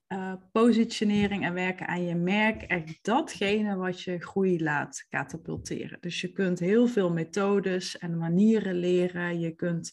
uh, 0.09 0.33
positionering 0.53 1.45
en 1.45 1.55
werken 1.55 1.87
aan 1.87 2.05
je 2.05 2.15
merk 2.15 2.63
echt 2.63 2.99
datgene 3.05 3.77
wat 3.77 4.03
je 4.03 4.19
groei 4.19 4.63
laat 4.63 5.07
katapulteren. 5.09 6.01
Dus 6.01 6.21
je 6.21 6.33
kunt 6.33 6.59
heel 6.59 6.87
veel 6.87 7.13
methodes 7.13 7.99
en 7.99 8.19
manieren 8.19 8.75
leren. 8.75 9.41
Je 9.41 9.51
kunt 9.51 9.93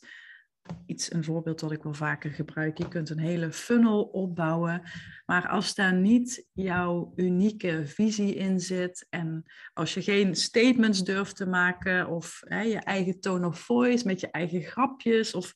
iets, 0.86 1.14
een 1.14 1.24
voorbeeld 1.24 1.60
dat 1.60 1.72
ik 1.72 1.84
wel 1.84 1.94
vaker 1.94 2.32
gebruik, 2.32 2.78
je 2.78 2.88
kunt 2.88 3.10
een 3.10 3.20
hele 3.20 3.52
funnel 3.52 4.04
opbouwen. 4.04 4.82
Maar 5.26 5.48
als 5.48 5.76
daar 5.76 5.94
niet 5.94 6.48
jouw 6.54 7.14
unieke 7.16 7.82
visie 7.86 8.36
in 8.36 8.60
zit 8.60 9.06
en 9.10 9.44
als 9.74 9.94
je 9.94 10.02
geen 10.02 10.36
statements 10.36 11.04
durft 11.04 11.36
te 11.36 11.48
maken 11.48 12.08
of 12.08 12.42
hè, 12.46 12.62
je 12.62 12.80
eigen 12.80 13.20
tone 13.20 13.48
of 13.48 13.60
voice 13.60 14.08
met 14.08 14.20
je 14.20 14.32
eigen 14.32 14.62
grapjes 14.62 15.34
of 15.34 15.54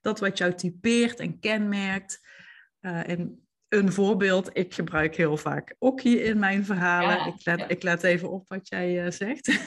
dat 0.00 0.20
wat 0.20 0.38
jou 0.38 0.54
typeert 0.54 1.18
en 1.18 1.38
kenmerkt. 1.38 2.32
Uh, 2.80 3.08
en 3.08 3.43
een 3.74 3.92
voorbeeld. 3.92 4.50
Ik 4.52 4.74
gebruik 4.74 5.16
heel 5.16 5.36
vaak 5.36 5.74
okkie 5.78 6.22
in 6.22 6.38
mijn 6.38 6.64
verhalen. 6.64 7.26
ik, 7.26 7.44
let, 7.44 7.70
ik 7.70 7.82
let 7.82 8.02
even 8.02 8.30
op 8.30 8.48
wat 8.48 8.68
jij 8.68 9.04
uh, 9.04 9.10
zegt. 9.10 9.58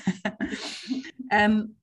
en 1.27 1.77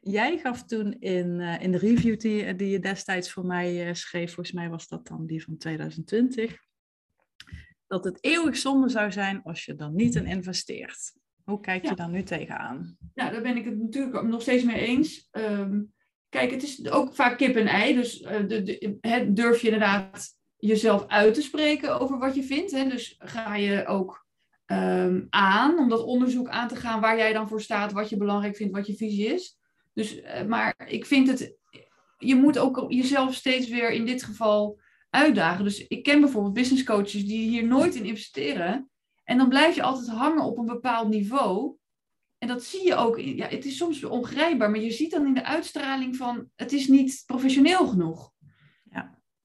jij 0.00 0.38
gaf 0.38 0.64
toen 0.64 0.92
in, 1.00 1.40
uh, 1.40 1.62
in 1.62 1.72
de 1.72 1.78
review 1.78 2.20
die, 2.20 2.56
die 2.56 2.68
je 2.70 2.78
destijds 2.78 3.32
voor 3.32 3.46
mij 3.46 3.88
uh, 3.88 3.94
schreef, 3.94 4.34
volgens 4.34 4.56
mij 4.56 4.68
was 4.68 4.88
dat 4.88 5.06
dan 5.06 5.26
die 5.26 5.44
van 5.44 5.56
2020, 5.56 6.56
dat 7.86 8.04
het 8.04 8.18
eeuwig 8.20 8.56
zonde 8.56 8.88
zou 8.88 9.12
zijn 9.12 9.42
als 9.42 9.64
je 9.64 9.74
dan 9.74 9.94
niet 9.94 10.14
in 10.14 10.26
investeert. 10.26 11.12
Hoe 11.44 11.60
kijk 11.60 11.84
je 11.84 11.94
dan 11.94 12.10
nu 12.10 12.22
tegenaan? 12.22 12.96
Ja, 13.14 13.30
daar 13.30 13.42
ben 13.42 13.56
ik 13.56 13.64
het 13.64 13.78
natuurlijk 13.78 14.22
nog 14.22 14.42
steeds 14.42 14.64
mee 14.64 14.80
eens. 14.86 15.28
Um, 15.32 15.92
kijk, 16.28 16.50
het 16.50 16.62
is 16.62 16.90
ook 16.90 17.14
vaak 17.14 17.38
kip 17.38 17.56
en 17.56 17.66
ei. 17.66 17.94
Dus 17.94 18.18
de, 18.18 18.46
de, 18.46 19.32
durf 19.32 19.60
je 19.60 19.66
inderdaad 19.66 20.34
jezelf 20.56 21.06
uit 21.06 21.34
te 21.34 21.42
spreken 21.42 22.00
over 22.00 22.18
wat 22.18 22.34
je 22.34 22.42
vindt. 22.42 22.70
Hè? 22.70 22.88
Dus 22.88 23.14
ga 23.18 23.56
je 23.56 23.86
ook 23.86 24.26
um, 24.66 25.26
aan 25.30 25.78
om 25.78 25.88
dat 25.88 26.04
onderzoek 26.04 26.48
aan 26.48 26.68
te 26.68 26.76
gaan 26.76 27.00
waar 27.00 27.16
jij 27.16 27.32
dan 27.32 27.48
voor 27.48 27.60
staat, 27.60 27.92
wat 27.92 28.08
je 28.08 28.16
belangrijk 28.16 28.56
vindt, 28.56 28.74
wat 28.74 28.86
je 28.86 28.96
visie 28.96 29.26
is. 29.26 29.58
Dus, 29.92 30.16
uh, 30.16 30.42
maar 30.42 30.74
ik 30.86 31.06
vind 31.06 31.28
het, 31.28 31.56
je 32.18 32.34
moet 32.34 32.58
ook 32.58 32.84
jezelf 32.88 33.34
steeds 33.34 33.68
weer 33.68 33.90
in 33.90 34.06
dit 34.06 34.22
geval 34.22 34.80
uitdagen. 35.10 35.64
Dus 35.64 35.86
ik 35.86 36.02
ken 36.02 36.20
bijvoorbeeld 36.20 36.54
business 36.54 36.84
coaches 36.84 37.26
die 37.26 37.48
hier 37.48 37.66
nooit 37.66 37.94
in 37.94 38.04
investeren. 38.04 38.90
En 39.24 39.38
dan 39.38 39.48
blijf 39.48 39.74
je 39.74 39.82
altijd 39.82 40.08
hangen 40.08 40.44
op 40.44 40.58
een 40.58 40.66
bepaald 40.66 41.08
niveau. 41.08 41.76
En 42.38 42.48
dat 42.48 42.62
zie 42.62 42.86
je 42.86 42.94
ook. 42.94 43.18
Ja, 43.18 43.48
het 43.48 43.64
is 43.64 43.76
soms 43.76 44.04
ongrijpbaar, 44.04 44.70
maar 44.70 44.80
je 44.80 44.90
ziet 44.90 45.10
dan 45.10 45.26
in 45.26 45.34
de 45.34 45.44
uitstraling 45.44 46.16
van 46.16 46.48
het 46.54 46.72
is 46.72 46.88
niet 46.88 47.22
professioneel 47.26 47.86
genoeg 47.86 48.33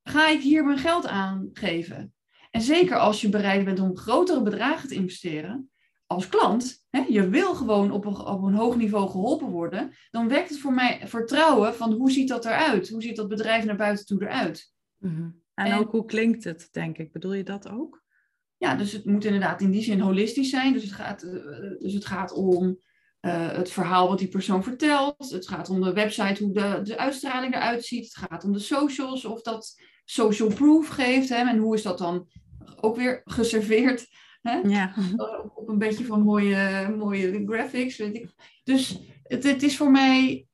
ga 0.10 0.30
ik 0.30 0.42
hier 0.42 0.66
mijn 0.66 0.78
geld 0.78 1.08
aan 1.08 1.50
geven? 1.54 2.14
En 2.52 2.62
zeker 2.62 2.98
als 2.98 3.22
je 3.22 3.30
bereid 3.30 3.66
bent 3.66 3.80
om 3.80 3.98
grotere 3.98 4.42
bedragen 4.42 4.90
te 4.90 4.96
investeren, 4.96 5.70
als 6.06 6.30
klant, 6.30 6.86
hè, 6.90 7.06
je 7.08 7.30
wil 7.30 7.56
gewoon 7.56 7.92
op 7.92 8.06
een, 8.06 8.18
op 8.18 8.44
een 8.44 8.54
hoog 8.54 8.76
niveau 8.76 9.10
geholpen 9.10 9.48
worden, 9.48 9.94
dan 10.12 10.28
werkt 10.28 10.50
het 10.50 10.60
voor 10.60 10.74
mij 10.74 11.02
vertrouwen 11.04 11.76
van 11.76 11.92
hoe 11.92 12.12
ziet 12.12 12.28
dat 12.28 12.46
eruit? 12.46 12.90
Hoe 12.90 13.02
ziet 13.02 13.16
dat 13.16 13.28
bedrijf 13.28 13.66
naar 13.66 13.76
buiten 13.76 14.06
toe 14.06 14.22
eruit? 14.22 14.74
Mm 14.98 15.40
en, 15.54 15.74
ook 15.74 15.92
hoe 15.92 16.06
klinkt 16.06 16.44
het, 16.44 16.68
denk 16.72 16.98
ik. 16.98 17.12
Bedoel 17.12 17.34
je 17.34 17.44
dat 17.44 17.70
ook? 17.70 18.04
Ja, 18.58 18.76
dus 18.76 18.92
het 18.92 19.06
moet 19.06 19.26
inderdaad 19.26 19.62
in 19.62 19.72
die 19.72 19.84
zin 19.84 20.00
holistisch 20.00 20.50
zijn. 20.50 20.74
Dus 20.74 20.84
het 20.84 20.92
gaat, 20.92 21.24
eh, 21.24 21.80
dus 21.80 21.94
het 21.94 22.06
gaat 22.06 22.32
om 22.32 22.80
uh, 23.22 23.52
het 23.52 23.72
verhaal 23.72 24.08
wat 24.08 24.20
die 24.20 24.28
persoon 24.28 24.64
vertelt. 24.64 25.30
Het 25.30 25.48
gaat 25.48 25.70
om 25.70 25.82
de 25.82 25.94
website, 25.94 26.44
hoe 26.44 26.54
de, 26.54 26.80
de 26.84 26.98
uitstraling 26.98 27.56
eruit 27.56 27.86
ziet. 27.86 28.06
Het 28.06 28.26
gaat 28.30 28.44
om 28.44 28.54
de 28.54 28.60
socials, 28.60 29.26
of 29.26 29.42
dat 29.42 29.76
social 30.10 30.50
proof 30.54 30.88
geeft. 30.88 31.30
Hè? 31.30 31.36
En 31.36 31.58
hoe 31.58 31.76
is 31.76 31.82
dat 31.82 31.98
dan 31.98 32.28
ook 32.82 32.96
weer 32.96 33.22
geserveerd? 33.26 34.08
Hè? 34.42 34.58
Ja. 34.58 34.94
Op 35.56 35.70
een 35.70 35.78
beetje 35.78 36.06
van 36.06 36.22
mooie, 36.22 36.94
mooie 36.98 37.44
graphics. 37.46 37.98
Weet 37.98 38.16
ik. 38.16 38.30
Dus 38.64 39.00
het, 39.24 39.44
het 39.44 39.64
is 39.64 39.78
voor 39.78 39.92
mij 39.92 40.48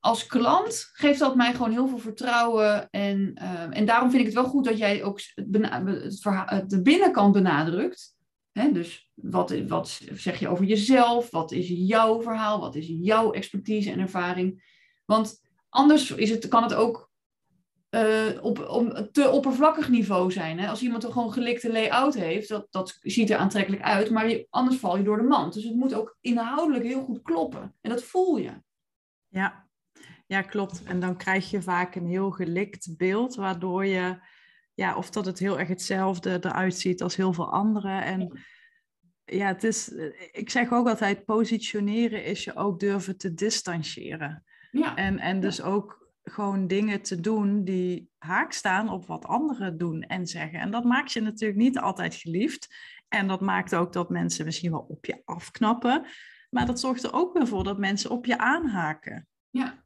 als 0.00 0.26
klant 0.26 0.88
geeft 0.92 1.18
dat 1.18 1.36
mij 1.36 1.52
gewoon 1.52 1.70
heel 1.70 1.88
veel 1.88 1.98
vertrouwen. 1.98 2.90
En, 2.90 3.38
uh, 3.42 3.78
en 3.78 3.84
daarom 3.86 4.10
vind 4.10 4.20
ik 4.20 4.26
het 4.26 4.36
wel 4.36 4.50
goed 4.50 4.64
dat 4.64 4.78
jij 4.78 5.04
ook 5.04 5.20
het, 5.34 5.46
het 6.46 6.70
de 6.70 6.82
binnenkant 6.82 7.32
benadrukt. 7.32 8.14
Hè? 8.52 8.72
Dus 8.72 9.10
wat, 9.14 9.54
wat 9.68 10.00
zeg 10.12 10.38
je 10.38 10.48
over 10.48 10.64
jezelf? 10.64 11.30
Wat 11.30 11.52
is 11.52 11.68
jouw 11.68 12.22
verhaal? 12.22 12.60
Wat 12.60 12.74
is 12.74 12.86
jouw 13.00 13.32
expertise 13.32 13.90
en 13.90 13.98
ervaring? 13.98 14.74
Want 15.04 15.40
anders 15.68 16.10
is 16.10 16.30
het, 16.30 16.48
kan 16.48 16.62
het 16.62 16.74
ook 16.74 17.10
uh, 17.96 18.44
op, 18.44 18.68
om 18.68 19.10
te 19.12 19.30
oppervlakkig 19.30 19.88
niveau 19.88 20.32
zijn. 20.32 20.58
Hè? 20.58 20.68
Als 20.68 20.82
iemand 20.82 21.04
een 21.04 21.12
gewoon 21.12 21.32
gelikte 21.32 21.72
layout 21.72 22.14
heeft, 22.14 22.48
dat, 22.48 22.66
dat 22.70 22.98
ziet 23.00 23.30
er 23.30 23.36
aantrekkelijk 23.36 23.82
uit, 23.82 24.10
maar 24.10 24.28
je, 24.28 24.46
anders 24.50 24.76
val 24.76 24.96
je 24.96 25.02
door 25.02 25.16
de 25.16 25.22
mand. 25.22 25.54
Dus 25.54 25.64
het 25.64 25.74
moet 25.74 25.94
ook 25.94 26.16
inhoudelijk 26.20 26.84
heel 26.84 27.04
goed 27.04 27.22
kloppen. 27.22 27.74
En 27.80 27.90
dat 27.90 28.02
voel 28.02 28.36
je. 28.36 28.52
Ja. 29.28 29.68
ja, 30.26 30.42
klopt. 30.42 30.82
En 30.82 31.00
dan 31.00 31.16
krijg 31.16 31.50
je 31.50 31.62
vaak 31.62 31.94
een 31.94 32.06
heel 32.06 32.30
gelikt 32.30 32.96
beeld, 32.96 33.34
waardoor 33.34 33.86
je, 33.86 34.18
ja, 34.74 34.96
of 34.96 35.10
dat 35.10 35.26
het 35.26 35.38
heel 35.38 35.58
erg 35.58 35.68
hetzelfde 35.68 36.38
eruit 36.40 36.74
ziet 36.74 37.02
als 37.02 37.16
heel 37.16 37.32
veel 37.32 37.52
anderen. 37.52 38.02
En 38.02 38.40
ja, 39.24 39.46
het 39.46 39.64
is, 39.64 39.88
ik 40.32 40.50
zeg 40.50 40.72
ook 40.72 40.88
altijd, 40.88 41.24
positioneren 41.24 42.24
is 42.24 42.44
je 42.44 42.56
ook 42.56 42.80
durven 42.80 43.16
te 43.16 43.34
distancieren. 43.34 44.44
Ja. 44.70 44.96
En, 44.96 45.18
en 45.18 45.40
dus 45.40 45.62
ook 45.62 46.05
gewoon 46.30 46.66
dingen 46.66 47.02
te 47.02 47.20
doen 47.20 47.64
die 47.64 48.10
haak 48.18 48.52
staan 48.52 48.88
op 48.88 49.06
wat 49.06 49.24
anderen 49.24 49.78
doen 49.78 50.02
en 50.02 50.26
zeggen. 50.26 50.60
En 50.60 50.70
dat 50.70 50.84
maakt 50.84 51.12
je 51.12 51.20
natuurlijk 51.20 51.60
niet 51.60 51.78
altijd 51.78 52.14
geliefd. 52.14 52.74
En 53.08 53.28
dat 53.28 53.40
maakt 53.40 53.74
ook 53.74 53.92
dat 53.92 54.10
mensen 54.10 54.44
misschien 54.44 54.70
wel 54.70 54.86
op 54.88 55.04
je 55.04 55.22
afknappen. 55.24 56.06
Maar 56.50 56.66
dat 56.66 56.80
zorgt 56.80 57.02
er 57.02 57.12
ook 57.12 57.32
weer 57.32 57.46
voor 57.46 57.64
dat 57.64 57.78
mensen 57.78 58.10
op 58.10 58.26
je 58.26 58.38
aanhaken. 58.38 59.26
Ja. 59.50 59.84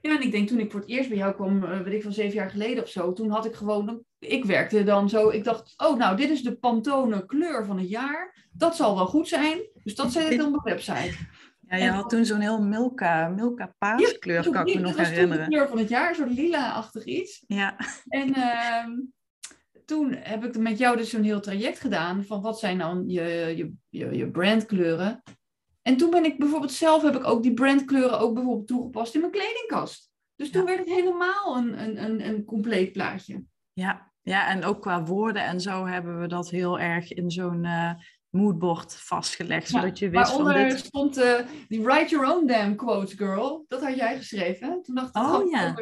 Ja, 0.00 0.16
en 0.16 0.22
ik 0.22 0.30
denk 0.30 0.48
toen 0.48 0.58
ik 0.58 0.70
voor 0.70 0.80
het 0.80 0.88
eerst 0.88 1.08
bij 1.08 1.18
jou 1.18 1.34
kwam, 1.34 1.64
eh, 1.64 1.80
weet 1.80 1.94
ik 1.94 2.02
van 2.02 2.12
zeven 2.12 2.34
jaar 2.34 2.50
geleden 2.50 2.82
of 2.82 2.88
zo, 2.88 3.12
toen 3.12 3.30
had 3.30 3.46
ik 3.46 3.54
gewoon, 3.54 4.04
ik 4.18 4.44
werkte 4.44 4.84
dan 4.84 5.08
zo, 5.08 5.28
ik 5.28 5.44
dacht, 5.44 5.74
oh 5.76 5.98
nou, 5.98 6.16
dit 6.16 6.30
is 6.30 6.42
de 6.42 6.56
Pantone 6.56 7.26
kleur 7.26 7.64
van 7.64 7.78
het 7.78 7.88
jaar. 7.88 8.48
Dat 8.52 8.76
zal 8.76 8.94
wel 8.94 9.06
goed 9.06 9.28
zijn. 9.28 9.58
Dus 9.84 9.94
dat 9.94 10.12
zet 10.12 10.30
ik 10.30 10.38
dan 10.38 10.54
op 10.54 10.64
de 10.64 10.70
website. 10.70 11.16
Ja, 11.68 11.76
je 11.76 11.90
had 11.90 12.10
toen 12.10 12.24
zo'n 12.24 12.40
heel 12.40 12.62
Milka, 12.62 13.28
Milka 13.28 13.74
paaskleur, 13.78 14.44
ja, 14.44 14.50
kan 14.50 14.66
ik 14.66 14.74
me 14.74 14.80
nog 14.80 14.96
herinneren. 14.96 15.44
de 15.44 15.50
kleur 15.50 15.68
van 15.68 15.78
het 15.78 15.88
jaar, 15.88 16.14
zo'n 16.14 16.32
lila-achtig 16.32 17.04
iets. 17.04 17.44
Ja. 17.46 17.76
En 18.08 18.28
uh, 18.28 18.84
toen 19.84 20.12
heb 20.12 20.44
ik 20.44 20.58
met 20.58 20.78
jou 20.78 20.96
dus 20.96 21.10
zo'n 21.10 21.22
heel 21.22 21.40
traject 21.40 21.80
gedaan 21.80 22.24
van 22.24 22.40
wat 22.40 22.58
zijn 22.58 22.78
dan 22.78 23.04
je, 23.06 23.22
je, 23.56 23.72
je, 23.88 24.16
je 24.16 24.30
brandkleuren. 24.30 25.22
En 25.82 25.96
toen 25.96 26.10
ben 26.10 26.24
ik 26.24 26.38
bijvoorbeeld 26.38 26.72
zelf, 26.72 27.02
heb 27.02 27.16
ik 27.16 27.26
ook 27.26 27.42
die 27.42 27.54
brandkleuren 27.54 28.18
ook 28.18 28.34
bijvoorbeeld 28.34 28.66
toegepast 28.66 29.14
in 29.14 29.20
mijn 29.20 29.32
kledingkast. 29.32 30.10
Dus 30.36 30.50
toen 30.50 30.64
werd 30.64 30.78
het 30.78 30.88
helemaal 30.88 31.56
een, 31.56 31.82
een, 31.82 32.04
een, 32.04 32.26
een 32.26 32.44
compleet 32.44 32.92
plaatje. 32.92 33.44
Ja. 33.72 34.12
ja, 34.22 34.48
en 34.48 34.64
ook 34.64 34.82
qua 34.82 35.04
woorden 35.04 35.44
en 35.44 35.60
zo 35.60 35.86
hebben 35.86 36.20
we 36.20 36.26
dat 36.26 36.50
heel 36.50 36.78
erg 36.78 37.12
in 37.12 37.30
zo'n... 37.30 37.64
Uh, 37.64 37.90
moodboard 38.36 38.94
vastgelegd, 38.94 39.68
zodat 39.68 39.98
je 39.98 40.10
wist 40.10 40.32
van 40.32 40.52
dit... 40.52 40.78
stond 40.78 41.18
uh, 41.18 41.38
die 41.68 41.82
Write 41.82 42.08
Your 42.08 42.34
Own 42.34 42.46
Damn 42.46 42.76
Quote 42.76 43.16
Girl. 43.16 43.64
Dat 43.68 43.82
had 43.84 43.96
jij 43.96 44.16
geschreven. 44.16 44.82
Toen 44.82 44.94
dacht 44.94 45.16
ik, 45.16 45.22
oh, 45.22 45.50
ja. 45.50 45.74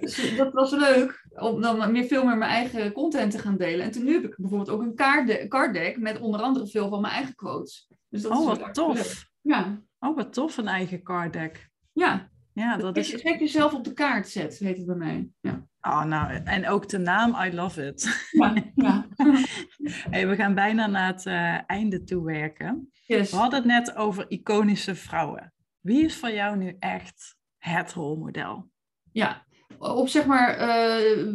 Dus, 0.00 0.36
dat 0.36 0.52
was 0.52 0.70
leuk. 0.70 1.26
om 1.34 1.60
dan 1.60 1.92
meer, 1.92 2.04
veel 2.04 2.24
meer 2.24 2.36
mijn 2.36 2.50
eigen 2.50 2.92
content 2.92 3.30
te 3.30 3.38
gaan 3.38 3.56
delen. 3.56 3.84
En 3.84 3.90
toen 3.90 4.04
nu 4.04 4.12
heb 4.12 4.24
ik 4.24 4.34
bijvoorbeeld 4.36 4.70
ook 4.70 4.82
een 4.82 4.94
card, 4.94 5.48
card 5.48 5.74
deck 5.74 5.98
met 5.98 6.20
onder 6.20 6.40
andere 6.40 6.66
veel 6.66 6.88
van 6.88 7.00
mijn 7.00 7.14
eigen 7.14 7.34
quotes. 7.34 7.88
Dus 8.08 8.22
dat 8.22 8.32
oh, 8.32 8.46
wat 8.46 8.74
tof. 8.74 9.28
Ja. 9.40 9.82
Oh, 9.98 10.16
wat 10.16 10.32
tof, 10.32 10.56
een 10.56 10.68
eigen 10.68 11.02
card 11.02 11.32
deck. 11.32 11.70
Ja. 11.92 12.30
Ja, 12.52 12.76
dat 12.76 12.96
is... 12.96 13.10
Gek 13.10 13.38
jezelf 13.38 13.74
op 13.74 13.84
de 13.84 13.92
kaart 13.92 14.28
zet, 14.28 14.58
heet 14.58 14.76
het 14.76 14.86
bij 14.86 14.96
mij. 14.96 15.28
Ja. 15.40 15.67
Oh, 15.80 16.04
nou, 16.04 16.40
en 16.44 16.68
ook 16.68 16.88
de 16.88 16.98
naam, 16.98 17.36
I 17.44 17.54
love 17.54 17.86
it. 17.86 18.28
Ja, 18.30 18.54
ja. 18.74 19.06
hey, 20.10 20.28
we 20.28 20.34
gaan 20.34 20.54
bijna 20.54 20.86
naar 20.86 21.06
het 21.06 21.26
uh, 21.26 21.58
einde 21.66 22.04
toe 22.04 22.24
werken. 22.24 22.90
Yes. 23.06 23.30
We 23.30 23.36
hadden 23.36 23.58
het 23.58 23.68
net 23.68 23.96
over 23.96 24.24
iconische 24.28 24.94
vrouwen. 24.94 25.52
Wie 25.80 26.04
is 26.04 26.16
voor 26.16 26.30
jou 26.30 26.56
nu 26.56 26.76
echt 26.78 27.36
het 27.58 27.92
rolmodel? 27.92 28.70
Ja, 29.12 29.46
op 29.78 30.08
zeg 30.08 30.26
maar 30.26 30.58
uh, 30.58 31.12
eh, 31.12 31.28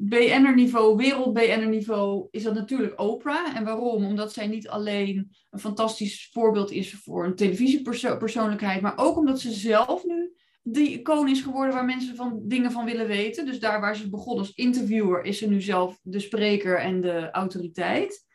BN'er-niveau, 0.00 0.96
wereld-BN'er-niveau, 0.96 2.28
is 2.30 2.42
dat 2.42 2.54
natuurlijk 2.54 3.00
Oprah. 3.00 3.56
En 3.56 3.64
waarom? 3.64 4.04
Omdat 4.04 4.32
zij 4.32 4.46
niet 4.46 4.68
alleen 4.68 5.30
een 5.50 5.58
fantastisch 5.58 6.28
voorbeeld 6.32 6.70
is 6.70 6.94
voor 6.94 7.24
een 7.24 7.34
televisiepersoonlijkheid, 7.34 8.80
maar 8.80 8.98
ook 8.98 9.16
omdat 9.16 9.40
ze 9.40 9.50
zelf 9.50 10.04
nu 10.04 10.27
die 10.72 10.98
icoon 10.98 11.28
is 11.28 11.40
geworden 11.40 11.74
waar 11.74 11.84
mensen 11.84 12.16
van, 12.16 12.40
dingen 12.44 12.72
van 12.72 12.84
willen 12.84 13.06
weten. 13.06 13.46
Dus 13.46 13.60
daar 13.60 13.80
waar 13.80 13.96
ze 13.96 14.10
begon 14.10 14.38
als 14.38 14.54
interviewer, 14.54 15.24
is 15.24 15.38
ze 15.38 15.48
nu 15.48 15.60
zelf 15.60 15.98
de 16.02 16.20
spreker 16.20 16.78
en 16.78 17.00
de 17.00 17.30
autoriteit. 17.30 18.26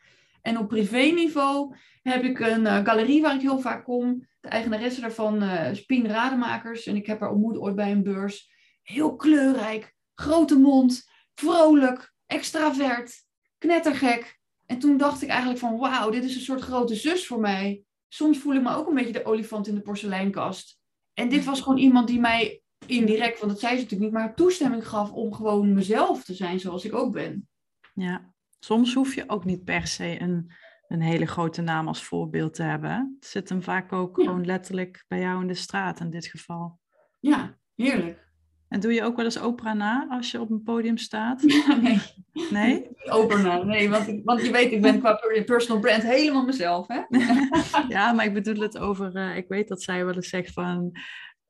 En 0.42 0.58
op 0.58 0.68
privé-niveau 0.68 1.76
heb 2.02 2.22
ik 2.22 2.38
een 2.38 2.60
uh, 2.60 2.84
galerie 2.84 3.22
waar 3.22 3.34
ik 3.34 3.40
heel 3.40 3.60
vaak 3.60 3.84
kom. 3.84 4.26
De 4.40 4.48
eigenaresse 4.48 5.00
daarvan, 5.00 5.42
uh, 5.42 5.68
Spien 5.72 6.06
Rademakers. 6.06 6.86
En 6.86 6.96
ik 6.96 7.06
heb 7.06 7.20
haar 7.20 7.30
ontmoet 7.30 7.58
ooit 7.58 7.74
bij 7.74 7.92
een 7.92 8.02
beurs. 8.02 8.52
Heel 8.82 9.16
kleurrijk, 9.16 9.94
grote 10.14 10.58
mond, 10.58 11.10
vrolijk, 11.34 12.14
extravert, 12.26 13.14
knettergek. 13.58 14.40
En 14.66 14.78
toen 14.78 14.96
dacht 14.96 15.22
ik 15.22 15.28
eigenlijk 15.28 15.58
van, 15.58 15.78
wauw, 15.78 16.10
dit 16.10 16.24
is 16.24 16.34
een 16.34 16.40
soort 16.40 16.60
grote 16.60 16.94
zus 16.94 17.26
voor 17.26 17.40
mij. 17.40 17.82
Soms 18.08 18.38
voel 18.38 18.54
ik 18.54 18.62
me 18.62 18.74
ook 18.74 18.88
een 18.88 18.94
beetje 18.94 19.12
de 19.12 19.24
olifant 19.24 19.66
in 19.66 19.74
de 19.74 19.80
porseleinkast. 19.80 20.78
En 21.14 21.28
dit 21.28 21.44
was 21.44 21.60
gewoon 21.60 21.78
iemand 21.78 22.08
die 22.08 22.20
mij 22.20 22.62
indirect, 22.86 23.38
want 23.38 23.50
dat 23.52 23.60
zei 23.60 23.76
ze 23.76 23.82
natuurlijk 23.82 24.12
niet, 24.12 24.20
maar 24.20 24.34
toestemming 24.34 24.88
gaf 24.88 25.12
om 25.12 25.32
gewoon 25.32 25.72
mezelf 25.72 26.24
te 26.24 26.34
zijn 26.34 26.60
zoals 26.60 26.84
ik 26.84 26.94
ook 26.94 27.12
ben. 27.12 27.48
Ja, 27.94 28.32
soms 28.58 28.94
hoef 28.94 29.14
je 29.14 29.28
ook 29.28 29.44
niet 29.44 29.64
per 29.64 29.86
se 29.86 30.20
een, 30.20 30.52
een 30.88 31.00
hele 31.00 31.26
grote 31.26 31.62
naam 31.62 31.88
als 31.88 32.04
voorbeeld 32.04 32.54
te 32.54 32.62
hebben. 32.62 33.16
Het 33.20 33.28
zit 33.28 33.48
hem 33.48 33.62
vaak 33.62 33.92
ook 33.92 34.14
gewoon 34.14 34.44
letterlijk 34.44 35.04
bij 35.08 35.20
jou 35.20 35.40
in 35.40 35.46
de 35.46 35.54
straat 35.54 36.00
in 36.00 36.10
dit 36.10 36.26
geval. 36.26 36.78
Ja, 37.20 37.58
heerlijk. 37.74 38.28
En 38.74 38.80
doe 38.80 38.92
je 38.92 39.02
ook 39.02 39.16
wel 39.16 39.24
eens 39.24 39.40
opera 39.40 39.72
na 39.74 40.06
als 40.10 40.30
je 40.30 40.40
op 40.40 40.50
een 40.50 40.62
podium 40.62 40.96
staat? 40.96 41.42
nee. 41.82 41.98
Nee? 42.50 42.88
Opera 43.18 43.42
na, 43.42 43.62
nee. 43.62 43.90
Want, 43.90 44.20
want 44.24 44.42
je 44.42 44.50
weet, 44.50 44.72
ik 44.72 44.82
ben 44.82 44.98
qua 44.98 45.20
personal 45.44 45.80
brand 45.80 46.02
helemaal 46.02 46.44
mezelf, 46.44 46.86
hè? 46.88 47.00
ja, 47.94 48.12
maar 48.12 48.24
ik 48.24 48.34
bedoel 48.34 48.62
het 48.62 48.78
over... 48.78 49.16
Uh, 49.16 49.36
ik 49.36 49.48
weet 49.48 49.68
dat 49.68 49.82
zij 49.82 50.04
wel 50.04 50.14
eens 50.14 50.28
zegt 50.28 50.52
van... 50.52 50.92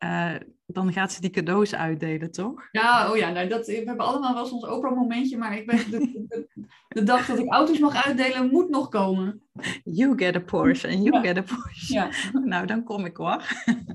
Uh, 0.04 0.34
dan 0.66 0.92
gaat 0.92 1.12
ze 1.12 1.20
die 1.20 1.30
cadeaus 1.30 1.74
uitdelen, 1.74 2.30
toch? 2.30 2.68
Ja, 2.72 3.10
oh 3.10 3.16
ja, 3.16 3.30
nou, 3.30 3.48
dat, 3.48 3.66
we 3.66 3.72
hebben 3.72 4.06
allemaal 4.06 4.34
wel 4.34 4.50
ons 4.50 4.66
Oprah-momentje, 4.66 5.36
maar 5.36 5.56
ik 5.56 5.66
ben, 5.66 5.90
de, 5.90 5.98
de, 6.28 6.66
de, 6.88 7.02
dag 7.02 7.26
dat 7.26 7.38
ik 7.38 7.52
auto's 7.52 7.78
mag 7.78 8.06
uitdelen, 8.06 8.50
moet 8.50 8.68
nog 8.68 8.88
komen. 8.88 9.42
You 9.84 10.18
get 10.18 10.36
a 10.36 10.40
Porsche 10.40 10.88
and 10.88 11.02
you 11.02 11.14
Ja. 11.14 11.20
get 11.20 11.38
a 11.38 11.42
Porsche. 11.42 11.94
Ja. 11.94 12.10
Nou, 12.44 12.66
dan 12.66 12.84
kom 12.84 13.04
ik 13.04 13.16
hoor. 13.16 13.42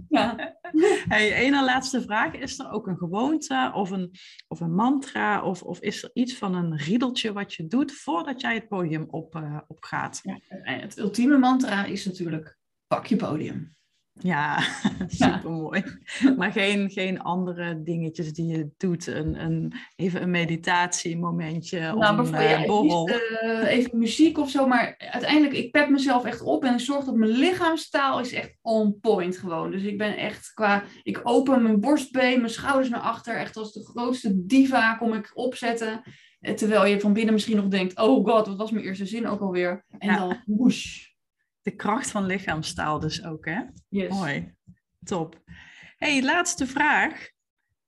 Ja. 0.10 0.36
Hey, 1.08 1.34
ene 1.34 1.64
laatste 1.64 2.02
vraag. 2.02 2.34
Is 2.34 2.60
er 2.60 2.72
ook 2.72 2.88
een 2.88 2.98
gewoonte 2.98 3.72
of 3.74 3.90
een, 3.90 4.12
of 4.48 4.60
een 4.60 4.76
mantra 4.76 5.44
of, 5.44 5.62
of 5.64 5.80
is 5.80 6.04
er 6.04 6.10
iets 6.14 6.38
van 6.38 6.56
een 6.56 6.78
riedeltje 6.78 7.34
wat 7.34 7.54
je 7.54 7.68
doet 7.68 7.92
voordat 7.92 8.42
jij 8.42 8.54
het 8.54 8.68
podium 8.68 9.06
op, 9.10 9.36
eh, 9.36 9.58
op 9.68 9.84
gaat? 9.84 10.20
Ja, 10.24 10.40
en 10.64 10.80
het 10.80 10.98
ultieme 10.98 11.38
mantra 11.38 11.86
is 11.86 12.06
natuurlijk, 12.06 12.58
pak 12.88 13.06
je 13.06 13.16
podium. 13.16 13.78
Ja, 14.14 14.60
super 15.08 15.52
mooi. 15.52 15.84
Maar 16.38 16.52
geen, 16.52 16.90
geen 16.90 17.22
andere 17.22 17.84
dingetjes 17.84 18.34
die 18.34 18.46
je 18.46 18.70
doet. 18.78 19.08
Een, 19.08 19.44
een, 19.44 19.74
even 19.96 20.22
een 20.22 20.30
meditatiemomentje 20.32 21.78
of 21.94 22.00
Nou, 22.00 22.18
een 22.26 22.32
bijvoorbeeld, 22.32 23.10
eh, 23.10 23.62
eh, 23.62 23.68
even 23.78 23.98
muziek 23.98 24.38
of 24.38 24.50
zo, 24.50 24.68
maar 24.68 24.96
uiteindelijk, 24.98 25.54
ik 25.54 25.72
pep 25.72 25.90
mezelf 25.90 26.26
echt 26.26 26.42
op 26.42 26.64
en 26.64 26.74
ik 26.74 26.80
zorg 26.80 27.06
dat 27.06 27.16
mijn 27.16 27.32
lichaamstaal 27.32 28.20
is 28.20 28.34
echt 28.34 28.58
on 28.62 29.00
point 29.00 29.38
gewoon. 29.38 29.72
Dus 29.72 29.84
ik 29.84 29.98
ben 29.98 30.18
echt 30.18 30.54
qua, 30.54 30.84
ik 31.04 31.20
open 31.24 31.64
mijn 31.64 31.80
borstbeen, 31.80 32.38
mijn 32.40 32.54
schouders 32.54 32.90
naar 32.90 33.00
achter, 33.00 33.36
echt 33.38 33.58
als 33.58 33.74
de 33.74 33.86
grootste 33.86 34.46
diva 34.46 34.96
kom 34.96 35.14
ik 35.14 35.32
opzetten. 35.34 36.02
Eh, 36.40 36.54
Terwijl 36.54 36.86
je 36.86 37.00
van 37.00 37.14
binnen 37.14 37.34
misschien 37.34 37.56
nog 37.58 37.68
denkt, 37.68 37.98
oh 38.00 38.26
god, 38.28 38.48
wat 38.48 38.58
was 38.58 38.72
mijn 38.72 38.86
eerste 38.86 39.06
zin 39.06 39.28
ook 39.28 39.42
alweer? 39.42 39.86
En 39.98 40.10
Ja. 40.10 40.18
dan 40.18 40.38
woesh. 40.46 41.08
De 41.62 41.76
kracht 41.76 42.12
van 42.12 42.26
lichaamstaal 42.26 43.00
dus 43.00 43.26
ook, 43.26 43.46
hè? 43.46 43.62
Yes. 43.90 44.10
Mooi. 44.10 44.56
Top. 45.04 45.42
hey, 45.98 46.24
laatste 46.24 46.68
vraag. 46.68 47.30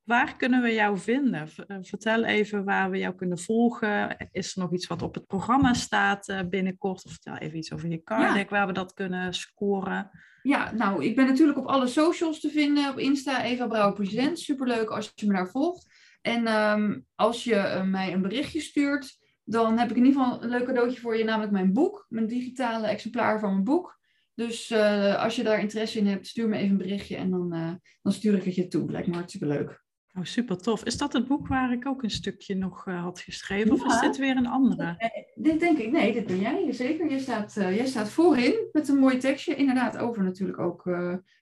Waar 0.02 0.36
kunnen 0.36 0.62
we 0.62 0.72
jou 0.72 0.98
vinden? 0.98 1.48
Eh, 1.66 1.76
Vertel 1.80 2.24
even 2.24 2.64
waar 2.64 2.90
we 2.90 2.98
jou 2.98 3.14
kunnen 3.14 3.38
volgen. 3.38 4.16
Is 4.30 4.56
er 4.56 4.62
nog 4.62 4.72
iets 4.72 4.86
wat 4.86 5.02
op 5.02 5.14
het 5.14 5.26
programma 5.26 5.74
staat 5.74 6.28
eh, 6.28 6.40
binnenkort? 6.48 7.04
Of 7.04 7.10
vertel 7.10 7.36
even 7.36 7.58
iets 7.58 7.72
over 7.72 7.88
je 7.88 8.02
card 8.02 8.34
deck 8.34 8.50
waar 8.50 8.66
we 8.66 8.72
dat 8.72 8.94
kunnen 8.94 9.34
scoren. 9.34 10.10
Ja, 10.42 10.72
nou, 10.72 11.04
ik 11.04 11.16
ben 11.16 11.26
natuurlijk 11.26 11.58
op 11.58 11.66
alle 11.66 11.86
socials 11.86 12.40
te 12.40 12.50
vinden. 12.50 12.90
Op 12.90 12.98
Insta, 12.98 13.42
Eva 13.42 13.66
Brouwer 13.66 13.92
Present. 13.94 14.38
Superleuk 14.38 14.88
als 14.90 15.12
je 15.14 15.26
me 15.26 15.32
daar 15.32 15.50
volgt. 15.50 15.86
En 16.20 16.46
ehm, 16.46 17.00
als 17.14 17.44
je 17.44 17.54
eh, 17.54 17.84
mij 17.84 18.12
een 18.12 18.22
berichtje 18.22 18.60
stuurt, 18.60 19.18
dan 19.44 19.78
heb 19.78 19.90
ik 19.90 19.96
in 19.96 20.04
ieder 20.04 20.22
geval 20.22 20.42
een 20.42 20.48
leuk 20.48 20.64
cadeautje 20.64 21.00
voor 21.00 21.16
je, 21.16 21.24
namelijk 21.24 21.52
mijn 21.52 21.72
boek. 21.72 22.06
Mijn 22.08 22.26
digitale 22.26 22.86
exemplaar 22.86 23.40
van 23.40 23.52
mijn 23.52 23.64
boek. 23.64 24.00
Dus 24.34 24.70
eh, 24.70 25.22
als 25.22 25.36
je 25.36 25.42
daar 25.42 25.60
interesse 25.60 25.98
in 25.98 26.06
hebt, 26.06 26.26
stuur 26.26 26.48
me 26.48 26.56
even 26.56 26.70
een 26.70 26.76
berichtje 26.76 27.16
en 27.16 27.30
dan, 27.30 27.52
eh, 27.52 27.72
dan 28.02 28.12
stuur 28.12 28.34
ik 28.34 28.44
het 28.44 28.54
je 28.54 28.68
toe. 28.68 28.90
Lijkt 28.90 29.08
me 29.08 29.14
hartstikke 29.14 29.46
leuk. 29.46 29.80
Oh, 30.14 30.24
super 30.24 30.58
tof. 30.58 30.84
Is 30.84 30.96
dat 30.96 31.12
het 31.12 31.26
boek 31.26 31.48
waar 31.48 31.72
ik 31.72 31.86
ook 31.86 32.02
een 32.02 32.10
stukje 32.10 32.54
nog 32.54 32.86
eh, 32.86 33.02
had 33.02 33.20
geschreven? 33.20 33.72
Of 33.72 33.86
is 33.86 34.00
dit 34.00 34.16
weer 34.16 34.36
een 34.36 34.46
andere? 34.46 35.10
Dit 35.34 35.60
denk 35.60 35.78
ik, 35.78 35.90
nee, 35.90 36.12
dit 36.12 36.26
ben 36.26 36.40
jij 36.40 36.72
zeker. 36.72 37.10
Jij 37.10 37.18
staat, 37.18 37.52
jij 37.54 37.86
staat 37.86 38.10
voorin 38.10 38.68
met 38.72 38.88
een 38.88 38.98
mooi 38.98 39.18
tekstje. 39.18 39.54
Inderdaad, 39.54 39.98
over 39.98 40.22
natuurlijk 40.22 40.58
ook 40.58 40.90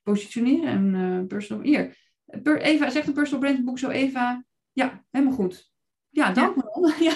positioneren 0.02 0.94
en 0.94 1.26
personal. 1.26 1.64
Hier, 1.64 1.96
per, 2.42 2.60
Eva 2.60 2.90
zegt 2.90 3.06
een 3.06 3.12
personal 3.12 3.40
brand 3.40 3.64
boek 3.64 3.78
zo, 3.78 3.88
Eva. 3.88 4.44
Ja, 4.72 5.04
helemaal 5.10 5.34
goed. 5.34 5.69
Ja, 6.10 6.32
dank 6.32 6.56
me. 6.56 6.94
Ja. 7.08 7.14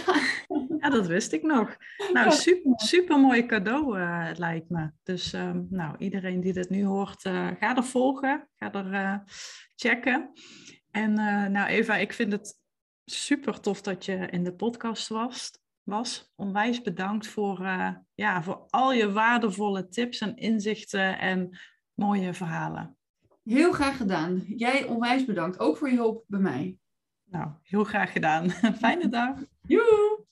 Ja, 0.79 0.91
dat 0.91 1.07
wist 1.07 1.33
ik 1.33 1.43
nog. 1.43 1.77
Nou, 2.13 2.31
super, 2.31 2.73
super 2.77 3.21
mooi 3.21 3.47
cadeau 3.47 3.99
eh, 3.99 4.31
lijkt 4.37 4.71
me. 4.71 4.91
Dus 5.03 5.33
ehm, 5.33 5.63
nou, 5.69 5.97
iedereen 5.99 6.41
die 6.41 6.53
dit 6.53 6.71
nu 6.71 6.85
hoort, 6.85 7.25
eh, 7.25 7.49
ga 7.59 7.77
er 7.77 7.85
volgen. 7.85 8.49
Ga 8.57 8.73
er 8.73 8.93
eh, 8.93 9.19
checken. 9.77 10.31
En 10.91 11.13
nou 11.53 11.67
Eva, 11.67 11.97
ik 11.97 12.13
vind 12.13 12.33
het 12.33 12.59
super 13.05 13.61
tof 13.61 13.83
dat 13.83 14.05
je 14.05 14.15
in 14.15 14.45
de 14.45 14.55
podcast 14.55 15.09
was. 15.09 15.51
was. 15.83 16.33
Onwijs 16.37 16.83
bedankt 16.83 17.27
voor, 17.27 17.59
ja, 18.15 18.43
voor 18.43 18.67
al 18.69 18.93
je 18.93 19.13
waardevolle 19.13 19.89
tips 19.89 20.21
en 20.21 20.37
inzichten 20.37 21.19
en 21.19 21.59
mooie 21.95 22.35
verhalen. 22.35 22.97
Heel 23.45 23.73
graag 23.73 23.97
gedaan. 23.97 24.45
Jij 24.47 24.85
onwijs 24.85 25.25
bedankt. 25.25 25.59
Ook 25.59 25.77
voor 25.77 25.91
je 25.91 25.97
hulp 25.97 26.25
bij 26.27 26.41
mij. 26.41 26.79
Nou, 27.31 27.51
heel 27.63 27.85
graag 27.85 28.13
gedaan. 28.13 28.51
Fijne 28.81 29.09
dag. 29.09 29.37
Joe! 29.67 30.24